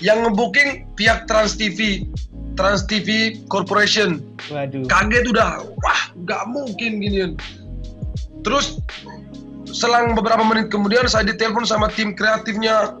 Yang 0.00 0.32
ngebooking 0.32 0.88
pihak 0.96 1.28
Trans 1.28 1.60
TV, 1.60 2.08
Trans 2.56 2.88
TV 2.88 3.36
Corporation. 3.52 4.24
Waduh. 4.48 4.88
Kaget 4.88 5.28
udah, 5.28 5.60
wah 5.84 6.02
nggak 6.24 6.42
mungkin 6.48 7.04
ginian. 7.04 7.36
Terus 8.40 8.80
selang 9.68 10.16
beberapa 10.16 10.40
menit 10.40 10.72
kemudian 10.72 11.04
saya 11.04 11.28
ditelepon 11.28 11.68
sama 11.68 11.92
tim 11.92 12.16
kreatifnya. 12.16 12.96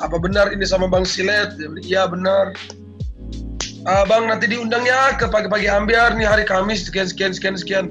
Apa 0.00 0.16
benar 0.16 0.48
ini 0.52 0.64
sama 0.64 0.88
Bang 0.88 1.04
Silet? 1.04 1.56
Iya 1.84 2.08
benar. 2.08 2.56
"Ah, 3.86 4.04
bang 4.04 4.28
nanti 4.28 4.50
diundangnya 4.50 5.14
ke 5.16 5.30
pagi-pagi 5.30 5.68
ambiar 5.70 6.16
nih 6.16 6.26
hari 6.26 6.44
Kamis 6.44 6.88
sekian 6.88 7.08
sekian 7.08 7.32
sekian 7.36 7.56
sekian. 7.56 7.86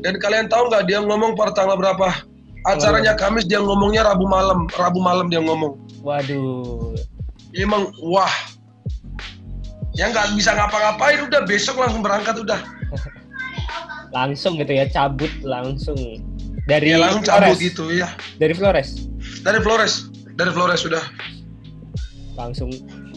Dan 0.00 0.16
kalian 0.16 0.48
tahu 0.48 0.72
nggak 0.72 0.88
dia 0.88 1.00
ngomong 1.04 1.36
pada 1.36 1.52
tanggal 1.52 1.76
berapa? 1.76 2.29
Acaranya 2.68 3.16
Kamis 3.16 3.48
dia 3.48 3.60
ngomongnya 3.60 4.04
Rabu 4.04 4.28
malam, 4.28 4.68
Rabu 4.76 5.00
malam 5.00 5.32
dia 5.32 5.40
ngomong. 5.40 5.80
Waduh. 6.04 6.92
Emang 7.56 7.88
wah. 8.04 8.30
Ya 9.96 10.08
nggak 10.08 10.36
bisa 10.38 10.54
ngapa-ngapain 10.54 11.24
udah 11.26 11.42
besok 11.48 11.80
langsung 11.80 12.00
berangkat 12.04 12.36
udah. 12.38 12.60
Langsung 14.16 14.58
gitu 14.58 14.74
ya, 14.74 14.90
cabut 14.90 15.30
langsung. 15.46 15.94
Dari 16.66 16.94
ya 16.94 16.98
langsung 16.98 17.22
cabut 17.26 17.54
Flores. 17.54 17.62
gitu 17.62 17.84
ya 17.90 18.08
Dari 18.38 18.54
Flores. 18.54 18.88
dari 19.42 19.58
Flores 19.58 20.06
dari 20.38 20.50
Flores 20.54 20.80
sudah 20.86 21.02
Langsung 22.38 22.70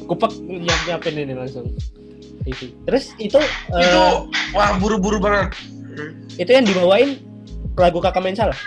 kupek 0.09 0.33
nyiap 0.41 0.79
nyiapin 0.89 1.15
ini 1.21 1.33
langsung. 1.37 1.69
TV. 2.43 2.73
Terus 2.89 3.13
itu 3.21 3.37
itu 3.69 4.01
wah 4.51 4.75
buru-buru 4.81 5.21
banget 5.21 5.53
itu 6.35 6.49
yang 6.49 6.65
dibawain 6.65 7.21
lagu 7.77 8.01
kakak 8.01 8.21
main 8.25 8.33
salah. 8.33 8.57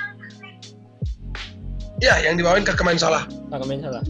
Ya 1.99 2.21
yang 2.21 2.35
dibawain 2.35 2.63
ke 2.63 2.73
kemain 2.73 2.97
salah 2.97 3.25
Kakak 3.49 3.67
main 3.67 3.81
salah. 3.81 4.03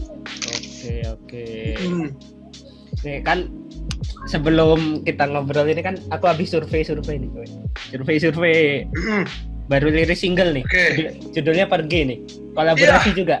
Oke 0.47 0.95
oke. 1.05 1.45
Hmm. 1.77 2.07
Nih 3.01 3.19
kan 3.21 3.47
sebelum 4.25 5.03
kita 5.03 5.23
ngobrol 5.25 5.65
ini 5.65 5.79
kan 5.79 5.95
aku 6.09 6.25
habis 6.25 6.49
survei-survei 6.49 7.15
nih. 7.17 7.29
Survei-survei 7.89 8.83
Hmm. 8.89 9.23
baru 9.65 9.87
liris 9.87 10.19
single 10.19 10.51
nih. 10.51 10.63
Judul- 10.65 11.13
Judulnya 11.33 11.65
Pergi 11.65 11.99
nih. 12.05 12.19
Kolaborasi 12.51 13.11
juga. 13.13 13.39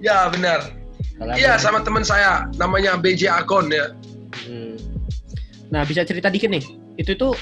ya 0.00 0.28
benar 0.28 0.60
iya 1.32 1.54
sama 1.54 1.80
teman 1.80 2.02
saya 2.02 2.44
namanya 2.54 2.96
BJ 2.96 3.30
Akon 3.30 3.68
ya 3.68 3.88
Hmm. 4.44 4.74
Nah, 5.70 5.82
bisa 5.82 6.02
cerita 6.02 6.26
dikit 6.26 6.50
nih. 6.50 6.60
Itu 6.94 7.14
tuh 7.14 7.32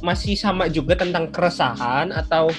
masih 0.00 0.34
sama 0.34 0.66
juga 0.66 0.94
tentang 0.94 1.28
keresahan 1.28 2.10
atau 2.10 2.50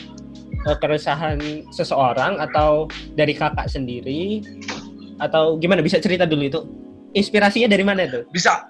eh, 0.67 0.77
keresahan 0.77 1.39
seseorang 1.73 2.37
atau 2.39 2.87
dari 3.15 3.33
kakak 3.37 3.67
sendiri? 3.69 4.41
Atau 5.21 5.61
gimana? 5.61 5.85
Bisa 5.85 6.01
cerita 6.01 6.25
dulu 6.25 6.43
itu. 6.45 6.61
Inspirasinya 7.11 7.67
dari 7.67 7.83
mana 7.83 8.07
itu? 8.07 8.23
bisa. 8.31 8.63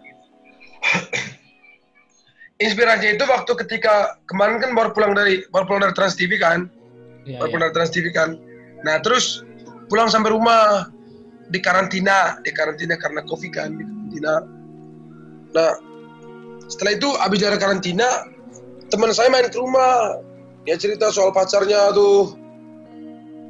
Inspirasinya 2.62 3.18
itu 3.18 3.26
waktu 3.26 3.52
ketika 3.66 4.22
kemarin 4.30 4.62
kan 4.62 4.78
baru 4.78 4.94
pulang 4.94 5.18
dari 5.18 5.42
baru 5.50 5.66
pulang 5.66 5.82
dari 5.90 5.94
Trans 5.98 6.14
TV 6.14 6.38
kan? 6.38 6.70
Iya, 7.26 7.42
baru 7.42 7.50
iya. 7.50 7.54
pulang 7.58 7.66
dari 7.70 7.76
Trans 7.78 7.92
TV 7.94 8.06
kan? 8.14 8.30
Nah 8.86 9.02
terus 9.02 9.42
pulang 9.90 10.10
sampai 10.10 10.30
rumah 10.30 10.86
di 11.50 11.58
karantina 11.58 12.38
di 12.46 12.54
karantina 12.54 12.98
karena 13.02 13.26
covid 13.26 13.50
kan 13.50 13.74
di 13.74 13.84
karantina. 13.86 14.34
Nah 15.58 15.72
setelah 16.70 16.94
itu 16.94 17.10
habis 17.18 17.42
dari 17.42 17.58
karantina 17.58 18.08
teman 18.94 19.10
saya 19.10 19.34
main 19.34 19.50
ke 19.50 19.58
rumah 19.58 20.22
dia 20.66 20.76
cerita 20.78 21.10
soal 21.10 21.34
pacarnya 21.34 21.90
tuh. 21.94 22.38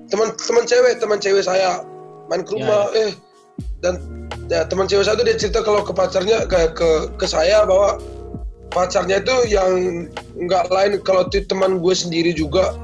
Teman 0.07 0.35
teman 0.35 0.63
cewek 0.67 0.99
teman 0.99 1.19
cewek 1.19 1.43
saya. 1.43 1.83
Main 2.31 2.47
ke 2.47 2.55
Ya, 2.55 2.63
rumah 2.63 2.83
eh. 2.95 3.11
Dan 3.83 3.99
ya, 4.47 4.63
teman 4.67 4.87
cewek 4.87 5.07
saya 5.07 5.19
tuh 5.19 5.27
dia 5.27 5.35
cerita 5.35 5.59
kalau 5.63 5.83
ke 5.83 5.91
pacarnya 5.91 6.47
ke 6.47 6.71
ke, 6.75 6.89
ke 7.19 7.25
saya 7.27 7.67
bahwa 7.67 7.99
pacarnya 8.71 9.19
itu 9.19 9.35
yang 9.51 10.07
nggak 10.39 10.71
lain 10.71 10.99
kalau 11.03 11.27
itu 11.27 11.43
teman 11.47 11.83
gue 11.83 11.95
sendiri 11.95 12.31
juga. 12.31 12.75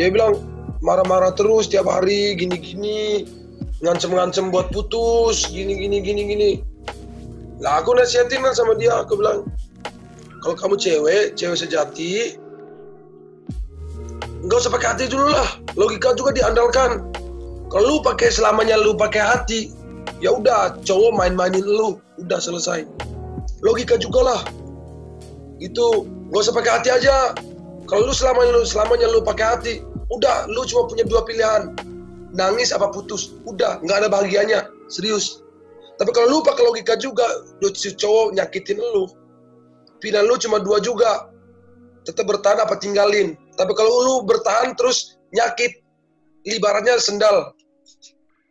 Dia 0.00 0.08
bilang 0.08 0.40
marah-marah 0.80 1.36
terus 1.36 1.68
tiap 1.68 1.84
hari 1.84 2.32
gini-gini 2.40 3.28
ngancem-ngancem 3.84 4.48
buat 4.48 4.72
putus 4.72 5.48
gini 5.48 5.76
gini 5.76 6.00
gini 6.00 6.22
gini. 6.24 6.50
Lah 7.60 7.84
aku 7.84 7.92
nasihatin 7.92 8.40
kan 8.40 8.56
sama 8.56 8.72
dia 8.80 8.96
aku 9.04 9.20
bilang 9.20 9.44
kalau 10.40 10.56
kamu 10.56 10.80
cewek 10.80 11.36
cewek 11.36 11.60
sejati 11.60 12.40
nggak 14.50 14.66
usah 14.66 14.74
pakai 14.74 14.88
hati 14.90 15.04
dulu 15.06 15.30
lah. 15.30 15.46
Logika 15.78 16.10
juga 16.18 16.34
diandalkan. 16.34 17.06
Kalau 17.70 17.86
lu 17.86 17.96
pakai 18.02 18.34
selamanya 18.34 18.74
lu 18.82 18.98
pakai 18.98 19.22
hati 19.22 19.70
ya 20.18 20.34
udah 20.34 20.74
cowok 20.82 21.14
main-mainin 21.14 21.62
lu 21.62 22.02
udah 22.18 22.42
selesai. 22.42 22.82
Logika 23.62 23.94
juga 23.94 24.26
lah. 24.26 24.40
Itu 25.62 26.02
nggak 26.34 26.42
usah 26.42 26.54
pakai 26.58 26.72
hati 26.82 26.88
aja. 26.90 27.38
Kalau 27.86 28.10
lu 28.10 28.14
selamanya 28.14 28.58
lu 28.58 28.66
selamanya 28.66 29.06
lu 29.14 29.22
pakai 29.22 29.46
hati 29.54 29.74
udah 30.10 30.50
lu 30.50 30.66
cuma 30.66 30.90
punya 30.90 31.06
dua 31.06 31.22
pilihan. 31.22 31.70
Nangis 32.34 32.74
apa 32.74 32.90
putus 32.90 33.38
udah 33.46 33.78
nggak 33.86 34.02
ada 34.02 34.08
bahagianya. 34.10 34.66
Serius. 34.90 35.46
Tapi 36.02 36.10
kalau 36.10 36.26
lu 36.26 36.38
pakai 36.42 36.66
logika 36.66 36.98
juga 36.98 37.46
si 37.78 37.94
cowok 37.94 38.34
nyakitin 38.34 38.82
lu. 38.98 39.06
Pilihan 40.02 40.26
lu 40.26 40.34
cuma 40.42 40.58
dua 40.58 40.82
juga. 40.82 41.30
Tetap 42.02 42.26
bertahan 42.26 42.66
apa 42.66 42.74
tinggalin 42.82 43.38
tapi 43.60 43.76
kalau 43.76 43.92
lu 43.92 44.14
bertahan 44.24 44.72
terus 44.72 45.20
nyakit 45.36 45.84
ibaratnya 46.48 46.96
sendal. 46.96 47.52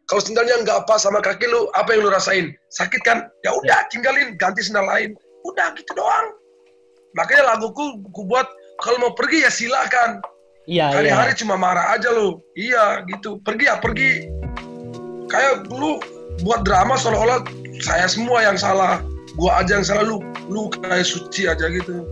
Kalau 0.05 0.22
sendalnya 0.22 0.62
nggak 0.62 0.86
pas 0.86 1.01
sama 1.01 1.18
kaki 1.18 1.49
lu 1.49 1.66
apa 1.74 1.97
yang 1.97 2.05
lu 2.05 2.14
rasain? 2.14 2.53
Sakit 2.70 3.01
kan? 3.01 3.26
Ya 3.41 3.53
udah 3.57 3.89
tinggalin 3.89 4.38
ganti 4.38 4.62
sendal 4.62 4.86
lain. 4.86 5.18
Udah 5.49 5.74
gitu 5.74 5.97
doang. 5.97 6.34
Makanya 7.18 7.57
laguku 7.57 8.05
ku 8.14 8.22
buat 8.30 8.45
kalau 8.86 9.01
mau 9.01 9.14
pergi 9.18 9.45
ya 9.45 9.51
silakan. 9.53 10.22
Iya, 10.70 10.93
iya. 10.93 10.97
hari-hari 11.01 11.34
cuma 11.34 11.57
marah 11.57 11.97
aja 11.97 12.14
lu. 12.14 12.38
Iya 12.53 13.01
gitu. 13.10 13.41
Pergi 13.41 13.66
ya 13.66 13.82
pergi. 13.82 14.30
Kayak 15.30 15.66
dulu 15.70 15.97
buat 16.45 16.62
drama 16.62 16.97
seolah-olah 16.97 17.45
saya 17.82 18.05
semua 18.05 18.45
yang 18.45 18.57
salah. 18.57 19.01
Gua 19.38 19.62
aja 19.62 19.78
yang 19.78 19.86
salah 19.86 20.05
lu 20.05 20.22
lu 20.49 20.70
kayak 20.74 21.05
suci 21.05 21.45
aja 21.45 21.70
gitu 21.70 22.05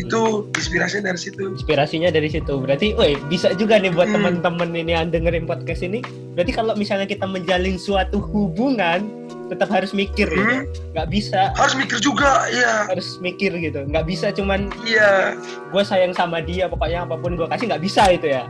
itu 0.00 0.20
inspirasinya 0.52 1.04
dari 1.06 1.20
situ 1.20 1.42
Inspirasinya 1.50 2.08
dari 2.08 2.28
situ. 2.28 2.54
Berarti, 2.56 2.92
woi, 2.92 3.18
bisa 3.26 3.52
juga 3.52 3.76
nih 3.76 3.90
buat 3.90 4.06
Hmm. 4.06 4.16
teman-teman 4.40 4.72
ini 4.72 4.92
yang 4.92 5.08
dengerin 5.08 5.44
podcast 5.44 5.80
ini. 5.80 6.00
Berarti 6.32 6.52
kalau 6.52 6.72
misalnya 6.74 7.04
kita 7.04 7.24
menjalin 7.24 7.76
suatu 7.76 8.18
hubungan, 8.22 9.08
tetap 9.46 9.66
harus 9.68 9.90
mikir 9.90 10.26
gitu. 10.26 10.40
Hmm. 10.40 10.64
Nggak 10.92 11.08
bisa 11.08 11.50
harus 11.52 11.74
mikir 11.74 11.98
juga 11.98 12.46
iya 12.48 12.86
harus 12.86 13.18
mikir 13.18 13.50
gitu. 13.52 13.82
Nggak 13.82 14.04
bisa 14.04 14.30
cuman 14.30 14.70
iya 14.82 15.34
gue 15.66 15.82
sayang 15.82 16.12
sama 16.12 16.38
dia, 16.40 16.66
pokoknya 16.66 17.02
apa 17.02 17.14
pun 17.14 17.34
gue 17.34 17.46
kasih 17.46 17.66
nggak 17.66 17.82
bisa 17.82 18.02
itu 18.08 18.28
ya. 18.28 18.46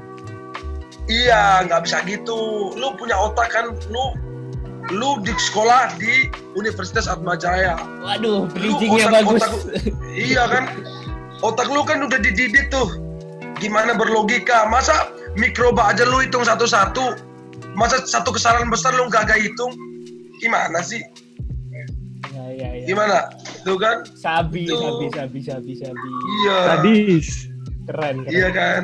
iya 1.08 1.64
nggak 1.64 1.82
bisa 1.82 1.98
gitu 2.04 2.38
lu 2.72 2.94
punya 2.94 3.18
otak 3.18 3.50
kan 3.50 3.66
lu 3.90 4.14
lu 4.90 5.18
di 5.20 5.34
sekolah 5.40 5.90
di 5.96 6.30
Universitas 6.52 7.06
Atmajaya 7.06 7.74
Waduh, 8.00 8.46
bridgingnya 8.48 9.10
bagus. 9.12 9.42
otak- 9.42 9.90
iya 10.08 10.46
kan 10.46 10.64
otak 11.40 11.68
lu 11.68 11.82
kan 11.82 12.04
udah 12.04 12.18
dididik 12.18 12.68
tuh 12.68 12.88
gimana 13.56 13.92
berlogika 13.92 14.64
masa 14.66 15.12
mikroba 15.36 15.92
aja 15.92 16.04
lu 16.04 16.20
hitung 16.20 16.44
satu-satu 16.44 17.16
masa 17.76 18.00
satu 18.02 18.32
kesalahan 18.32 18.68
besar 18.68 18.92
lu 18.92 19.08
gak 19.08 19.28
hitung 19.34 19.72
gimana 20.38 20.80
sih 20.80 21.00
Ya, 22.30 22.46
ya, 22.46 22.68
ya. 22.78 22.84
gimana 22.86 23.16
tuh 23.66 23.74
kan 23.74 24.06
Sabi, 24.14 24.64
Itu. 24.64 24.78
sabi, 24.78 25.06
sabi, 25.10 25.40
sabi, 25.42 25.72
sabi. 25.76 26.08
iya 26.40 26.58
Sadis. 26.64 27.28
Keren, 27.90 28.16
keren. 28.22 28.30
iya 28.30 28.48
kan 28.48 28.82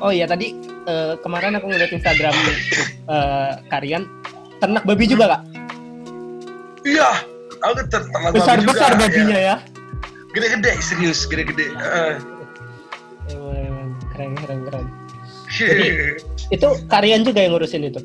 Oh 0.00 0.10
iya 0.10 0.26
tadi 0.26 0.56
eh, 0.84 1.14
kemarin 1.22 1.54
aku 1.54 1.70
ngeliat 1.70 1.92
Instagram 1.92 2.34
eh, 3.06 3.50
Karian 3.68 4.04
ternak 4.58 4.82
babi 4.82 5.04
juga 5.06 5.38
kak. 5.38 5.42
iya 6.82 7.22
aku 7.60 7.72
ter- 7.86 8.08
ternak 8.10 8.30
Besar 8.34 8.56
babi 8.56 8.60
juga, 8.60 8.72
besar 8.74 8.90
iya. 8.90 8.98
babinya 8.98 9.38
ya. 9.38 9.56
Gede-gede 10.30 10.72
serius 10.80 11.24
gede-gede 11.24 11.72
Eh. 11.72 12.16
Emang, 13.28 13.54
emang 13.56 13.88
keren 14.10 14.30
keren 14.36 14.60
keren. 14.64 14.86
Itu 16.48 16.68
Karian 16.86 17.22
juga 17.22 17.40
yang 17.40 17.52
ngurusin 17.52 17.84
itu. 17.84 18.00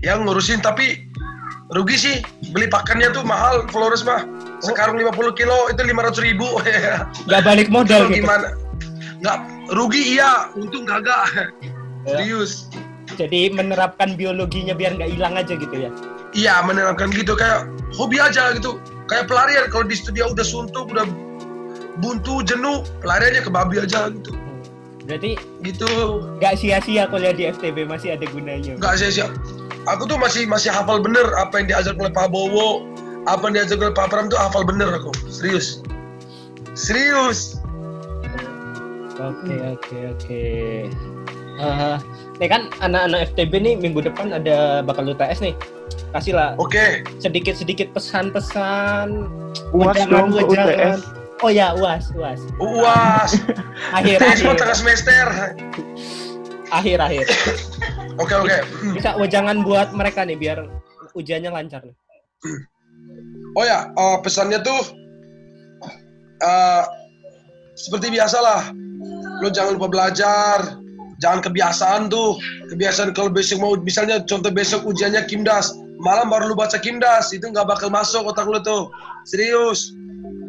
yang 0.00 0.20
ngurusin 0.22 0.60
tapi 0.60 1.00
rugi 1.70 1.96
sih 1.96 2.16
beli 2.50 2.68
pakannya 2.68 3.08
tuh 3.10 3.24
mahal 3.24 3.64
Flores 3.66 4.04
mah 4.04 4.20
sekarang 4.60 5.00
50 5.00 5.16
kilo 5.32 5.56
itu 5.66 5.80
500 5.80 6.20
ribu 6.22 6.44
Gak 7.30 7.42
balik 7.42 7.68
modal 7.68 8.06
gitu. 8.06 8.20
gimana 8.20 8.52
nggak 9.16 9.38
rugi 9.72 10.14
iya 10.14 10.52
untung 10.52 10.84
kagak 10.84 11.24
Ya. 12.04 12.20
serius 12.20 12.68
Jadi 13.16 13.48
menerapkan 13.48 14.12
biologinya 14.12 14.76
biar 14.76 14.92
nggak 14.92 15.08
hilang 15.08 15.34
aja 15.34 15.56
gitu 15.56 15.72
ya. 15.72 15.88
iya 16.36 16.60
menerapkan 16.60 17.08
gitu 17.08 17.32
kayak 17.32 17.64
hobi 17.96 18.20
aja 18.20 18.52
gitu 18.52 18.76
kayak 19.08 19.28
pelarian 19.28 19.68
kalau 19.68 19.84
di 19.86 19.96
studio 19.96 20.32
udah 20.32 20.46
suntuk 20.46 20.88
udah 20.90 21.06
buntu 22.00 22.42
jenuh 22.42 22.82
pelariannya 23.04 23.42
ke 23.44 23.50
babi 23.50 23.76
aja 23.82 24.10
gitu. 24.10 24.32
Berarti 25.04 25.36
gitu. 25.60 25.88
nggak 26.40 26.54
sia-sia 26.56 27.04
kuliah 27.12 27.36
di 27.36 27.52
FTB 27.52 27.84
masih 27.84 28.16
ada 28.16 28.24
gunanya. 28.28 28.80
nggak 28.80 28.94
sia-sia. 28.96 29.28
Aku 29.84 30.08
tuh 30.08 30.16
masih 30.16 30.48
masih 30.48 30.72
hafal 30.72 31.04
bener 31.04 31.28
apa 31.36 31.60
yang 31.60 31.68
diajar 31.68 31.92
oleh 32.00 32.08
Pak 32.08 32.32
Bowo 32.32 32.88
apa 33.28 33.48
yang 33.48 33.54
diajar 33.60 33.76
oleh 33.80 33.92
Pak 33.92 34.08
Pram 34.08 34.32
tuh 34.32 34.40
hafal 34.40 34.64
bener 34.64 34.88
aku. 34.96 35.12
Serius. 35.28 35.84
Serius. 36.72 37.60
Oke 39.20 39.54
oke 39.62 39.98
oke. 40.16 40.44
Eh, 41.54 41.96
nih 42.42 42.48
kan 42.50 42.66
anak-anak 42.82 43.30
FTB 43.30 43.52
nih 43.62 43.74
minggu 43.78 44.02
depan 44.02 44.34
ada 44.34 44.82
bakal 44.82 45.06
UTS 45.06 45.42
nih. 45.42 45.54
Kasihlah 46.10 46.54
oke 46.58 47.06
sedikit-sedikit 47.22 47.90
pesan-pesan. 47.94 49.30
Uas 49.74 49.98
dong 50.06 50.34
ke. 50.34 50.42
UTS. 50.42 51.00
Oh 51.42 51.50
ya, 51.50 51.74
uas, 51.76 52.08
uas. 52.14 52.40
uas 52.56 53.30
Akhir, 53.98 54.16
tes 54.22 54.40
akhir, 54.40 54.54
tengah 54.54 54.76
semester 54.78 55.26
akhir, 56.72 56.98
akhir. 56.98 57.26
oke 58.22 58.34
oke 58.34 58.58
Bisa 58.94 59.18
wejangan 59.18 59.62
buat 59.62 59.92
mereka 59.94 60.26
nih 60.26 60.38
biar 60.38 60.58
ujiannya 61.14 61.50
lancar 61.50 61.82
nih. 61.86 61.96
oh 63.54 63.64
ya 63.66 63.90
eh, 63.94 64.16
pesannya 64.22 64.62
tuh 64.62 64.82
eh, 66.42 66.82
seperti 67.74 68.14
biasa 68.14 68.38
lah 68.38 68.62
lo 69.42 69.50
jangan 69.50 69.78
lupa 69.78 69.88
belajar 69.90 70.78
jangan 71.24 71.40
kebiasaan 71.40 72.12
tuh. 72.12 72.36
Kebiasaan 72.68 73.16
kalau 73.16 73.32
besok 73.32 73.64
mau 73.64 73.72
misalnya 73.80 74.20
contoh 74.28 74.52
besok 74.52 74.84
ujiannya 74.84 75.24
kimdas 75.24 75.72
malam 76.04 76.28
baru 76.28 76.52
lu 76.52 76.56
baca 76.58 76.76
kimdas 76.76 77.32
itu 77.32 77.48
nggak 77.48 77.64
bakal 77.64 77.88
masuk 77.88 78.28
otak 78.28 78.44
lu 78.44 78.60
tuh. 78.60 78.92
Serius. 79.24 79.96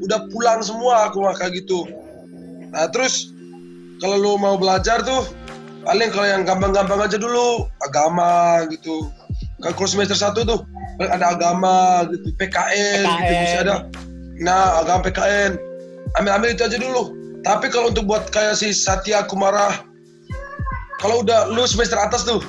Udah 0.03 0.27
pulang 0.35 0.59
semua 0.59 1.07
aku 1.07 1.23
mah 1.23 1.33
kayak 1.39 1.63
gitu. 1.63 1.87
Nah 2.75 2.91
terus 2.91 3.31
kalau 4.03 4.19
lu 4.19 4.31
mau 4.35 4.59
belajar 4.59 4.99
tuh 5.07 5.23
paling 5.87 6.11
kalau 6.11 6.27
yang 6.27 6.43
gampang-gampang 6.43 6.99
aja 6.99 7.15
dulu. 7.15 7.71
Agama 7.87 8.67
gitu. 8.67 9.07
Kalau 9.63 9.73
kalau 9.79 9.89
semester 9.89 10.19
satu 10.19 10.43
tuh 10.43 10.59
ada 10.99 11.31
agama 11.31 12.03
gitu. 12.11 12.35
PKN, 12.35 13.07
gitu. 13.07 13.15
PKN. 13.15 13.41
bisa 13.47 13.57
ada. 13.63 13.75
Nah 14.43 14.83
agama 14.83 15.07
PKN 15.07 15.55
ambil 16.19 16.31
ambil 16.35 16.49
itu 16.51 16.63
aja 16.67 16.75
dulu. 16.75 17.15
Tapi 17.45 17.69
kalau 17.69 17.93
untuk 17.93 18.09
buat 18.09 18.27
kayak 18.33 18.57
si 18.57 18.73
Satya 18.73 19.23
Kumara 19.29 19.85
kalau 20.99 21.21
udah 21.21 21.51
lu 21.51 21.63
semester 21.65 21.97
atas 21.97 22.23
tuh 22.23 22.39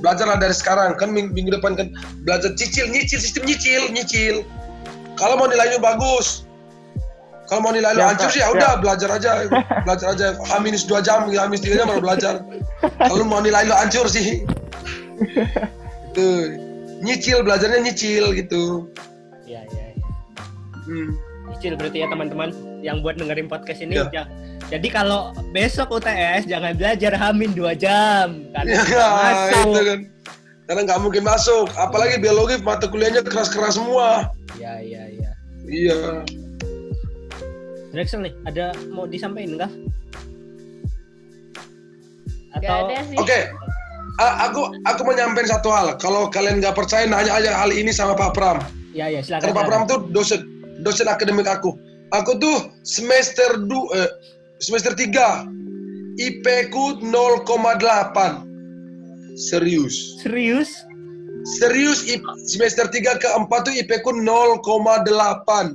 belajarlah 0.00 0.36
dari 0.36 0.52
sekarang. 0.52 0.94
Kan 0.96 1.10
ming- 1.10 1.32
minggu 1.32 1.54
depan 1.54 1.74
kan 1.74 1.88
belajar 2.22 2.52
cicil 2.54 2.86
nyicil 2.88 3.18
sistem 3.18 3.44
nyicil 3.44 3.88
nyicil. 3.90 4.44
Kalau 5.14 5.38
mau 5.38 5.46
nilainya 5.46 5.78
bagus 5.78 6.42
kalau 7.44 7.60
mau 7.60 7.76
nilai 7.76 7.92
lu 7.92 8.00
hancur 8.00 8.32
sih 8.32 8.40
ya 8.40 8.48
udah 8.48 8.80
belajar 8.80 9.08
aja 9.12 9.44
belajar 9.84 10.06
aja. 10.16 10.26
H 10.32 10.52
minus 10.64 10.88
dua 10.88 11.04
jam 11.04 11.28
ya 11.28 11.44
minus 11.44 11.60
tiga 11.60 11.84
jam 11.84 11.92
baru 11.92 12.00
belajar. 12.00 12.40
Kalau 13.04 13.24
mau 13.28 13.44
nilai 13.44 13.68
lu 13.68 13.74
hancur 13.76 14.08
sih. 14.08 14.42
Itu. 16.10 16.26
Nyicil 17.04 17.44
belajarnya 17.44 17.84
nyicil 17.84 18.32
gitu. 18.32 18.88
Iya, 19.44 19.60
iya, 19.60 19.84
iya. 19.92 20.04
hmm. 20.88 21.08
Cicil 21.54 21.78
berarti 21.78 22.02
ya 22.02 22.10
teman-teman 22.10 22.50
yang 22.82 23.00
buat 23.00 23.16
dengerin 23.16 23.46
podcast 23.46 23.80
ini. 23.80 23.96
Iya. 23.96 24.10
ya. 24.12 24.24
Jadi 24.70 24.88
kalau 24.88 25.30
besok 25.50 25.94
UTS 25.94 26.44
jangan 26.44 26.74
belajar 26.74 27.12
hamin 27.14 27.52
dua 27.52 27.72
jam 27.72 28.42
karena 28.50 28.80
ya 28.84 29.06
masuk. 29.06 29.68
itu 29.70 29.80
kan 29.84 30.00
karena 30.64 30.80
nggak 30.88 31.00
mungkin 31.04 31.22
masuk 31.22 31.68
apalagi 31.76 32.16
biologi 32.16 32.56
mata 32.64 32.88
kuliahnya 32.88 33.20
keras-keras 33.20 33.76
semua 33.76 34.32
Iya, 34.56 34.80
iya, 34.80 35.02
iya. 35.12 35.30
iya 35.68 35.98
Drexel 37.92 38.24
nih, 38.24 38.32
ada 38.42 38.72
mau 38.88 39.04
disampaikan 39.04 39.54
enggak? 39.54 39.72
Gak 42.54 42.64
Atau 42.64 42.86
ada 42.88 42.96
sih. 43.06 43.16
Oke, 43.18 43.38
A- 44.16 44.36
aku 44.46 44.62
aku 44.82 45.00
mau 45.02 45.14
nyampein 45.14 45.46
satu 45.46 45.68
hal. 45.70 45.94
Kalau 45.98 46.26
kalian 46.26 46.58
nggak 46.62 46.74
percaya, 46.74 47.06
nanya 47.06 47.34
aja 47.34 47.50
hal 47.54 47.70
ini 47.70 47.90
sama 47.90 48.14
Pak 48.14 48.30
Pram. 48.34 48.58
ya 48.94 49.10
ya 49.10 49.18
silakan. 49.20 49.42
Karena 49.42 49.58
Pak 49.58 49.66
Pram 49.66 49.82
tuh 49.86 49.98
dosen 50.10 50.46
dosen 50.84 51.08
akademik 51.08 51.48
aku. 51.48 51.72
Aku 52.12 52.36
tuh 52.38 52.70
semester 52.84 53.58
du, 53.64 53.88
eh, 53.96 54.10
semester 54.60 54.92
3 54.92 55.48
IP 56.20 56.46
ku 56.70 57.00
0,8. 57.02 58.44
Serius. 59.34 60.20
Serius? 60.22 60.70
Serius 61.58 62.06
IP 62.06 62.22
semester 62.46 62.86
3 62.86 63.18
ke 63.18 63.26
4 63.26 63.50
tuh 63.66 63.74
IP 63.74 63.90
ku 64.06 64.14
0,8. 64.14 65.74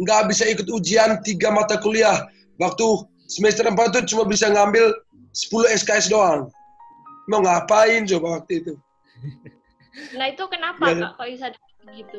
Nggak 0.00 0.22
bisa 0.32 0.44
ikut 0.48 0.66
ujian 0.72 1.20
tiga 1.22 1.52
mata 1.52 1.78
kuliah. 1.78 2.26
Waktu 2.58 3.06
semester 3.30 3.68
4 3.70 3.92
tuh 3.94 4.02
cuma 4.08 4.24
bisa 4.26 4.50
ngambil 4.50 4.90
10 5.36 5.68
SKS 5.78 6.10
doang. 6.10 6.50
Mau 7.30 7.40
ngapain 7.44 8.02
coba 8.08 8.42
waktu 8.42 8.66
itu? 8.66 8.74
Nah 10.18 10.26
itu 10.32 10.42
kenapa 10.50 10.90
Iya. 10.90 11.00
kak 11.06 11.12
kok 11.20 11.26
bisa 11.30 11.46
gitu? 11.94 12.18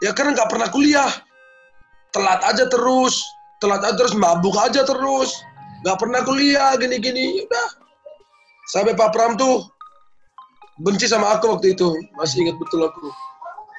Ya 0.00 0.10
karena 0.16 0.36
nggak 0.36 0.50
pernah 0.50 0.68
kuliah. 0.72 1.10
Telat 2.10 2.40
aja 2.42 2.64
terus. 2.66 3.20
Telat 3.60 3.84
aja 3.84 3.96
terus, 3.96 4.16
mabuk 4.16 4.56
aja 4.56 4.82
terus. 4.82 5.30
Nggak 5.84 5.98
pernah 6.00 6.20
kuliah, 6.24 6.72
gini-gini. 6.80 7.44
Udah. 7.44 7.68
Sampai 8.72 8.96
Pak 8.96 9.12
Pram 9.12 9.36
tuh 9.36 9.68
benci 10.80 11.04
sama 11.04 11.36
aku 11.36 11.56
waktu 11.58 11.76
itu. 11.76 11.92
Masih 12.16 12.48
ingat 12.48 12.56
betul 12.56 12.88
aku. 12.88 13.12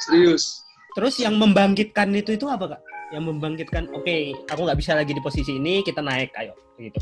Serius. 0.05 0.61
Terus 0.97 1.15
yang 1.21 1.39
membangkitkan 1.39 2.11
itu 2.11 2.35
itu 2.35 2.45
apa 2.51 2.75
kak? 2.77 2.81
Yang 3.15 3.23
membangkitkan, 3.31 3.83
oke, 3.91 4.17
aku 4.51 4.61
nggak 4.67 4.79
bisa 4.79 4.95
lagi 4.95 5.11
di 5.11 5.21
posisi 5.23 5.55
ini, 5.59 5.83
kita 5.83 5.99
naik, 5.99 6.31
ayo, 6.39 6.55
gitu. 6.79 6.99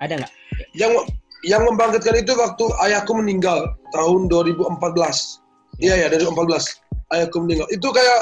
Ada 0.00 0.20
nggak? 0.20 0.32
Yang 0.76 0.92
yang 1.44 1.62
membangkitkan 1.64 2.16
itu 2.16 2.32
waktu 2.36 2.64
ayahku 2.88 3.12
meninggal 3.16 3.76
tahun 3.92 4.28
2014. 4.28 4.80
Iya 5.80 5.94
ya, 6.00 6.06
dari 6.08 6.24
2014. 6.24 6.80
Ayahku 7.12 7.36
meninggal. 7.44 7.68
Itu 7.68 7.88
kayak 7.92 8.20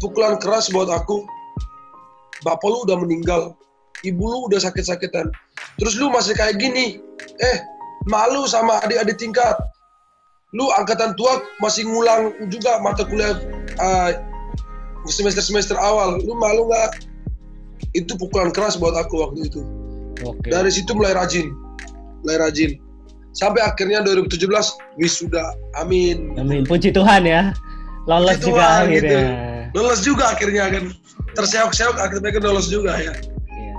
pukulan 0.00 0.36
keras 0.40 0.68
buat 0.72 0.88
aku. 0.88 1.24
Bapak 2.44 2.68
lu 2.68 2.84
udah 2.84 2.96
meninggal. 3.00 3.56
Ibu 4.04 4.22
lu 4.22 4.38
udah 4.52 4.60
sakit-sakitan. 4.60 5.32
Terus 5.80 5.96
lu 5.96 6.12
masih 6.12 6.36
kayak 6.36 6.60
gini. 6.60 7.00
Eh, 7.40 7.56
malu 8.06 8.44
sama 8.44 8.80
adik-adik 8.84 9.16
tingkat. 9.16 9.56
Lu 10.54 10.70
angkatan 10.72 11.16
tua 11.18 11.42
masih 11.58 11.84
ngulang 11.88 12.32
juga 12.48 12.78
mata 12.80 13.02
kuliah 13.04 13.36
uh, 13.80 14.10
semester-semester 15.08 15.76
awal. 15.80 16.20
Lu 16.22 16.36
malu 16.38 16.68
nggak? 16.70 17.08
Itu 17.96 18.16
pukulan 18.16 18.52
keras 18.52 18.76
buat 18.76 18.94
aku 18.94 19.20
waktu 19.20 19.48
itu. 19.48 19.60
Oke. 20.24 20.48
Dari 20.48 20.72
situ 20.72 20.96
mulai 20.96 21.12
rajin, 21.12 21.52
mulai 22.24 22.48
rajin. 22.48 22.80
Sampai 23.36 23.60
akhirnya 23.60 24.00
2017 24.00 24.48
wisuda. 24.96 25.52
Amin. 25.76 26.32
Amin. 26.40 26.64
Puji 26.64 26.88
Tuhan 26.88 27.28
ya. 27.28 27.52
Lolos 28.08 28.40
juga 28.40 28.64
Tuhan, 28.64 28.84
akhirnya. 28.88 28.96
gitu. 28.96 29.55
Lolos 29.74 30.04
juga 30.04 30.34
akhirnya 30.36 30.68
kan. 30.70 30.84
Terseok-seok 31.34 31.96
akhirnya 31.98 32.30
kan 32.32 32.42
lolos 32.44 32.68
juga 32.68 32.94
ya. 32.96 33.12
Iya. 33.50 33.74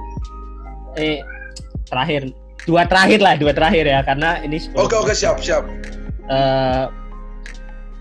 Eh, 0.97 1.17
terakhir. 1.87 2.31
Dua 2.67 2.83
terakhir 2.83 3.19
lah, 3.23 3.35
dua 3.39 3.55
terakhir 3.55 3.87
ya. 3.87 4.03
Karena 4.03 4.43
ini 4.43 4.59
10 4.59 4.75
Oke 4.75 4.95
oke 4.97 5.13
siap 5.15 5.39
siap. 5.39 5.63
eh, 6.27 6.85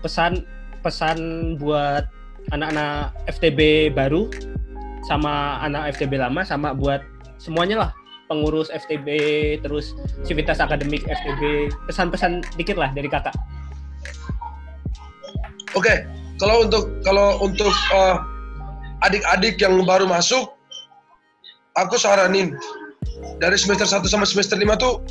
pesan 0.03 0.43
pesan 0.83 1.17
buat 1.55 2.03
anak-anak 2.51 3.15
FTB 3.27 3.91
baru 3.91 4.27
sama 5.07 5.59
anak 5.63 5.95
FTB 5.95 6.19
lama 6.19 6.43
sama 6.43 6.75
buat 6.75 6.99
semuanya 7.39 7.87
lah 7.87 7.91
pengurus 8.27 8.67
FTB 8.71 9.07
terus 9.63 9.95
civitas 10.27 10.59
akademik 10.59 11.03
FTB 11.07 11.71
pesan-pesan 11.87 12.43
dikit 12.59 12.75
lah 12.75 12.91
dari 12.91 13.07
kakak 13.07 13.35
Oke, 15.75 16.07
kalau 16.37 16.69
untuk 16.69 16.83
kalau 17.01 17.41
untuk 17.41 17.73
eh, 17.93 18.15
adik-adik 19.05 19.57
yang 19.61 19.77
baru 19.85 20.05
masuk, 20.05 20.53
aku 21.77 21.97
saranin 21.97 22.53
dari 23.41 23.57
semester 23.57 23.85
1 23.85 24.05
sampai 24.05 24.27
semester 24.29 24.57
5 24.57 24.77
tuh 24.77 25.01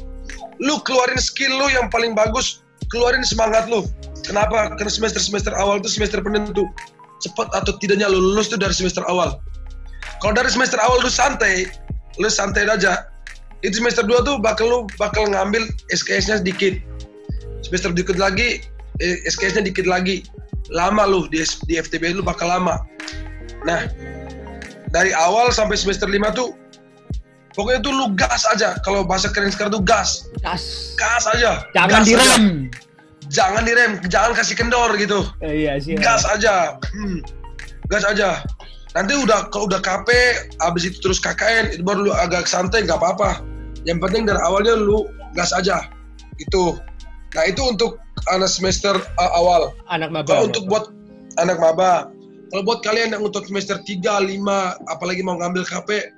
lu 0.62 0.78
keluarin 0.86 1.18
skill 1.20 1.50
lu 1.50 1.66
yang 1.70 1.90
paling 1.90 2.14
bagus, 2.14 2.62
keluarin 2.90 3.26
semangat 3.26 3.66
lu. 3.66 3.84
Kenapa? 4.26 4.74
Karena 4.74 4.90
semester-semester 4.90 5.54
awal 5.54 5.78
tuh 5.78 5.90
semester 5.90 6.18
penentu. 6.18 6.66
Cepat 7.22 7.48
atau 7.54 7.78
tidaknya 7.78 8.10
lu 8.10 8.18
lulus 8.18 8.50
tuh 8.50 8.58
dari 8.58 8.74
semester 8.74 9.06
awal. 9.06 9.38
Kalau 10.18 10.34
dari 10.34 10.50
semester 10.50 10.80
awal 10.82 10.98
lu 11.02 11.10
santai, 11.10 11.70
lu 12.18 12.26
santai 12.26 12.66
aja. 12.66 13.06
Itu 13.62 13.78
semester 13.78 14.02
2 14.02 14.26
tuh 14.26 14.36
bakal 14.42 14.66
lu 14.66 14.78
bakal 14.98 15.30
ngambil 15.30 15.66
SKS-nya 15.94 16.42
sedikit. 16.42 16.74
Semester 17.62 17.94
dikit 17.94 18.18
lagi 18.18 18.62
eh, 19.02 19.16
SKS-nya 19.26 19.70
dikit 19.70 19.86
lagi 19.86 20.26
lama 20.72 21.06
lu 21.06 21.30
di, 21.30 21.42
di 21.70 21.74
FTB 21.78 22.18
lu 22.18 22.22
bakal 22.24 22.50
lama. 22.50 22.82
Nah, 23.66 23.86
dari 24.90 25.10
awal 25.14 25.50
sampai 25.50 25.78
semester 25.78 26.06
5 26.06 26.38
tuh 26.38 26.54
pokoknya 27.54 27.80
tuh 27.82 27.92
lu 27.94 28.06
gas 28.14 28.42
aja. 28.50 28.78
Kalau 28.82 29.02
bahasa 29.02 29.30
keren 29.30 29.50
sekarang 29.50 29.78
tuh 29.78 29.84
gas. 29.84 30.26
gas 30.42 30.94
Gas 30.98 31.24
aja. 31.30 31.66
jangan 31.74 32.02
Gas 32.02 32.02
aja. 32.02 32.08
direm 32.08 32.46
Jangan 33.26 33.66
direm, 33.66 33.92
jangan 34.06 34.32
kasih 34.38 34.54
kendor 34.54 34.94
gitu. 34.94 35.26
Eh, 35.42 35.66
iya 35.66 35.82
sih 35.82 35.98
Gas 35.98 36.22
aja. 36.30 36.78
Hmm. 36.94 37.18
Gas 37.90 38.06
aja. 38.06 38.42
Nanti 38.94 39.12
udah 39.12 39.50
kalau 39.52 39.68
udah 39.68 39.82
KP, 39.82 40.08
abis 40.62 40.88
itu 40.88 40.98
terus 41.04 41.20
KKN, 41.20 41.76
itu 41.76 41.82
baru 41.84 42.08
lu 42.08 42.12
agak 42.16 42.48
santai 42.48 42.86
nggak 42.86 42.96
apa-apa. 42.96 43.44
Yang 43.84 43.98
penting 44.08 44.22
dari 44.24 44.40
awalnya 44.40 44.78
lu 44.78 45.10
gas 45.36 45.52
aja. 45.52 45.84
Gitu. 46.40 46.78
Nah, 47.36 47.44
itu 47.44 47.60
untuk 47.60 48.00
anak 48.32 48.50
semester 48.50 48.94
uh, 49.20 49.32
awal. 49.36 49.72
anak 49.92 50.10
maba 50.10 50.28
Kalau 50.28 50.42
untuk 50.50 50.64
buat 50.66 50.84
anak 51.36 51.58
maba, 51.60 52.08
kalau 52.50 52.62
buat 52.64 52.80
kalian 52.80 53.12
yang 53.12 53.22
untuk 53.22 53.44
semester 53.44 53.78
3, 53.82 54.00
5, 54.00 54.40
apalagi 54.88 55.20
mau 55.20 55.36
ngambil 55.36 55.66
KP, 55.66 56.10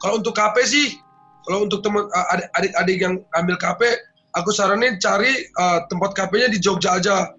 kalau 0.00 0.18
untuk 0.18 0.32
KP 0.32 0.56
sih, 0.64 0.96
kalau 1.44 1.68
untuk 1.68 1.84
teman 1.84 2.08
adik- 2.32 2.50
adik-adik 2.56 2.98
yang 3.02 3.14
ambil 3.36 3.56
KP, 3.60 3.80
aku 4.38 4.50
saranin 4.54 4.96
cari 5.02 5.48
uh, 5.60 5.84
tempat 5.92 6.16
KP-nya 6.16 6.48
di 6.52 6.58
Jogja 6.58 6.96
aja. 6.96 7.34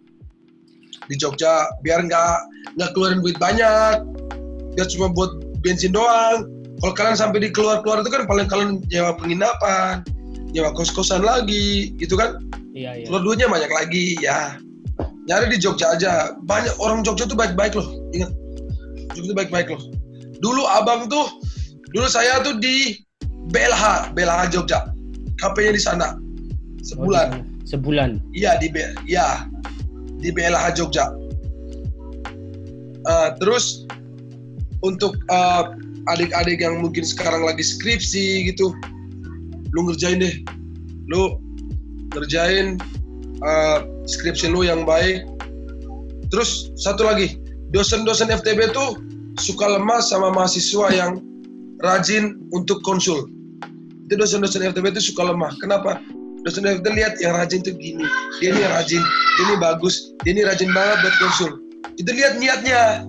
Di 1.09 1.15
Jogja, 1.17 1.67
biar 1.81 2.05
nggak 2.05 2.35
nggak 2.77 2.89
keluarin 2.93 3.19
duit 3.25 3.37
banyak, 3.41 4.05
biar 4.77 4.87
cuma 4.93 5.09
buat 5.11 5.33
bensin 5.65 5.91
doang. 5.91 6.47
Kalau 6.81 6.93
kalian 6.97 7.17
sampai 7.17 7.45
di 7.45 7.49
keluar-keluar 7.53 8.01
itu 8.01 8.09
kan 8.09 8.25
paling 8.25 8.47
kalian 8.49 8.81
nyewa 8.89 9.13
penginapan, 9.17 10.01
nyewa 10.51 10.75
kos-kosan 10.75 11.23
lagi, 11.23 11.95
gitu 11.97 12.19
kan? 12.19 12.39
iya 12.71 12.95
iya 12.95 13.05
keluar 13.07 13.23
duitnya 13.27 13.47
banyak 13.51 13.71
lagi 13.71 14.15
ya 14.23 14.55
nyari 15.27 15.51
di 15.51 15.57
Jogja 15.59 15.91
aja 15.91 16.35
banyak 16.47 16.71
orang 16.79 17.03
Jogja 17.03 17.27
tuh 17.27 17.35
baik-baik 17.35 17.75
loh 17.75 17.87
ingat 18.15 18.31
Jogja 19.11 19.35
tuh 19.35 19.37
baik-baik 19.37 19.67
loh 19.71 19.81
dulu 20.39 20.63
abang 20.71 21.11
tuh 21.11 21.27
dulu 21.91 22.07
saya 22.07 22.39
tuh 22.39 22.55
di 22.63 22.95
BLH, 23.51 24.15
BLH 24.15 24.41
Jogja. 24.53 24.93
KP-nya 25.41 25.73
di 25.73 25.81
sana. 25.81 26.07
Sebulan. 26.85 27.27
Oh, 27.33 27.41
sebulan. 27.67 28.21
Iya 28.31 28.61
di 28.61 28.69
B, 28.69 28.79
ya 29.09 29.49
di 30.21 30.29
BLH 30.29 30.77
Jogja. 30.77 31.09
Eh, 33.01 33.29
terus 33.41 33.89
untuk 34.85 35.17
eh, 35.27 35.63
adik-adik 36.09 36.61
yang 36.61 36.81
mungkin 36.81 37.01
sekarang 37.01 37.43
lagi 37.45 37.61
skripsi 37.61 38.53
gitu, 38.53 38.73
lu 39.71 39.87
ngerjain 39.87 40.19
deh, 40.19 40.35
lu 41.07 41.39
ngerjain 42.15 42.79
eh, 43.41 43.79
skripsi 44.07 44.51
lu 44.51 44.67
yang 44.67 44.83
baik. 44.83 45.27
Terus 46.31 46.71
satu 46.79 47.03
lagi, 47.07 47.39
dosen-dosen 47.75 48.31
FTB 48.31 48.71
tuh 48.71 48.99
suka 49.39 49.67
lemah 49.67 49.99
sama 50.03 50.31
mahasiswa 50.31 50.91
yang 50.91 51.19
rajin 51.83 52.39
untuk 52.51 52.79
konsul. 52.83 53.27
Itu 54.07 54.19
dosen-dosen 54.19 54.63
FTB 54.71 54.95
itu 54.95 55.11
suka 55.11 55.31
lemah. 55.31 55.55
Kenapa? 55.59 55.99
Dosen 56.43 56.65
FTB 56.65 56.87
lihat 56.97 57.13
yang 57.21 57.37
rajin 57.37 57.61
tuh 57.61 57.75
gini, 57.77 58.03
dia 58.41 58.51
ini 58.51 58.63
rajin, 58.65 59.03
dia 59.03 59.43
ini 59.45 59.55
bagus, 59.61 60.11
dia 60.25 60.31
ini 60.35 60.41
rajin 60.43 60.71
banget 60.73 60.97
buat 61.05 61.15
konsul. 61.21 61.51
Itu 61.99 62.09
lihat 62.11 62.39
niatnya. 62.39 63.05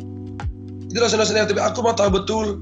Itu 0.91 0.99
dosen-dosen 1.01 1.41
FTB. 1.49 1.59
Aku 1.59 1.81
mau 1.81 1.97
tahu 1.97 2.13
betul. 2.23 2.61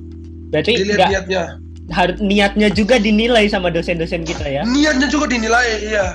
Berarti 0.54 0.78
Dilihat 0.78 0.98
nggak 0.98 1.10
niatnya. 1.10 1.44
Har- 1.90 2.18
niatnya 2.18 2.70
juga 2.70 2.96
dinilai 2.96 3.46
sama 3.50 3.68
dosen-dosen 3.70 4.22
kita 4.26 4.46
ya. 4.46 4.62
Niatnya 4.66 5.06
juga 5.10 5.26
dinilai, 5.30 5.66
iya. 5.84 6.06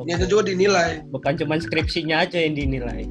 Niatnya 0.00 0.28
juga 0.28 0.48
dinilai. 0.48 1.04
Bukan 1.12 1.36
cuma 1.36 1.60
skripsinya 1.60 2.24
aja 2.24 2.40
yang 2.40 2.56
dinilai. 2.56 3.04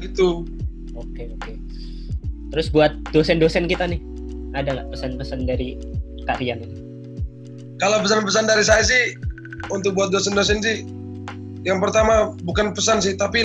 Gitu. 0.00 0.46
Oke, 0.96 1.28
oke. 1.36 1.52
Terus 2.50 2.66
buat 2.72 2.94
dosen-dosen 3.14 3.70
kita 3.70 3.86
nih, 3.86 4.00
ada 4.56 4.74
nggak 4.74 4.88
pesan-pesan 4.90 5.46
dari 5.46 5.78
Kak 6.26 6.42
Rian? 6.42 6.64
Kalau 7.78 8.02
pesan-pesan 8.02 8.44
dari 8.48 8.64
saya 8.66 8.82
sih 8.82 9.14
untuk 9.70 9.94
buat 9.94 10.10
dosen-dosen 10.10 10.58
sih 10.64 10.82
yang 11.62 11.78
pertama 11.78 12.32
bukan 12.40 12.72
pesan 12.72 13.04
sih 13.04 13.12
tapi 13.14 13.44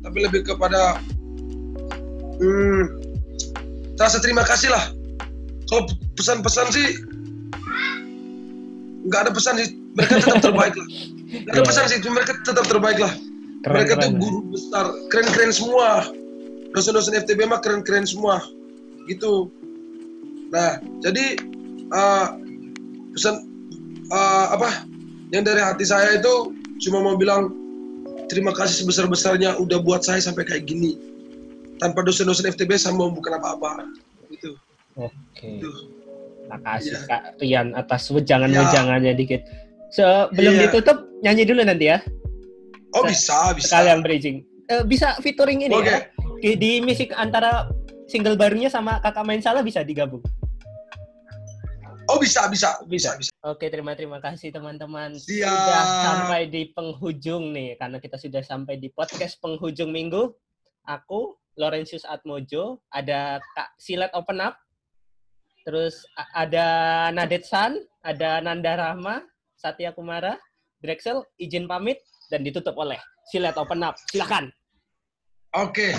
tapi 0.00 0.18
lebih 0.22 0.46
kepada 0.46 1.02
hmm, 2.38 2.95
rasa 3.98 4.18
terima 4.20 4.44
kasih 4.44 4.68
lah. 4.68 4.92
Kalau 5.66 5.82
pesan-pesan 6.14 6.68
sih 6.70 6.88
nggak 9.06 9.20
ada 9.26 9.32
pesan 9.32 9.54
sih 9.58 9.68
mereka 9.94 10.14
tetap 10.22 10.38
terbaik 10.46 10.74
lah. 10.76 10.88
Nggak 11.26 11.54
ada 11.54 11.62
Iya. 11.62 11.68
pesan 11.68 11.84
sih 11.88 11.98
mereka 12.06 12.32
tetap 12.42 12.66
terbaik 12.66 12.98
lah. 13.00 13.14
mereka 13.66 13.98
tuh 13.98 14.14
Keren-keren. 14.14 14.22
guru 14.22 14.38
besar, 14.54 14.86
keren-keren 15.10 15.50
semua. 15.50 16.06
Dosen-dosen 16.70 17.18
FTB 17.18 17.50
mah 17.50 17.58
keren-keren 17.58 18.06
semua. 18.06 18.38
Gitu. 19.10 19.50
Nah, 20.54 20.78
jadi 21.02 21.34
uh, 21.90 22.38
pesan 23.10 23.42
uh, 24.06 24.46
apa 24.54 24.86
yang 25.34 25.42
dari 25.42 25.58
hati 25.58 25.82
saya 25.82 26.14
itu 26.14 26.54
cuma 26.86 27.02
mau 27.02 27.18
bilang 27.18 27.50
terima 28.30 28.54
kasih 28.54 28.86
sebesar-besarnya 28.86 29.58
udah 29.58 29.82
buat 29.82 30.06
saya 30.06 30.22
sampai 30.22 30.46
kayak 30.46 30.70
gini. 30.70 30.94
Tanpa 31.76 32.00
dosen-dosen 32.00 32.48
FTB 32.48 32.76
saya 32.76 32.96
mau 32.96 33.12
bukan 33.12 33.36
apa-apa. 33.36 33.84
Gitu. 34.32 34.56
Oke. 34.96 35.60
Gitu. 35.60 35.70
Makasih 36.46 36.94
Iya. 36.94 37.00
Kak 37.04 37.22
Rian 37.42 37.68
atas 37.74 38.08
wejangan-wejangannya 38.08 39.12
dikit. 39.12 39.42
Sebelum 39.90 40.54
Iya. 40.56 40.62
ditutup 40.70 40.98
nyanyi 41.20 41.42
dulu 41.44 41.60
nanti 41.62 41.90
ya. 41.90 41.98
Oh 42.94 43.04
Se- 43.04 43.12
bisa, 43.12 43.38
bisa. 43.52 43.66
Sekalian 43.76 44.00
bridging. 44.00 44.46
Eh, 44.66 44.82
bisa 44.82 45.14
featuring 45.20 45.62
ini 45.62 45.74
Oke. 45.74 45.90
ya. 45.90 45.98
Di, 46.40 46.50
di 46.54 46.70
musik 46.80 47.12
antara 47.12 47.68
single 48.06 48.38
barunya 48.38 48.70
sama 48.70 48.98
Kakak 49.00 49.24
Main 49.26 49.42
Salah 49.42 49.60
bisa 49.60 49.82
digabung. 49.82 50.22
Oh 52.06 52.22
bisa, 52.22 52.46
bisa, 52.46 52.78
bisa, 52.86 53.18
bisa. 53.18 53.34
Oke, 53.42 53.66
terima 53.66 53.98
terima 53.98 54.22
kasih 54.22 54.54
teman-teman. 54.54 55.18
Siap. 55.18 55.42
Sudah 55.42 55.82
sampai 56.06 56.46
di 56.46 56.70
penghujung 56.70 57.50
nih 57.50 57.74
karena 57.74 57.98
kita 57.98 58.14
sudah 58.14 58.46
sampai 58.46 58.78
di 58.78 58.94
podcast 58.94 59.42
penghujung 59.42 59.90
minggu. 59.90 60.30
Aku 60.86 61.34
Laurentius 61.56 62.04
Atmojo, 62.04 62.84
ada 62.92 63.40
Kak 63.56 63.72
Silat 63.80 64.12
Open 64.12 64.40
Up. 64.44 64.56
Terus 65.66 66.06
ada 66.36 66.66
Nadet 67.10 67.42
San, 67.42 67.80
ada 68.06 68.38
Nanda 68.38 68.78
Rahma, 68.78 69.24
Satya 69.58 69.90
Kumara, 69.90 70.38
Drexel 70.78 71.26
izin 71.42 71.66
pamit 71.66 71.98
dan 72.30 72.46
ditutup 72.46 72.76
oleh 72.78 73.00
Silat 73.32 73.58
Open 73.58 73.82
Up. 73.82 73.98
Silakan. 74.12 74.52
Oke, 75.56 75.96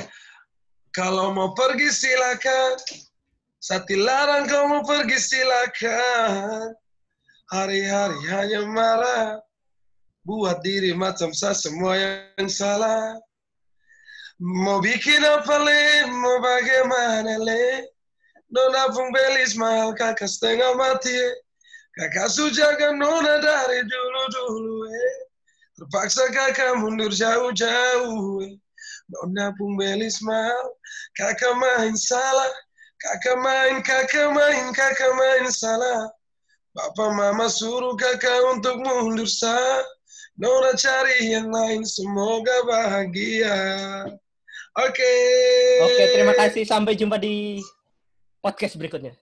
kalau 0.93 1.33
mau 1.33 1.51
pergi 1.57 1.89
silakan. 1.89 2.77
Sati 3.57 3.97
larang 3.97 4.45
kau 4.45 4.69
mau 4.69 4.85
pergi 4.85 5.17
silakan. 5.17 6.71
Hari-hari 7.51 8.19
hanya 8.31 8.61
marah. 8.69 9.41
Buat 10.23 10.61
diri 10.61 10.93
macam 10.93 11.33
saya 11.33 11.57
semua 11.57 11.97
yang 11.97 12.47
salah. 12.47 13.17
Mau 14.37 14.77
bikin 14.85 15.25
apa 15.25 15.65
le, 15.65 16.13
mau 16.13 16.37
bagaimana 16.37 17.41
le. 17.41 17.89
Nona 18.53 18.93
pun 18.93 19.09
belis 19.09 19.57
mahal 19.57 19.97
kakak 19.97 20.29
setengah 20.29 20.77
mati 20.77 21.09
eh. 21.09 21.35
Kakak 21.97 22.29
sujaga 22.29 22.93
nona 22.93 23.41
dari 23.41 23.81
dulu-dulu 23.81 24.93
eh. 24.93 25.17
Terpaksa 25.73 26.29
kakak 26.29 26.77
mundur 26.77 27.09
jauh-jauh 27.09 28.45
eh. 28.45 28.53
Nona 29.09 29.57
pun 29.57 29.73
belis 29.73 30.21
mahal, 30.21 30.69
kakak 31.17 31.57
main 31.57 31.97
salah, 31.97 32.53
kakak 33.01 33.41
main, 33.41 33.81
kakak 33.81 34.29
main, 34.37 34.69
kakak 34.69 35.17
main 35.17 35.49
salah. 35.49 36.13
Papa 36.77 37.09
mama 37.09 37.49
suruh 37.49 37.97
kakak 37.97 38.53
untuk 38.53 38.85
mundur 38.85 39.25
sah. 39.25 39.81
Nona 40.37 40.77
cari 40.77 41.33
yang 41.33 41.49
lain, 41.49 41.81
semoga 41.81 42.53
bahagia. 42.69 43.57
Oke. 44.77 45.13
Oke, 45.81 46.03
terima 46.13 46.33
kasih. 46.37 46.63
Sampai 46.65 46.93
jumpa 46.93 47.17
di 47.17 47.61
podcast 48.41 48.77
berikutnya. 48.77 49.13